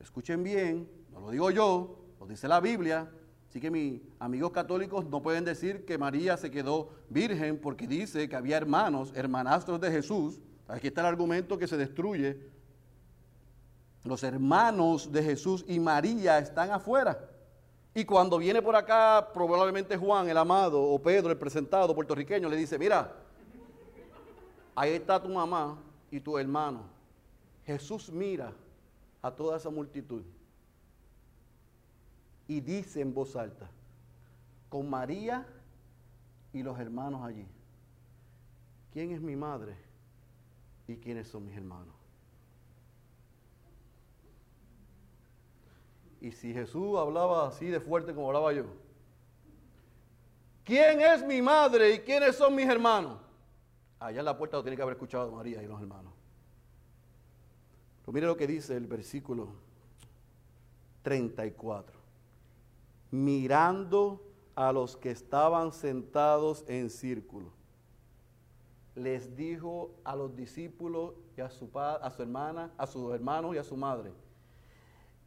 escuchen 0.00 0.42
bien, 0.42 0.86
no 1.10 1.20
lo 1.20 1.30
digo 1.30 1.50
yo, 1.50 2.04
lo 2.20 2.26
dice 2.26 2.48
la 2.48 2.60
Biblia, 2.60 3.08
Así 3.52 3.60
que 3.60 3.70
mis 3.70 4.00
amigos 4.18 4.50
católicos 4.50 5.04
no 5.04 5.20
pueden 5.20 5.44
decir 5.44 5.84
que 5.84 5.98
María 5.98 6.38
se 6.38 6.50
quedó 6.50 6.88
virgen 7.10 7.58
porque 7.58 7.86
dice 7.86 8.26
que 8.26 8.34
había 8.34 8.56
hermanos, 8.56 9.12
hermanastros 9.14 9.78
de 9.78 9.90
Jesús. 9.90 10.40
Aquí 10.66 10.86
está 10.86 11.02
el 11.02 11.08
argumento 11.08 11.58
que 11.58 11.68
se 11.68 11.76
destruye. 11.76 12.38
Los 14.04 14.22
hermanos 14.24 15.12
de 15.12 15.22
Jesús 15.22 15.64
y 15.68 15.78
María 15.78 16.38
están 16.38 16.70
afuera. 16.70 17.28
Y 17.94 18.04
cuando 18.04 18.38
viene 18.38 18.60
por 18.62 18.74
acá, 18.74 19.28
probablemente 19.32 19.96
Juan, 19.96 20.28
el 20.28 20.36
amado, 20.36 20.82
o 20.82 21.00
Pedro, 21.00 21.30
el 21.30 21.38
presentado 21.38 21.94
puertorriqueño, 21.94 22.48
le 22.48 22.56
dice, 22.56 22.78
mira, 22.78 23.14
ahí 24.74 24.92
está 24.92 25.22
tu 25.22 25.28
mamá 25.28 25.78
y 26.10 26.18
tu 26.18 26.38
hermano. 26.38 26.82
Jesús 27.64 28.10
mira 28.10 28.52
a 29.20 29.30
toda 29.30 29.56
esa 29.56 29.70
multitud 29.70 30.22
y 32.48 32.60
dice 32.60 33.00
en 33.00 33.14
voz 33.14 33.36
alta, 33.36 33.70
con 34.68 34.88
María 34.88 35.46
y 36.52 36.62
los 36.62 36.78
hermanos 36.78 37.22
allí, 37.24 37.46
¿quién 38.92 39.12
es 39.12 39.20
mi 39.20 39.36
madre 39.36 39.76
y 40.88 40.96
quiénes 40.96 41.28
son 41.28 41.44
mis 41.44 41.56
hermanos? 41.56 42.01
Y 46.22 46.30
si 46.30 46.54
Jesús 46.54 46.96
hablaba 46.96 47.48
así 47.48 47.66
de 47.66 47.80
fuerte 47.80 48.14
como 48.14 48.28
hablaba 48.28 48.52
yo, 48.52 48.64
¿quién 50.62 51.00
es 51.00 51.26
mi 51.26 51.42
madre 51.42 51.96
y 51.96 51.98
quiénes 51.98 52.36
son 52.36 52.54
mis 52.54 52.68
hermanos? 52.68 53.18
Allá 53.98 54.20
en 54.20 54.24
la 54.24 54.38
puerta 54.38 54.56
lo 54.56 54.62
tiene 54.62 54.76
que 54.76 54.82
haber 54.82 54.92
escuchado 54.92 55.32
María 55.32 55.60
y 55.60 55.66
los 55.66 55.80
hermanos. 55.80 56.12
Pero 58.02 58.12
mire 58.12 58.26
lo 58.28 58.36
que 58.36 58.46
dice 58.46 58.76
el 58.76 58.86
versículo 58.86 59.48
34 61.02 61.98
mirando 63.10 64.22
a 64.54 64.72
los 64.72 64.96
que 64.96 65.10
estaban 65.10 65.72
sentados 65.72 66.64
en 66.68 66.88
círculo. 66.88 67.50
Les 68.94 69.34
dijo 69.36 69.90
a 70.04 70.14
los 70.14 70.36
discípulos 70.36 71.14
y 71.36 71.40
a 71.40 71.50
su, 71.50 71.68
a 71.74 72.10
su 72.10 72.22
hermana, 72.22 72.72
a 72.78 72.86
sus 72.86 73.12
hermanos 73.12 73.56
y 73.56 73.58
a 73.58 73.64
su 73.64 73.76
madre, 73.76 74.12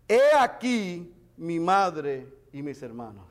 he 0.08 0.22
aquí 0.38 1.14
mi 1.38 1.60
madre 1.60 2.28
y 2.52 2.62
mis 2.62 2.82
hermanos. 2.82 3.26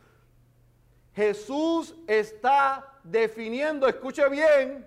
Jesús 1.14 1.94
está 2.06 2.98
definiendo, 3.04 3.86
escuche 3.86 4.28
bien, 4.28 4.86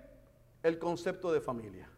el 0.61 0.77
concepto 0.77 1.31
de 1.31 1.39
familia. 1.39 1.89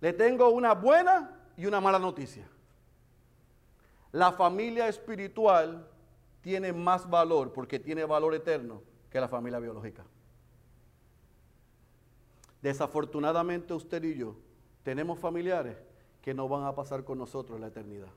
Le 0.00 0.12
tengo 0.12 0.48
una 0.50 0.74
buena 0.74 1.38
y 1.56 1.66
una 1.66 1.80
mala 1.80 1.98
noticia. 1.98 2.48
La 4.12 4.32
familia 4.32 4.88
espiritual 4.88 5.86
tiene 6.40 6.72
más 6.72 7.08
valor 7.08 7.52
porque 7.52 7.78
tiene 7.78 8.04
valor 8.04 8.34
eterno 8.34 8.82
que 9.10 9.20
la 9.20 9.28
familia 9.28 9.58
biológica. 9.58 10.04
Desafortunadamente 12.62 13.74
usted 13.74 14.02
y 14.04 14.16
yo 14.16 14.36
tenemos 14.82 15.18
familiares 15.18 15.76
que 16.28 16.34
no 16.34 16.46
van 16.46 16.64
a 16.64 16.74
pasar 16.74 17.04
con 17.04 17.16
nosotros 17.16 17.56
en 17.56 17.62
la 17.62 17.68
eternidad. 17.68 18.10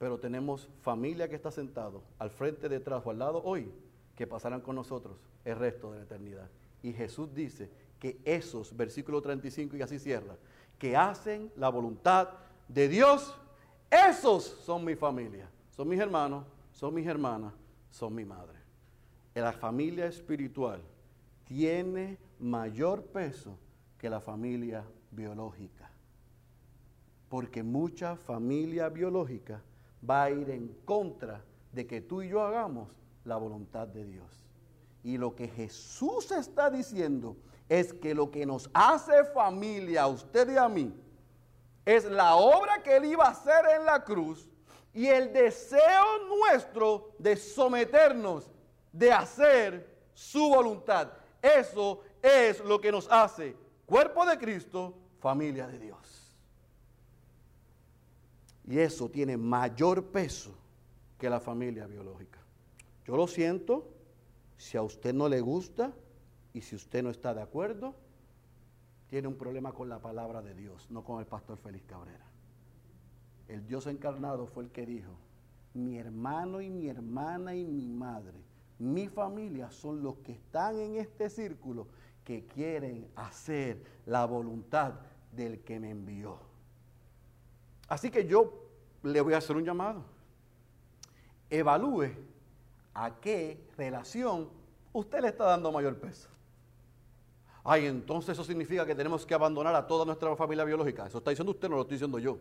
Pero 0.00 0.18
tenemos 0.18 0.68
familia 0.80 1.28
que 1.28 1.36
está 1.36 1.52
sentado 1.52 2.02
al 2.18 2.28
frente, 2.28 2.68
detrás 2.68 3.06
o 3.06 3.10
al 3.10 3.20
lado 3.20 3.40
hoy 3.44 3.70
que 4.16 4.26
pasarán 4.26 4.62
con 4.62 4.74
nosotros 4.74 5.16
el 5.44 5.54
resto 5.54 5.92
de 5.92 5.98
la 5.98 6.04
eternidad. 6.06 6.50
Y 6.82 6.92
Jesús 6.92 7.32
dice 7.32 7.70
que 8.00 8.20
esos, 8.24 8.76
versículo 8.76 9.22
35 9.22 9.76
y 9.76 9.82
así 9.82 10.00
cierra, 10.00 10.34
que 10.76 10.96
hacen 10.96 11.52
la 11.54 11.68
voluntad 11.68 12.30
de 12.66 12.88
Dios 12.88 13.32
esos 13.88 14.42
son 14.42 14.84
mi 14.84 14.96
familia. 14.96 15.48
Son 15.70 15.88
mis 15.88 16.00
hermanos, 16.00 16.46
son 16.72 16.92
mis 16.92 17.06
hermanas, 17.06 17.52
son 17.92 18.12
mi 18.12 18.24
madre. 18.24 18.58
La 19.36 19.52
familia 19.52 20.06
espiritual 20.06 20.82
tiene 21.44 22.18
mayor 22.40 23.04
peso 23.04 23.56
que 23.96 24.10
la 24.10 24.20
familia 24.20 24.84
biológica. 25.12 25.87
Porque 27.28 27.62
mucha 27.62 28.16
familia 28.16 28.88
biológica 28.88 29.62
va 30.08 30.24
a 30.24 30.30
ir 30.30 30.50
en 30.50 30.68
contra 30.84 31.44
de 31.72 31.86
que 31.86 32.00
tú 32.00 32.22
y 32.22 32.28
yo 32.28 32.42
hagamos 32.42 32.88
la 33.24 33.36
voluntad 33.36 33.86
de 33.86 34.04
Dios. 34.04 34.46
Y 35.02 35.18
lo 35.18 35.34
que 35.34 35.48
Jesús 35.48 36.30
está 36.32 36.70
diciendo 36.70 37.36
es 37.68 37.92
que 37.92 38.14
lo 38.14 38.30
que 38.30 38.46
nos 38.46 38.70
hace 38.72 39.24
familia 39.24 40.02
a 40.02 40.08
usted 40.08 40.50
y 40.50 40.56
a 40.56 40.68
mí, 40.68 40.94
es 41.84 42.04
la 42.04 42.36
obra 42.36 42.82
que 42.82 42.96
Él 42.96 43.06
iba 43.06 43.24
a 43.24 43.30
hacer 43.30 43.64
en 43.78 43.86
la 43.86 44.04
cruz 44.04 44.46
y 44.92 45.06
el 45.06 45.32
deseo 45.32 46.26
nuestro 46.28 47.14
de 47.18 47.34
someternos, 47.34 48.50
de 48.92 49.10
hacer 49.10 49.88
su 50.12 50.50
voluntad. 50.50 51.08
Eso 51.40 52.02
es 52.20 52.60
lo 52.60 52.78
que 52.78 52.92
nos 52.92 53.10
hace 53.10 53.56
cuerpo 53.86 54.26
de 54.26 54.36
Cristo, 54.36 54.94
familia 55.18 55.66
de 55.66 55.78
Dios. 55.78 56.17
Y 58.68 58.78
eso 58.80 59.08
tiene 59.08 59.38
mayor 59.38 60.04
peso 60.08 60.54
que 61.18 61.30
la 61.30 61.40
familia 61.40 61.86
biológica. 61.86 62.38
Yo 63.06 63.16
lo 63.16 63.26
siento, 63.26 63.88
si 64.58 64.76
a 64.76 64.82
usted 64.82 65.14
no 65.14 65.26
le 65.26 65.40
gusta 65.40 65.94
y 66.52 66.60
si 66.60 66.76
usted 66.76 67.02
no 67.02 67.08
está 67.08 67.32
de 67.32 67.40
acuerdo, 67.40 67.94
tiene 69.08 69.26
un 69.26 69.36
problema 69.36 69.72
con 69.72 69.88
la 69.88 70.00
palabra 70.00 70.42
de 70.42 70.54
Dios, 70.54 70.86
no 70.90 71.02
con 71.02 71.18
el 71.18 71.26
pastor 71.26 71.56
Félix 71.56 71.86
Cabrera. 71.86 72.26
El 73.48 73.66
Dios 73.66 73.86
encarnado 73.86 74.46
fue 74.46 74.64
el 74.64 74.70
que 74.70 74.84
dijo, 74.84 75.12
mi 75.72 75.96
hermano 75.96 76.60
y 76.60 76.68
mi 76.68 76.88
hermana 76.88 77.54
y 77.54 77.64
mi 77.64 77.88
madre, 77.88 78.38
mi 78.78 79.08
familia 79.08 79.70
son 79.70 80.02
los 80.02 80.18
que 80.18 80.32
están 80.32 80.78
en 80.78 80.96
este 80.96 81.30
círculo 81.30 81.86
que 82.22 82.44
quieren 82.44 83.08
hacer 83.16 83.82
la 84.04 84.26
voluntad 84.26 84.92
del 85.32 85.60
que 85.60 85.80
me 85.80 85.90
envió. 85.90 86.47
Así 87.88 88.10
que 88.10 88.26
yo 88.26 88.52
le 89.02 89.20
voy 89.20 89.34
a 89.34 89.38
hacer 89.38 89.56
un 89.56 89.64
llamado. 89.64 90.04
Evalúe 91.50 92.10
a 92.94 93.18
qué 93.20 93.66
relación 93.76 94.48
usted 94.92 95.20
le 95.20 95.28
está 95.28 95.44
dando 95.44 95.72
mayor 95.72 95.96
peso. 95.98 96.28
Ay, 97.64 97.86
entonces 97.86 98.30
eso 98.30 98.44
significa 98.44 98.86
que 98.86 98.94
tenemos 98.94 99.26
que 99.26 99.34
abandonar 99.34 99.74
a 99.74 99.86
toda 99.86 100.04
nuestra 100.04 100.34
familia 100.36 100.64
biológica. 100.64 101.06
Eso 101.06 101.18
está 101.18 101.30
diciendo 101.30 101.52
usted, 101.52 101.68
no 101.68 101.76
lo 101.76 101.82
estoy 101.82 101.96
diciendo 101.96 102.18
yo. 102.18 102.38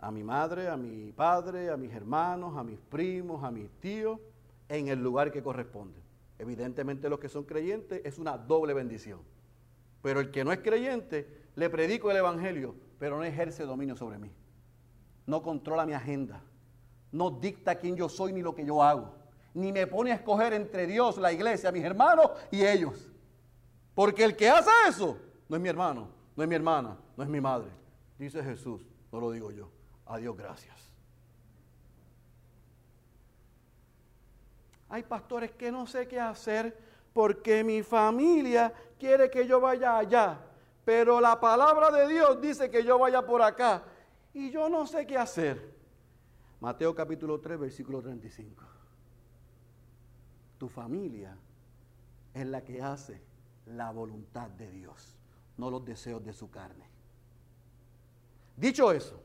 A 0.00 0.10
mi 0.10 0.22
madre, 0.22 0.68
a 0.68 0.76
mi 0.76 1.12
padre, 1.12 1.70
a 1.70 1.76
mis 1.76 1.92
hermanos, 1.92 2.56
a 2.56 2.62
mis 2.62 2.78
primos, 2.78 3.42
a 3.42 3.50
mis 3.50 3.70
tíos, 3.80 4.20
en 4.68 4.88
el 4.88 5.02
lugar 5.02 5.32
que 5.32 5.42
corresponde. 5.42 5.98
Evidentemente 6.38 7.08
los 7.08 7.18
que 7.18 7.28
son 7.28 7.44
creyentes 7.44 8.02
es 8.04 8.18
una 8.18 8.36
doble 8.36 8.74
bendición. 8.74 9.20
Pero 10.04 10.20
el 10.20 10.30
que 10.30 10.44
no 10.44 10.52
es 10.52 10.58
creyente, 10.58 11.26
le 11.56 11.70
predico 11.70 12.10
el 12.10 12.18
Evangelio, 12.18 12.74
pero 12.98 13.16
no 13.16 13.24
ejerce 13.24 13.64
dominio 13.64 13.96
sobre 13.96 14.18
mí. 14.18 14.30
No 15.24 15.42
controla 15.42 15.86
mi 15.86 15.94
agenda. 15.94 16.42
no 17.10 17.30
dicta 17.30 17.76
quién 17.76 17.96
yo 17.96 18.10
soy 18.10 18.34
ni 18.34 18.42
lo 18.42 18.54
que 18.54 18.66
yo 18.66 18.82
hago. 18.82 19.14
Ni 19.54 19.72
me 19.72 19.86
pone 19.86 20.12
a 20.12 20.16
escoger 20.16 20.52
entre 20.52 20.86
Dios, 20.86 21.16
la 21.16 21.32
iglesia, 21.32 21.72
mis 21.72 21.82
hermanos 21.82 22.32
y 22.50 22.66
ellos. 22.66 23.10
Porque 23.94 24.24
el 24.24 24.36
que 24.36 24.50
hace 24.50 24.68
eso 24.86 25.16
no 25.48 25.56
es 25.56 25.62
mi 25.62 25.70
hermano, 25.70 26.10
no 26.36 26.42
es 26.42 26.48
mi 26.50 26.54
hermana, 26.54 26.98
no 27.16 27.24
es 27.24 27.30
mi 27.30 27.40
madre. 27.40 27.70
Dice 28.18 28.44
Jesús, 28.44 28.84
no 29.10 29.20
lo 29.20 29.30
digo 29.30 29.52
yo. 29.52 29.70
Adiós, 30.04 30.36
gracias. 30.36 30.76
Hay 34.90 35.02
pastores 35.02 35.52
que 35.52 35.72
no 35.72 35.86
sé 35.86 36.06
qué 36.06 36.20
hacer 36.20 36.93
porque 37.14 37.62
mi 37.62 37.82
familia 37.82 38.74
quiere 38.98 39.30
que 39.30 39.46
yo 39.46 39.60
vaya 39.60 39.96
allá, 39.96 40.38
pero 40.84 41.20
la 41.20 41.40
palabra 41.40 41.90
de 41.90 42.08
Dios 42.08 42.40
dice 42.40 42.68
que 42.68 42.84
yo 42.84 42.98
vaya 42.98 43.24
por 43.24 43.40
acá 43.40 43.84
y 44.34 44.50
yo 44.50 44.68
no 44.68 44.84
sé 44.86 45.06
qué 45.06 45.16
hacer. 45.16 45.72
Mateo 46.60 46.94
capítulo 46.94 47.40
3, 47.40 47.58
versículo 47.58 48.02
35. 48.02 48.64
Tu 50.58 50.68
familia 50.68 51.38
es 52.34 52.46
la 52.46 52.64
que 52.64 52.82
hace 52.82 53.22
la 53.66 53.92
voluntad 53.92 54.50
de 54.50 54.70
Dios, 54.72 55.16
no 55.56 55.70
los 55.70 55.84
deseos 55.84 56.24
de 56.24 56.32
su 56.32 56.50
carne. 56.50 56.88
Dicho 58.56 58.90
eso, 58.90 59.22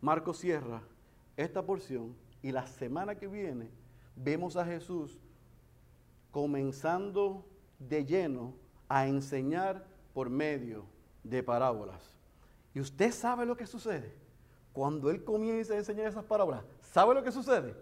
Marco 0.00 0.32
cierra 0.32 0.82
esta 1.36 1.66
porción 1.66 2.16
y 2.42 2.52
la 2.52 2.66
semana 2.68 3.16
que 3.16 3.26
viene 3.26 3.70
vemos 4.14 4.56
a 4.56 4.64
Jesús 4.64 5.18
comenzando 6.30 7.44
de 7.78 8.04
lleno 8.04 8.54
a 8.88 9.06
enseñar 9.06 9.84
por 10.12 10.30
medio 10.30 10.84
de 11.22 11.42
parábolas. 11.42 12.14
Y 12.74 12.80
usted 12.80 13.12
sabe 13.12 13.46
lo 13.46 13.56
que 13.56 13.66
sucede. 13.66 14.14
Cuando 14.72 15.10
Él 15.10 15.24
comienza 15.24 15.74
a 15.74 15.78
enseñar 15.78 16.06
esas 16.06 16.24
parábolas, 16.24 16.64
¿sabe 16.80 17.14
lo 17.14 17.22
que 17.22 17.32
sucede? 17.32 17.74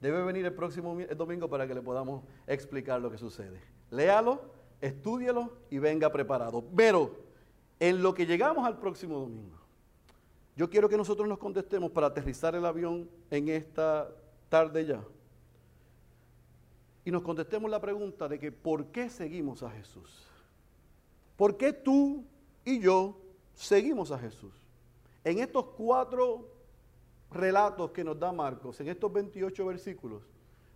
Debe 0.00 0.22
venir 0.24 0.44
el 0.44 0.54
próximo 0.54 0.96
domingo 1.16 1.48
para 1.48 1.66
que 1.66 1.74
le 1.74 1.82
podamos 1.82 2.24
explicar 2.46 3.00
lo 3.00 3.10
que 3.10 3.18
sucede. 3.18 3.60
Léalo, 3.90 4.40
estúdielo 4.80 5.52
y 5.70 5.78
venga 5.78 6.10
preparado. 6.10 6.64
Pero 6.76 7.16
en 7.78 8.02
lo 8.02 8.12
que 8.12 8.26
llegamos 8.26 8.66
al 8.66 8.78
próximo 8.78 9.20
domingo, 9.20 9.56
yo 10.56 10.68
quiero 10.68 10.88
que 10.88 10.96
nosotros 10.96 11.28
nos 11.28 11.38
contestemos 11.38 11.90
para 11.92 12.08
aterrizar 12.08 12.54
el 12.54 12.66
avión 12.66 13.08
en 13.30 13.48
esta 13.48 14.10
tarde 14.48 14.84
ya 14.84 15.02
y 17.04 17.10
nos 17.10 17.22
contestemos 17.22 17.70
la 17.70 17.80
pregunta 17.80 18.28
de 18.28 18.38
que 18.38 18.52
¿por 18.52 18.86
qué 18.86 19.10
seguimos 19.10 19.62
a 19.62 19.70
Jesús? 19.70 20.26
¿Por 21.36 21.56
qué 21.56 21.72
tú 21.72 22.24
y 22.64 22.80
yo 22.80 23.20
seguimos 23.54 24.12
a 24.12 24.18
Jesús? 24.18 24.54
En 25.24 25.38
estos 25.38 25.64
cuatro 25.76 26.48
relatos 27.30 27.90
que 27.90 28.04
nos 28.04 28.18
da 28.18 28.32
Marcos, 28.32 28.80
en 28.80 28.88
estos 28.88 29.12
28 29.12 29.66
versículos, 29.66 30.22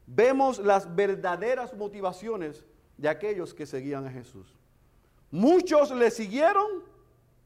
vemos 0.06 0.58
las 0.58 0.92
verdaderas 0.94 1.74
motivaciones 1.74 2.64
de 2.96 3.08
aquellos 3.08 3.54
que 3.54 3.66
seguían 3.66 4.06
a 4.06 4.10
Jesús. 4.10 4.54
Muchos 5.30 5.90
le 5.90 6.10
siguieron 6.10 6.82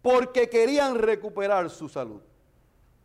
porque 0.03 0.49
querían 0.49 0.97
recuperar 0.97 1.69
su 1.71 1.89
salud. 1.89 2.21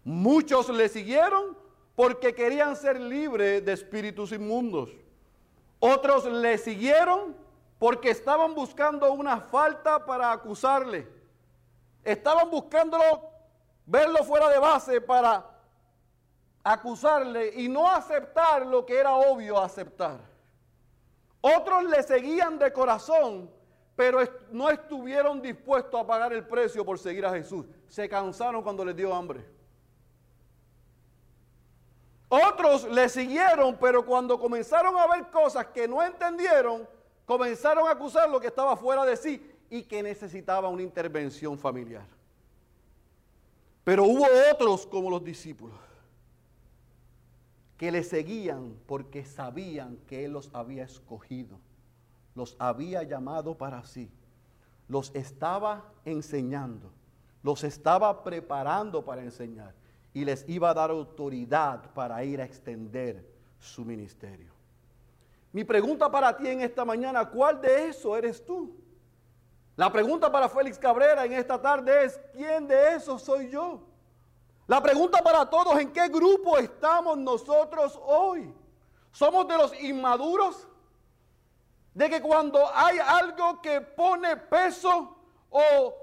Muchos 0.04 0.70
le 0.70 0.88
siguieron 0.88 1.58
porque 1.96 2.36
querían 2.36 2.76
ser 2.76 3.00
libres 3.00 3.66
de 3.66 3.74
espíritus 3.74 4.32
inmundos. 4.32 4.92
Otros 5.80 6.26
le 6.26 6.58
siguieron 6.58 7.36
porque 7.80 8.10
estaban 8.10 8.56
buscando 8.56 9.12
una 9.14 9.42
falta 9.42 10.06
para 10.06 10.32
acusarle. 10.32 11.08
Estaban 12.04 12.50
buscándolo, 12.50 13.30
verlo 13.86 14.24
fuera 14.24 14.50
de 14.50 14.60
base 14.60 15.02
para 15.02 15.46
acusarle 16.64 17.54
y 17.56 17.68
no 17.68 17.88
aceptar 17.90 18.66
lo 18.66 18.86
que 18.86 18.98
era 18.98 19.16
obvio 19.16 19.60
aceptar. 19.60 20.20
Otros 21.42 21.84
le 21.84 22.02
seguían 22.02 22.58
de 22.58 22.74
corazón, 22.74 23.52
pero 23.96 24.20
no 24.52 24.70
estuvieron 24.70 25.42
dispuestos 25.42 26.02
a 26.02 26.08
pagar 26.08 26.34
el 26.34 26.48
precio 26.48 26.84
por 26.84 26.98
seguir 26.98 27.26
a 27.26 27.32
Jesús. 27.32 27.66
Se 27.88 28.10
cansaron 28.10 28.64
cuando 28.64 28.84
les 28.84 28.96
dio 28.96 29.14
hambre. 29.14 29.55
Otros 32.28 32.90
le 32.90 33.08
siguieron, 33.08 33.78
pero 33.80 34.06
cuando 34.06 34.40
comenzaron 34.40 34.98
a 34.98 35.08
ver 35.08 35.30
cosas 35.30 35.68
que 35.68 35.88
no 35.88 36.02
entendieron, 36.02 36.88
comenzaron 37.26 37.88
a 37.88 37.92
acusar 37.92 38.30
lo 38.30 38.40
que 38.40 38.48
estaba 38.48 38.76
fuera 38.76 39.06
de 39.06 39.16
sí 39.16 39.52
y 39.70 39.84
que 39.84 40.02
necesitaba 40.02 40.68
una 40.70 40.82
intervención 40.82 41.58
familiar. 41.58 42.06
Pero 43.84 44.04
hubo 44.06 44.26
otros 44.52 44.88
como 44.88 45.10
los 45.10 45.24
discípulos 45.24 45.78
que 47.78 47.92
le 47.92 48.04
seguían 48.04 48.76
porque 48.88 49.26
sabían 49.26 49.98
que 50.08 50.26
Él 50.26 50.32
los 50.32 50.50
había 50.54 50.84
escogido, 50.84 51.60
los 52.34 52.56
había 52.58 53.04
llamado 53.04 53.58
para 53.58 53.84
sí, 53.84 54.10
los 54.88 55.14
estaba 55.14 55.86
enseñando, 56.06 56.90
los 57.44 57.64
estaba 57.64 58.24
preparando 58.24 59.04
para 59.04 59.22
enseñar 59.22 59.74
y 60.16 60.24
les 60.24 60.48
iba 60.48 60.70
a 60.70 60.74
dar 60.74 60.92
autoridad 60.92 61.92
para 61.94 62.24
ir 62.24 62.40
a 62.40 62.46
extender 62.46 63.30
su 63.60 63.84
ministerio. 63.84 64.50
Mi 65.52 65.66
pregunta 65.66 66.10
para 66.10 66.36
ti 66.38 66.48
en 66.48 66.62
esta 66.62 66.86
mañana, 66.86 67.30
¿cuál 67.30 67.60
de 67.60 67.90
eso 67.90 68.16
eres 68.16 68.44
tú? 68.46 68.74
La 69.76 69.92
pregunta 69.92 70.32
para 70.32 70.48
Félix 70.48 70.80
Cabrera 70.80 71.26
en 71.26 71.34
esta 71.34 71.62
tarde 71.62 72.06
es, 72.06 72.18
¿quién 72.32 72.66
de 72.66 72.96
esos 72.96 73.24
soy 73.24 73.50
yo? 73.50 73.82
La 74.68 74.82
pregunta 74.82 75.22
para 75.22 75.50
todos, 75.50 75.78
¿en 75.78 75.92
qué 75.92 76.08
grupo 76.08 76.58
estamos 76.58 77.18
nosotros 77.18 78.00
hoy? 78.06 78.54
¿Somos 79.12 79.46
de 79.50 79.58
los 79.58 79.78
inmaduros? 79.82 80.66
De 81.94 82.10
que 82.10 82.22
cuando 82.22 82.66
hay 82.74 83.00
algo 83.00 83.62
que 83.62 83.82
pone 83.82 84.38
peso 84.38 85.18
o 85.50 85.94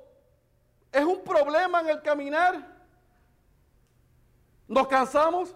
es 0.92 1.02
un 1.02 1.24
problema 1.24 1.80
en 1.80 1.88
el 1.88 2.02
caminar, 2.02 2.71
¿Nos 4.68 4.86
cansamos? 4.88 5.54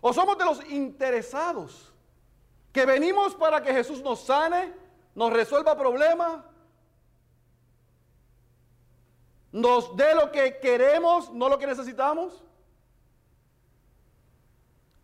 ¿O 0.00 0.12
somos 0.12 0.38
de 0.38 0.44
los 0.44 0.64
interesados 0.70 1.92
que 2.72 2.86
venimos 2.86 3.34
para 3.34 3.62
que 3.62 3.72
Jesús 3.72 4.02
nos 4.02 4.20
sane, 4.20 4.72
nos 5.14 5.32
resuelva 5.32 5.76
problemas, 5.76 6.44
nos 9.50 9.96
dé 9.96 10.14
lo 10.14 10.30
que 10.30 10.58
queremos, 10.60 11.32
no 11.32 11.48
lo 11.48 11.58
que 11.58 11.66
necesitamos? 11.66 12.44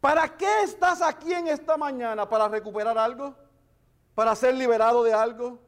¿Para 0.00 0.28
qué 0.36 0.62
estás 0.62 1.00
aquí 1.00 1.32
en 1.32 1.48
esta 1.48 1.76
mañana? 1.76 2.28
¿Para 2.28 2.46
recuperar 2.46 2.98
algo? 2.98 3.34
¿Para 4.14 4.36
ser 4.36 4.54
liberado 4.54 5.02
de 5.02 5.14
algo? 5.14 5.63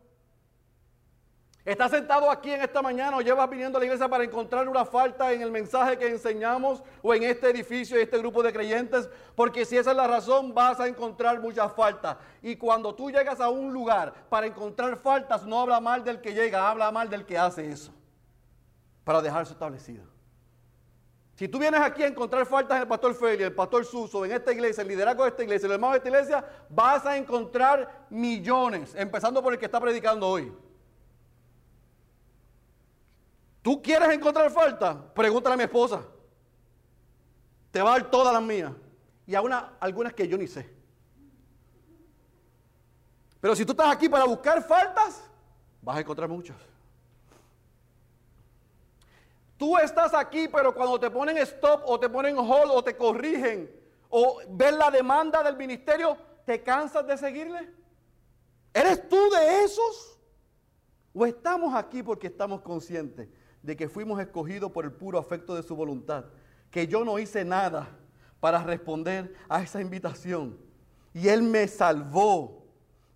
¿Estás 1.67 1.91
sentado 1.91 2.31
aquí 2.31 2.53
en 2.53 2.63
esta 2.63 2.81
mañana 2.81 3.17
o 3.17 3.21
llevas 3.21 3.51
viniendo 3.51 3.77
a 3.77 3.81
la 3.81 3.87
iglesia 3.87 4.09
para 4.09 4.23
encontrar 4.23 4.69
una 4.69 4.85
falta 4.85 5.33
en 5.33 5.43
el 5.43 5.51
mensaje 5.51 5.99
que 5.99 6.07
enseñamos 6.07 6.81
o 7.03 7.13
en 7.13 7.25
este 7.25 7.51
edificio 7.51 7.99
y 7.99 8.03
este 8.03 8.19
grupo 8.19 8.41
de 8.41 8.53
creyentes? 8.53 9.11
Porque 9.35 9.65
si 9.65 9.77
esa 9.77 9.91
es 9.91 9.97
la 9.97 10.07
razón, 10.07 10.55
vas 10.55 10.79
a 10.79 10.87
encontrar 10.87 11.41
muchas 11.41 11.73
faltas. 11.73 12.19
Y 12.41 12.55
cuando 12.55 12.95
tú 12.95 13.11
llegas 13.11 13.41
a 13.41 13.49
un 13.49 13.73
lugar 13.73 14.15
para 14.29 14.47
encontrar 14.47 14.97
faltas, 14.99 15.45
no 15.45 15.61
habla 15.61 15.81
mal 15.81 16.05
del 16.05 16.21
que 16.21 16.33
llega, 16.33 16.71
habla 16.71 16.93
mal 16.93 17.11
del 17.11 17.27
que 17.27 17.37
hace 17.37 17.69
eso. 17.69 17.93
Para 19.03 19.21
dejarse 19.21 19.53
establecido. 19.53 20.05
Si 21.35 21.49
tú 21.49 21.59
vienes 21.59 21.81
aquí 21.81 22.05
a 22.05 22.07
encontrar 22.07 22.47
faltas 22.47 22.77
en 22.77 22.83
el 22.83 22.89
pastor 22.89 23.13
Feli, 23.13 23.43
el 23.43 23.53
pastor 23.53 23.85
Suso, 23.85 24.25
en 24.25 24.31
esta 24.31 24.53
iglesia, 24.53 24.83
el 24.83 24.89
liderazgo 24.89 25.25
de 25.25 25.31
esta 25.31 25.43
iglesia, 25.43 25.67
el 25.67 25.73
hermano 25.73 25.95
de 25.95 25.99
esta 25.99 26.09
iglesia, 26.11 26.45
vas 26.71 27.05
a 27.05 27.17
encontrar 27.17 28.07
millones, 28.09 28.95
empezando 28.95 29.43
por 29.43 29.53
el 29.53 29.59
que 29.59 29.67
está 29.67 29.81
predicando 29.81 30.29
hoy. 30.29 30.53
¿Tú 33.67 33.83
quieres 33.83 34.09
encontrar 34.11 34.49
falta? 34.53 35.13
Pregúntale 35.13 35.55
a 35.55 35.57
mi 35.57 35.65
esposa. 35.65 36.01
Te 37.73 37.83
va 37.83 37.97
a 37.97 37.99
dar 37.99 38.09
todas 38.09 38.33
las 38.33 38.41
mías. 38.41 38.71
Y 39.27 39.35
a 39.35 39.41
algunas 39.81 40.15
que 40.15 40.29
yo 40.29 40.39
ni 40.39 40.47
sé. 40.47 40.73
Pero 43.41 43.57
si 43.57 43.67
tú 43.67 43.73
estás 43.73 43.93
aquí 43.93 44.09
para 44.09 44.25
buscar 44.25 44.63
faltas, 44.63 45.29
vas 45.83 45.97
a 45.97 46.01
encontrar 46.01 46.29
muchas. 46.29 46.57
Tú 49.57 49.77
estás 49.79 50.15
aquí, 50.15 50.47
pero 50.47 50.73
cuando 50.73 51.01
te 51.01 51.11
ponen 51.11 51.37
stop 51.39 51.83
o 51.87 51.99
te 51.99 52.09
ponen 52.09 52.39
hold 52.39 52.71
o 52.71 52.85
te 52.85 52.97
corrigen 52.97 53.69
o 54.11 54.43
ves 54.49 54.77
la 54.77 54.93
demanda 54.93 55.43
del 55.43 55.57
ministerio, 55.57 56.17
¿te 56.45 56.63
cansas 56.63 57.05
de 57.05 57.19
seguirle? 57.19 57.69
¿Eres 58.73 59.09
tú 59.09 59.19
de 59.31 59.65
esos? 59.65 60.21
¿O 61.13 61.27
estamos 61.27 61.75
aquí 61.75 62.05
porque 62.05 62.29
estamos 62.29 62.61
conscientes 62.61 63.29
de 63.67 63.77
que 63.77 63.89
fuimos 63.89 64.21
escogidos 64.21 64.71
por 64.71 64.85
el 64.85 64.93
puro 64.93 65.19
afecto 65.19 65.57
de 65.57 65.65
su 65.65 65.75
voluntad, 65.75 66.27
que 66.71 66.87
yo 66.87 67.05
no 67.05 67.19
hice 67.19 67.45
nada 67.45 67.89
para 68.39 68.63
responder 68.63 69.35
a 69.49 69.61
esa 69.61 69.81
invitación. 69.81 70.57
Y 71.13 71.29
Él 71.29 71.43
me 71.43 71.67
salvó, 71.67 72.65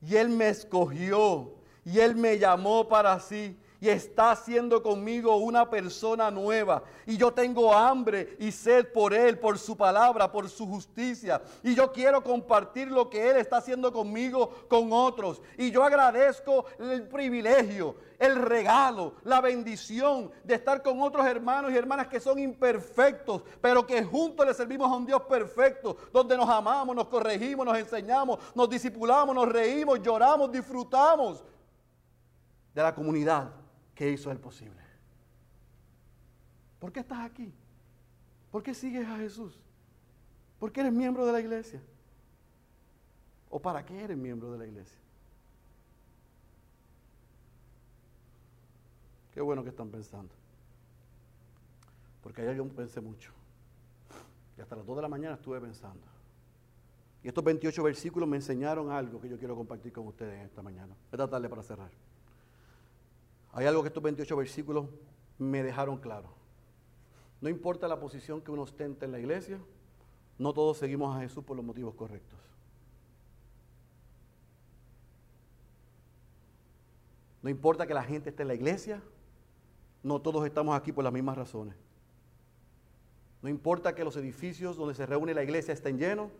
y 0.02 0.16
Él 0.16 0.28
me 0.28 0.48
escogió, 0.48 1.54
y 1.84 2.00
Él 2.00 2.16
me 2.16 2.36
llamó 2.36 2.88
para 2.88 3.20
sí, 3.20 3.56
y 3.80 3.88
está 3.88 4.32
haciendo 4.32 4.82
conmigo 4.82 5.36
una 5.36 5.68
persona 5.68 6.30
nueva. 6.30 6.82
Y 7.06 7.16
yo 7.16 7.32
tengo 7.32 7.72
hambre 7.72 8.36
y 8.38 8.52
sed 8.52 8.92
por 8.92 9.14
Él, 9.14 9.38
por 9.38 9.58
su 9.58 9.76
palabra, 9.76 10.30
por 10.30 10.48
su 10.50 10.66
justicia. 10.66 11.40
Y 11.62 11.74
yo 11.74 11.90
quiero 11.90 12.22
compartir 12.22 12.90
lo 12.90 13.08
que 13.08 13.30
Él 13.30 13.38
está 13.38 13.56
haciendo 13.56 13.90
conmigo 13.90 14.50
con 14.68 14.92
otros. 14.92 15.40
Y 15.56 15.70
yo 15.70 15.82
agradezco 15.82 16.66
el 16.78 17.08
privilegio, 17.08 17.96
el 18.18 18.36
regalo, 18.36 19.14
la 19.24 19.40
bendición 19.40 20.30
de 20.44 20.54
estar 20.54 20.82
con 20.82 21.00
otros 21.00 21.26
hermanos 21.26 21.72
y 21.72 21.76
hermanas 21.76 22.08
que 22.08 22.20
son 22.20 22.38
imperfectos, 22.38 23.42
pero 23.62 23.86
que 23.86 24.04
juntos 24.04 24.46
le 24.46 24.52
servimos 24.52 24.92
a 24.92 24.96
un 24.96 25.06
Dios 25.06 25.22
perfecto, 25.22 25.96
donde 26.12 26.36
nos 26.36 26.48
amamos, 26.50 26.94
nos 26.94 27.08
corregimos, 27.08 27.64
nos 27.64 27.78
enseñamos, 27.78 28.38
nos 28.54 28.68
discipulamos, 28.68 29.34
nos 29.34 29.48
reímos, 29.48 30.02
lloramos, 30.02 30.52
disfrutamos 30.52 31.42
de 32.74 32.82
la 32.82 32.94
comunidad 32.94 33.59
que 34.00 34.10
hizo 34.10 34.30
el 34.30 34.38
posible. 34.38 34.80
¿Por 36.78 36.90
qué 36.90 37.00
estás 37.00 37.18
aquí? 37.18 37.52
¿Por 38.50 38.62
qué 38.62 38.72
sigues 38.72 39.06
a 39.06 39.18
Jesús? 39.18 39.60
¿Por 40.58 40.72
qué 40.72 40.80
eres 40.80 40.94
miembro 40.94 41.26
de 41.26 41.32
la 41.32 41.40
iglesia? 41.40 41.82
¿O 43.50 43.60
para 43.60 43.84
qué 43.84 44.02
eres 44.02 44.16
miembro 44.16 44.52
de 44.52 44.56
la 44.56 44.66
iglesia? 44.66 44.98
Qué 49.34 49.42
bueno 49.42 49.62
que 49.62 49.68
están 49.68 49.90
pensando. 49.90 50.32
Porque 52.22 52.40
ayer 52.40 52.56
yo 52.56 52.66
pensé 52.68 53.02
mucho. 53.02 53.32
Y 54.56 54.62
hasta 54.62 54.76
las 54.76 54.86
2 54.86 54.96
de 54.96 55.02
la 55.02 55.08
mañana 55.08 55.34
estuve 55.34 55.60
pensando. 55.60 56.06
Y 57.22 57.28
estos 57.28 57.44
28 57.44 57.82
versículos 57.82 58.26
me 58.26 58.38
enseñaron 58.38 58.90
algo 58.90 59.20
que 59.20 59.28
yo 59.28 59.36
quiero 59.36 59.54
compartir 59.54 59.92
con 59.92 60.06
ustedes 60.06 60.42
esta 60.46 60.62
mañana, 60.62 60.96
esta 61.12 61.28
tarde 61.28 61.50
para 61.50 61.62
cerrar. 61.62 61.90
Hay 63.52 63.66
algo 63.66 63.82
que 63.82 63.88
estos 63.88 64.02
28 64.02 64.36
versículos 64.36 64.86
me 65.38 65.62
dejaron 65.62 65.98
claro. 65.98 66.28
No 67.40 67.48
importa 67.48 67.88
la 67.88 67.98
posición 67.98 68.40
que 68.40 68.50
uno 68.50 68.62
ostente 68.62 69.06
en 69.06 69.12
la 69.12 69.18
iglesia, 69.18 69.58
no 70.38 70.52
todos 70.52 70.78
seguimos 70.78 71.16
a 71.16 71.20
Jesús 71.20 71.42
por 71.44 71.56
los 71.56 71.64
motivos 71.64 71.94
correctos. 71.94 72.38
No 77.42 77.48
importa 77.48 77.86
que 77.86 77.94
la 77.94 78.04
gente 78.04 78.30
esté 78.30 78.42
en 78.42 78.48
la 78.48 78.54
iglesia, 78.54 79.02
no 80.02 80.20
todos 80.20 80.44
estamos 80.46 80.76
aquí 80.76 80.92
por 80.92 81.04
las 81.04 81.12
mismas 81.12 81.36
razones. 81.36 81.74
No 83.42 83.48
importa 83.48 83.94
que 83.94 84.04
los 84.04 84.16
edificios 84.16 84.76
donde 84.76 84.94
se 84.94 85.06
reúne 85.06 85.32
la 85.32 85.42
iglesia 85.42 85.72
estén 85.72 85.98
llenos, 85.98 86.30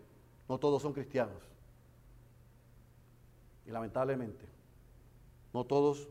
no 0.49 0.59
todos 0.59 0.83
son 0.83 0.93
cristianos. 0.93 1.43
Y 3.67 3.71
lamentablemente, 3.71 4.45
no 5.55 5.65
todos 5.65 6.09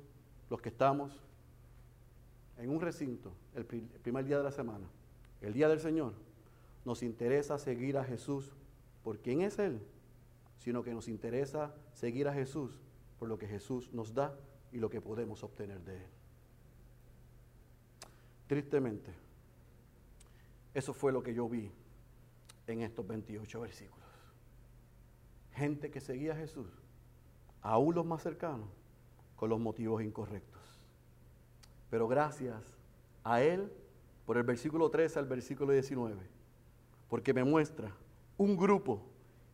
los 0.50 0.62
que 0.62 0.70
estamos 0.70 1.22
en 2.58 2.70
un 2.70 2.82
recinto 2.82 3.32
el 3.56 3.66
primer 3.66 4.26
día 4.26 4.38
de 4.38 4.44
la 4.44 4.52
semana, 4.52 4.88
el 5.42 5.54
día 5.54 5.68
del 5.68 5.80
Señor, 5.80 6.14
nos 6.86 7.04
interesa 7.04 7.58
seguir 7.58 7.98
a 7.98 8.04
Jesús 8.04 8.52
por 9.04 9.20
quién 9.20 9.42
es 9.42 9.60
Él, 9.60 9.82
sino 10.58 10.84
que 10.84 10.94
nos 10.94 11.08
interesa 11.08 11.74
seguir 11.94 12.28
a 12.28 12.34
Jesús 12.34 12.80
por 13.18 13.30
lo 13.30 13.38
que 13.38 13.48
Jesús 13.48 13.94
nos 13.94 14.14
da 14.14 14.38
y 14.72 14.78
lo 14.78 14.90
que 14.90 15.02
podemos 15.02 15.44
obtener 15.44 15.82
de 15.82 15.98
Él. 15.98 16.10
Tristemente, 18.48 19.14
eso 20.74 20.94
fue 20.94 21.12
lo 21.12 21.22
que 21.22 21.34
yo 21.34 21.48
vi 21.48 21.72
en 22.68 22.82
estos 22.82 23.06
28 23.06 23.62
versículos. 23.62 24.08
Gente 25.54 25.92
que 25.92 26.00
seguía 26.00 26.34
a 26.34 26.38
Jesús, 26.38 26.68
aún 27.62 27.96
los 27.96 28.06
más 28.06 28.24
cercanos, 28.24 28.70
con 29.40 29.50
los 29.50 29.60
motivos 29.62 30.04
incorrectos. 30.04 30.62
Pero 31.90 32.10
gracias 32.10 32.62
a 33.24 33.42
Él 33.42 33.72
por 34.26 34.36
el 34.36 34.44
versículo 34.44 34.90
13 34.90 35.18
al 35.18 35.28
versículo 35.28 35.72
19, 35.72 36.18
porque 37.08 37.34
me 37.34 37.46
muestra 37.46 37.96
un 38.38 38.58
grupo 38.58 39.02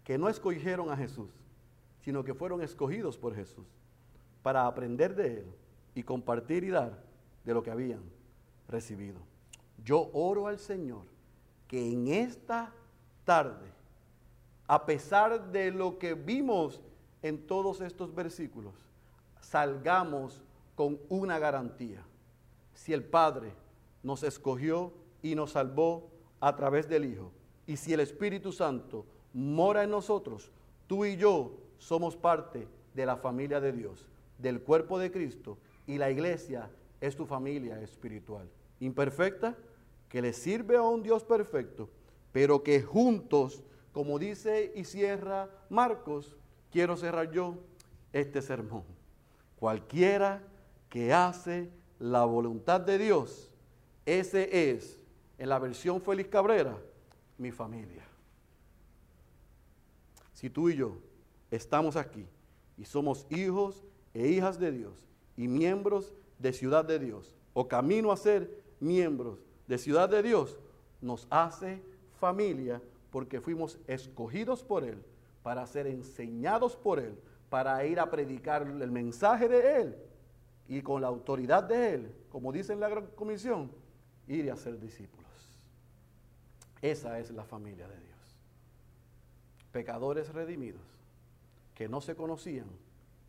que 0.04 0.18
no 0.18 0.28
escogieron 0.28 0.90
a 0.90 0.98
Jesús, 0.98 1.30
sino 2.00 2.24
que 2.24 2.34
fueron 2.34 2.64
escogidos 2.64 3.16
por 3.16 3.36
Jesús 3.36 3.68
para 4.42 4.66
aprender 4.66 5.14
de 5.14 5.42
Él 5.42 5.46
y 5.94 6.02
compartir 6.02 6.64
y 6.64 6.70
dar 6.70 7.04
de 7.44 7.54
lo 7.54 7.62
que 7.62 7.70
habían 7.70 8.02
recibido. 8.68 9.20
Yo 9.84 10.10
oro 10.14 10.48
al 10.48 10.58
Señor 10.58 11.04
que 11.68 11.92
en 11.92 12.08
esta 12.08 12.74
tarde, 13.24 13.68
a 14.66 14.84
pesar 14.84 15.52
de 15.52 15.70
lo 15.70 16.00
que 16.00 16.16
vimos 16.16 16.82
en 17.22 17.46
todos 17.46 17.82
estos 17.82 18.16
versículos, 18.16 18.85
salgamos 19.46 20.42
con 20.76 21.00
una 21.08 21.40
garantía. 21.40 22.04
Si 22.74 22.94
el 22.94 23.04
Padre 23.04 23.54
nos 24.04 24.24
escogió 24.24 24.92
y 25.22 25.36
nos 25.36 25.52
salvó 25.52 26.10
a 26.40 26.56
través 26.56 26.90
del 26.90 27.06
Hijo, 27.06 27.32
y 27.68 27.78
si 27.78 27.94
el 27.94 28.00
Espíritu 28.00 28.52
Santo 28.52 29.06
mora 29.34 29.84
en 29.84 29.92
nosotros, 29.92 30.52
tú 30.88 31.06
y 31.06 31.16
yo 31.16 31.58
somos 31.78 32.16
parte 32.16 32.68
de 32.94 33.06
la 33.06 33.18
familia 33.18 33.60
de 33.62 33.72
Dios, 33.72 34.08
del 34.38 34.62
cuerpo 34.62 34.98
de 35.00 35.12
Cristo, 35.12 35.58
y 35.88 35.98
la 35.98 36.10
iglesia 36.10 36.70
es 37.00 37.16
tu 37.16 37.26
familia 37.26 37.80
espiritual. 37.82 38.50
Imperfecta, 38.80 39.56
que 40.10 40.22
le 40.22 40.34
sirve 40.34 40.76
a 40.76 40.82
un 40.82 41.04
Dios 41.04 41.24
perfecto, 41.24 41.90
pero 42.32 42.64
que 42.64 42.82
juntos, 42.82 43.64
como 43.92 44.20
dice 44.20 44.72
y 44.76 44.86
cierra 44.86 45.50
Marcos, 45.70 46.36
quiero 46.72 46.98
cerrar 46.98 47.32
yo 47.32 47.56
este 48.12 48.42
sermón. 48.42 48.84
Cualquiera 49.66 50.44
que 50.90 51.12
hace 51.12 51.72
la 51.98 52.24
voluntad 52.24 52.80
de 52.80 53.00
Dios, 53.00 53.52
ese 54.06 54.70
es, 54.70 55.02
en 55.40 55.50
la 55.50 55.58
versión 55.58 56.00
Félix 56.00 56.30
Cabrera, 56.30 56.78
mi 57.40 57.52
familia. 57.52 58.04
Si 60.34 60.52
tú 60.52 60.70
y 60.70 60.76
yo 60.76 61.00
estamos 61.50 61.96
aquí 61.96 62.28
y 62.78 62.86
somos 62.86 63.26
hijos 63.32 63.84
e 64.14 64.28
hijas 64.28 64.60
de 64.60 64.72
Dios 64.72 65.04
y 65.36 65.48
miembros 65.48 66.14
de 66.38 66.54
Ciudad 66.54 66.86
de 66.86 67.00
Dios, 67.00 67.36
o 67.56 67.68
camino 67.68 68.12
a 68.12 68.18
ser 68.18 68.62
miembros 68.80 69.40
de 69.66 69.80
Ciudad 69.80 70.08
de 70.08 70.22
Dios, 70.22 70.60
nos 71.02 71.26
hace 71.32 71.82
familia 72.20 72.84
porque 73.10 73.42
fuimos 73.42 73.80
escogidos 73.88 74.64
por 74.64 74.84
Él 74.84 75.04
para 75.42 75.66
ser 75.66 75.88
enseñados 75.88 76.76
por 76.76 77.00
Él, 77.00 77.18
para 77.56 77.86
ir 77.86 78.02
a 78.02 78.12
predicar 78.12 78.64
el 78.64 78.92
mensaje 78.92 79.48
de 79.48 79.80
Él 79.80 79.96
y 80.68 80.82
con 80.82 81.02
la 81.02 81.08
autoridad 81.08 81.64
de 81.64 81.94
Él, 81.94 82.16
como 82.30 82.52
dice 82.52 82.74
en 82.74 82.82
la 82.82 82.90
gran 82.90 83.08
comisión, 83.16 83.72
ir 84.28 84.52
a 84.52 84.58
ser 84.58 84.78
discípulos. 84.78 85.32
Esa 86.82 87.18
es 87.18 87.32
la 87.32 87.46
familia 87.46 87.88
de 87.88 87.98
Dios. 87.98 88.36
Pecadores 89.72 90.34
redimidos 90.34 90.82
que 91.74 91.88
no 91.88 92.02
se 92.02 92.14
conocían, 92.14 92.68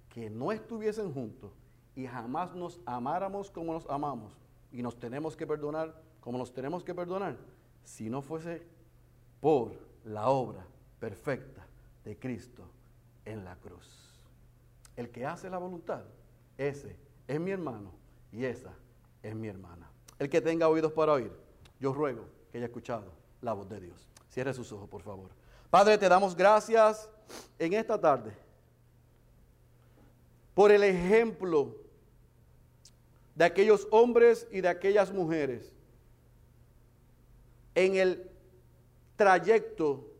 que 0.08 0.28
no 0.28 0.50
estuviesen 0.50 1.12
juntos 1.12 1.52
y 1.94 2.08
jamás 2.08 2.52
nos 2.56 2.80
amáramos 2.84 3.48
como 3.52 3.74
nos 3.74 3.88
amamos 3.88 4.32
y 4.72 4.82
nos 4.82 4.98
tenemos 4.98 5.36
que 5.36 5.46
perdonar 5.46 6.02
como 6.20 6.36
nos 6.36 6.52
tenemos 6.52 6.82
que 6.82 6.96
perdonar, 6.96 7.36
si 7.84 8.10
no 8.10 8.22
fuese 8.22 8.66
por 9.40 9.78
la 10.04 10.30
obra 10.30 10.66
perfecta 10.98 11.64
de 12.04 12.18
Cristo 12.18 12.64
en 13.24 13.44
la 13.44 13.54
cruz. 13.54 14.05
El 14.96 15.10
que 15.10 15.26
hace 15.26 15.50
la 15.50 15.58
voluntad, 15.58 16.02
ese 16.56 16.96
es 17.28 17.40
mi 17.40 17.50
hermano 17.50 17.92
y 18.32 18.44
esa 18.44 18.72
es 19.22 19.34
mi 19.34 19.48
hermana. 19.48 19.90
El 20.18 20.30
que 20.30 20.40
tenga 20.40 20.68
oídos 20.68 20.92
para 20.92 21.12
oír, 21.12 21.32
yo 21.78 21.92
ruego 21.92 22.26
que 22.50 22.58
haya 22.58 22.66
escuchado 22.66 23.12
la 23.42 23.52
voz 23.52 23.68
de 23.68 23.80
Dios. 23.80 24.08
Cierre 24.30 24.54
sus 24.54 24.72
ojos, 24.72 24.88
por 24.88 25.02
favor. 25.02 25.30
Padre, 25.70 25.98
te 25.98 26.08
damos 26.08 26.34
gracias 26.34 27.08
en 27.58 27.74
esta 27.74 28.00
tarde 28.00 28.32
por 30.54 30.72
el 30.72 30.82
ejemplo 30.84 31.76
de 33.34 33.44
aquellos 33.44 33.86
hombres 33.90 34.48
y 34.50 34.62
de 34.62 34.68
aquellas 34.68 35.12
mujeres 35.12 35.70
en 37.74 37.96
el 37.96 38.30
trayecto 39.16 40.10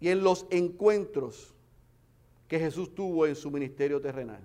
y 0.00 0.10
en 0.10 0.22
los 0.22 0.46
encuentros 0.50 1.54
que 2.48 2.58
Jesús 2.58 2.94
tuvo 2.94 3.26
en 3.26 3.36
su 3.36 3.50
ministerio 3.50 4.00
terrenal. 4.00 4.42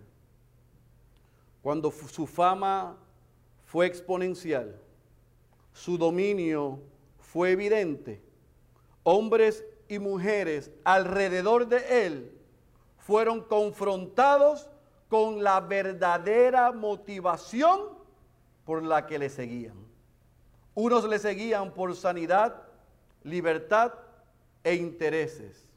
Cuando 1.62 1.90
su 1.90 2.28
fama 2.28 2.98
fue 3.66 3.86
exponencial, 3.86 4.78
su 5.72 5.98
dominio 5.98 6.80
fue 7.18 7.52
evidente, 7.52 8.22
hombres 9.04 9.66
y 9.88 9.98
mujeres 9.98 10.70
alrededor 10.84 11.68
de 11.68 12.06
él 12.06 12.38
fueron 12.98 13.42
confrontados 13.42 14.70
con 15.08 15.44
la 15.44 15.60
verdadera 15.62 16.72
motivación 16.72 17.82
por 18.66 18.84
la 18.84 19.06
que 19.08 19.20
le 19.20 19.30
seguían. 19.30 19.76
Unos 20.76 21.06
le 21.06 21.20
seguían 21.20 21.74
por 21.74 21.96
sanidad, 21.96 22.64
libertad 23.24 23.94
e 24.64 24.76
intereses. 24.76 25.68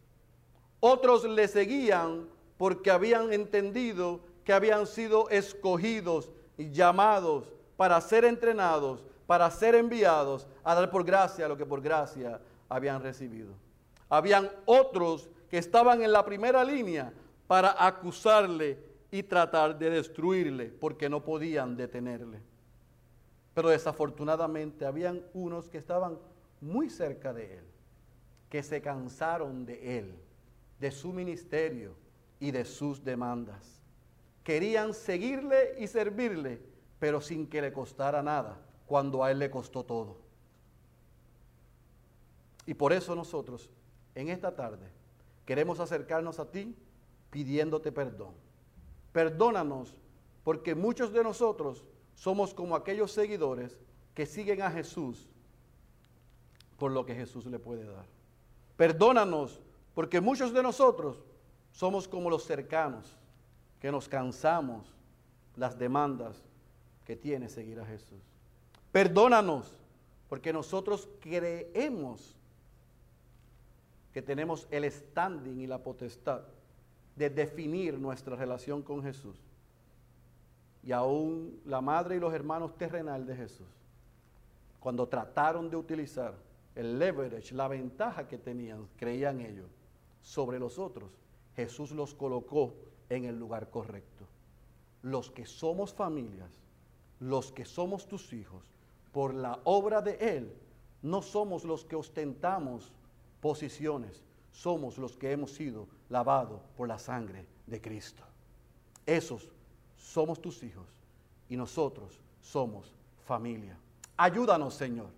Otros 0.88 1.24
le 1.24 1.48
seguían 1.48 2.28
porque 2.56 2.92
habían 2.92 3.32
entendido 3.32 4.20
que 4.44 4.52
habían 4.52 4.86
sido 4.86 5.28
escogidos 5.30 6.30
y 6.56 6.70
llamados 6.70 7.52
para 7.76 8.00
ser 8.00 8.24
entrenados, 8.24 9.04
para 9.26 9.50
ser 9.50 9.74
enviados 9.74 10.46
a 10.62 10.76
dar 10.76 10.88
por 10.92 11.02
gracia 11.04 11.48
lo 11.48 11.56
que 11.56 11.66
por 11.66 11.82
gracia 11.82 12.40
habían 12.68 13.02
recibido. 13.02 13.52
Habían 14.08 14.48
otros 14.64 15.28
que 15.50 15.58
estaban 15.58 16.02
en 16.02 16.12
la 16.12 16.24
primera 16.24 16.62
línea 16.62 17.12
para 17.48 17.84
acusarle 17.84 18.78
y 19.10 19.24
tratar 19.24 19.76
de 19.76 19.90
destruirle 19.90 20.66
porque 20.66 21.08
no 21.08 21.24
podían 21.24 21.76
detenerle. 21.76 22.40
Pero 23.54 23.70
desafortunadamente 23.70 24.86
habían 24.86 25.20
unos 25.34 25.68
que 25.68 25.78
estaban 25.78 26.16
muy 26.60 26.90
cerca 26.90 27.32
de 27.32 27.58
él, 27.58 27.64
que 28.48 28.62
se 28.62 28.80
cansaron 28.80 29.66
de 29.66 29.98
él, 29.98 30.25
de 30.78 30.90
su 30.90 31.12
ministerio 31.12 31.94
y 32.38 32.50
de 32.50 32.64
sus 32.64 33.02
demandas. 33.02 33.80
Querían 34.44 34.94
seguirle 34.94 35.74
y 35.78 35.86
servirle, 35.86 36.60
pero 36.98 37.20
sin 37.20 37.46
que 37.46 37.62
le 37.62 37.72
costara 37.72 38.22
nada, 38.22 38.60
cuando 38.86 39.24
a 39.24 39.30
él 39.30 39.38
le 39.38 39.50
costó 39.50 39.84
todo. 39.84 40.18
Y 42.66 42.74
por 42.74 42.92
eso 42.92 43.14
nosotros, 43.14 43.70
en 44.14 44.28
esta 44.28 44.54
tarde, 44.54 44.86
queremos 45.44 45.80
acercarnos 45.80 46.38
a 46.38 46.50
ti 46.50 46.76
pidiéndote 47.30 47.92
perdón. 47.92 48.34
Perdónanos 49.12 49.96
porque 50.44 50.74
muchos 50.74 51.12
de 51.12 51.22
nosotros 51.22 51.84
somos 52.14 52.54
como 52.54 52.76
aquellos 52.76 53.12
seguidores 53.12 53.78
que 54.14 54.26
siguen 54.26 54.62
a 54.62 54.70
Jesús 54.70 55.28
por 56.78 56.92
lo 56.92 57.04
que 57.04 57.14
Jesús 57.14 57.46
le 57.46 57.58
puede 57.58 57.84
dar. 57.84 58.06
Perdónanos 58.76 59.60
porque 59.96 60.20
muchos 60.20 60.52
de 60.52 60.62
nosotros 60.62 61.16
somos 61.72 62.06
como 62.06 62.28
los 62.28 62.44
cercanos 62.44 63.16
que 63.80 63.90
nos 63.90 64.10
cansamos 64.10 64.86
las 65.56 65.78
demandas 65.78 66.36
que 67.06 67.16
tiene 67.16 67.48
seguir 67.48 67.80
a 67.80 67.86
Jesús. 67.86 68.20
Perdónanos 68.92 69.72
porque 70.28 70.52
nosotros 70.52 71.08
creemos 71.18 72.36
que 74.12 74.20
tenemos 74.20 74.68
el 74.70 74.84
standing 74.92 75.62
y 75.62 75.66
la 75.66 75.78
potestad 75.78 76.42
de 77.14 77.30
definir 77.30 77.98
nuestra 77.98 78.36
relación 78.36 78.82
con 78.82 79.02
Jesús. 79.02 79.38
Y 80.82 80.92
aún 80.92 81.58
la 81.64 81.80
madre 81.80 82.16
y 82.16 82.20
los 82.20 82.34
hermanos 82.34 82.76
terrenal 82.76 83.24
de 83.24 83.34
Jesús, 83.34 83.66
cuando 84.78 85.08
trataron 85.08 85.70
de 85.70 85.76
utilizar 85.76 86.34
el 86.74 86.98
leverage, 86.98 87.54
la 87.54 87.66
ventaja 87.66 88.28
que 88.28 88.36
tenían, 88.36 88.86
creían 88.98 89.40
ellos, 89.40 89.70
sobre 90.26 90.58
los 90.58 90.76
otros, 90.80 91.08
Jesús 91.54 91.92
los 91.92 92.12
colocó 92.12 92.74
en 93.08 93.26
el 93.26 93.38
lugar 93.38 93.70
correcto. 93.70 94.24
Los 95.02 95.30
que 95.30 95.46
somos 95.46 95.94
familias, 95.94 96.50
los 97.20 97.52
que 97.52 97.64
somos 97.64 98.08
tus 98.08 98.32
hijos, 98.32 98.64
por 99.12 99.34
la 99.34 99.60
obra 99.62 100.02
de 100.02 100.16
Él, 100.36 100.52
no 101.00 101.22
somos 101.22 101.64
los 101.64 101.84
que 101.84 101.94
ostentamos 101.94 102.90
posiciones, 103.40 104.20
somos 104.50 104.98
los 104.98 105.16
que 105.16 105.30
hemos 105.30 105.52
sido 105.52 105.86
lavados 106.08 106.60
por 106.76 106.88
la 106.88 106.98
sangre 106.98 107.46
de 107.68 107.80
Cristo. 107.80 108.24
Esos 109.06 109.48
somos 109.96 110.42
tus 110.42 110.60
hijos 110.64 110.88
y 111.48 111.56
nosotros 111.56 112.18
somos 112.42 112.92
familia. 113.26 113.78
Ayúdanos, 114.16 114.74
Señor, 114.74 115.10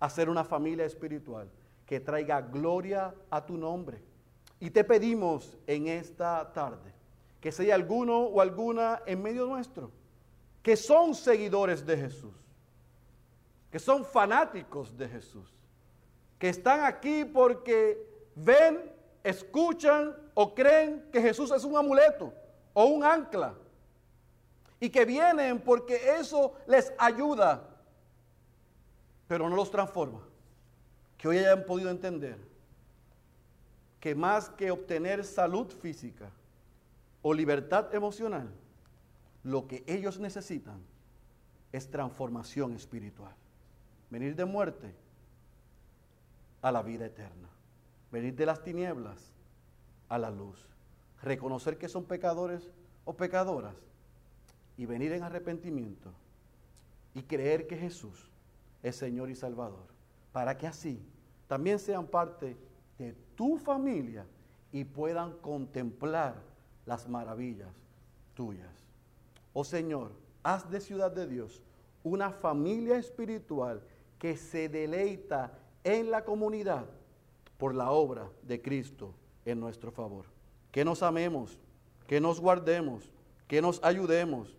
a 0.00 0.08
ser 0.08 0.30
una 0.30 0.42
familia 0.42 0.86
espiritual 0.86 1.50
que 1.84 2.00
traiga 2.00 2.40
gloria 2.40 3.14
a 3.28 3.44
tu 3.44 3.58
nombre. 3.58 4.13
Y 4.64 4.70
te 4.70 4.82
pedimos 4.82 5.58
en 5.66 5.88
esta 5.88 6.50
tarde 6.54 6.90
que 7.38 7.52
sea 7.52 7.74
alguno 7.74 8.20
o 8.20 8.40
alguna 8.40 9.02
en 9.04 9.22
medio 9.22 9.44
nuestro 9.44 9.90
que 10.62 10.74
son 10.74 11.14
seguidores 11.14 11.84
de 11.84 11.98
Jesús, 11.98 12.32
que 13.70 13.78
son 13.78 14.06
fanáticos 14.06 14.96
de 14.96 15.06
Jesús, 15.06 15.52
que 16.38 16.48
están 16.48 16.82
aquí 16.82 17.26
porque 17.26 18.08
ven, 18.36 18.90
escuchan 19.22 20.16
o 20.32 20.54
creen 20.54 21.10
que 21.12 21.20
Jesús 21.20 21.50
es 21.50 21.62
un 21.62 21.76
amuleto 21.76 22.32
o 22.72 22.86
un 22.86 23.04
ancla. 23.04 23.54
Y 24.80 24.88
que 24.88 25.04
vienen 25.04 25.60
porque 25.60 26.16
eso 26.18 26.54
les 26.66 26.90
ayuda, 26.96 27.68
pero 29.28 29.46
no 29.50 29.56
los 29.56 29.70
transforma. 29.70 30.26
Que 31.18 31.28
hoy 31.28 31.36
hayan 31.36 31.66
podido 31.66 31.90
entender 31.90 32.53
que 34.04 34.14
más 34.14 34.50
que 34.50 34.70
obtener 34.70 35.24
salud 35.24 35.66
física 35.66 36.30
o 37.22 37.32
libertad 37.32 37.94
emocional, 37.94 38.50
lo 39.42 39.66
que 39.66 39.82
ellos 39.86 40.20
necesitan 40.20 40.78
es 41.72 41.90
transformación 41.90 42.74
espiritual. 42.74 43.34
Venir 44.10 44.36
de 44.36 44.44
muerte 44.44 44.94
a 46.60 46.70
la 46.70 46.82
vida 46.82 47.06
eterna. 47.06 47.48
Venir 48.12 48.34
de 48.34 48.44
las 48.44 48.62
tinieblas 48.62 49.32
a 50.10 50.18
la 50.18 50.30
luz. 50.30 50.68
Reconocer 51.22 51.78
que 51.78 51.88
son 51.88 52.04
pecadores 52.04 52.70
o 53.06 53.16
pecadoras 53.16 53.74
y 54.76 54.84
venir 54.84 55.12
en 55.12 55.22
arrepentimiento 55.22 56.12
y 57.14 57.22
creer 57.22 57.66
que 57.66 57.78
Jesús 57.78 58.30
es 58.82 58.96
Señor 58.96 59.30
y 59.30 59.34
Salvador. 59.34 59.86
Para 60.30 60.58
que 60.58 60.66
así 60.66 61.02
también 61.48 61.78
sean 61.78 62.06
parte 62.06 62.54
de 62.98 63.23
tu 63.34 63.58
familia 63.58 64.26
y 64.72 64.84
puedan 64.84 65.32
contemplar 65.38 66.34
las 66.86 67.08
maravillas 67.08 67.72
tuyas. 68.34 68.70
Oh 69.52 69.64
Señor, 69.64 70.12
haz 70.42 70.68
de 70.70 70.80
Ciudad 70.80 71.12
de 71.12 71.26
Dios 71.26 71.62
una 72.02 72.30
familia 72.30 72.98
espiritual 72.98 73.82
que 74.18 74.36
se 74.36 74.68
deleita 74.68 75.52
en 75.82 76.10
la 76.10 76.24
comunidad 76.24 76.86
por 77.58 77.74
la 77.74 77.90
obra 77.90 78.28
de 78.42 78.60
Cristo 78.60 79.14
en 79.44 79.60
nuestro 79.60 79.90
favor. 79.90 80.26
Que 80.70 80.84
nos 80.84 81.02
amemos, 81.02 81.58
que 82.06 82.20
nos 82.20 82.40
guardemos, 82.40 83.10
que 83.46 83.62
nos 83.62 83.82
ayudemos, 83.82 84.56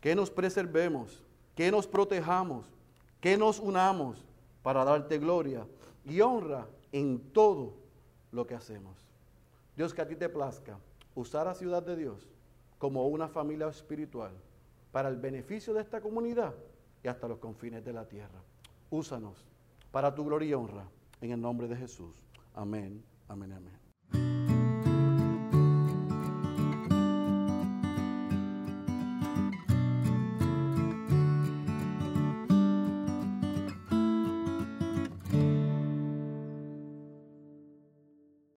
que 0.00 0.14
nos 0.14 0.30
preservemos, 0.30 1.22
que 1.54 1.70
nos 1.70 1.86
protejamos, 1.86 2.66
que 3.20 3.36
nos 3.36 3.58
unamos 3.58 4.24
para 4.62 4.84
darte 4.84 5.18
gloria 5.18 5.66
y 6.04 6.20
honra 6.20 6.66
en 6.92 7.18
todo 7.32 7.74
lo 8.32 8.46
que 8.46 8.54
hacemos. 8.54 8.96
Dios, 9.76 9.94
que 9.94 10.02
a 10.02 10.08
ti 10.08 10.16
te 10.16 10.28
plazca 10.28 10.78
usar 11.14 11.48
a 11.48 11.54
Ciudad 11.54 11.82
de 11.82 11.96
Dios 11.96 12.28
como 12.78 13.06
una 13.08 13.28
familia 13.28 13.68
espiritual 13.68 14.32
para 14.92 15.08
el 15.08 15.16
beneficio 15.16 15.74
de 15.74 15.82
esta 15.82 16.00
comunidad 16.00 16.54
y 17.02 17.08
hasta 17.08 17.28
los 17.28 17.38
confines 17.38 17.84
de 17.84 17.92
la 17.92 18.06
tierra. 18.06 18.40
Úsanos 18.90 19.44
para 19.90 20.14
tu 20.14 20.24
gloria 20.24 20.48
y 20.48 20.54
honra. 20.54 20.88
En 21.20 21.32
el 21.32 21.40
nombre 21.40 21.66
de 21.66 21.76
Jesús. 21.76 22.14
Amén, 22.54 23.02
amén, 23.28 23.52
amén. 23.52 23.87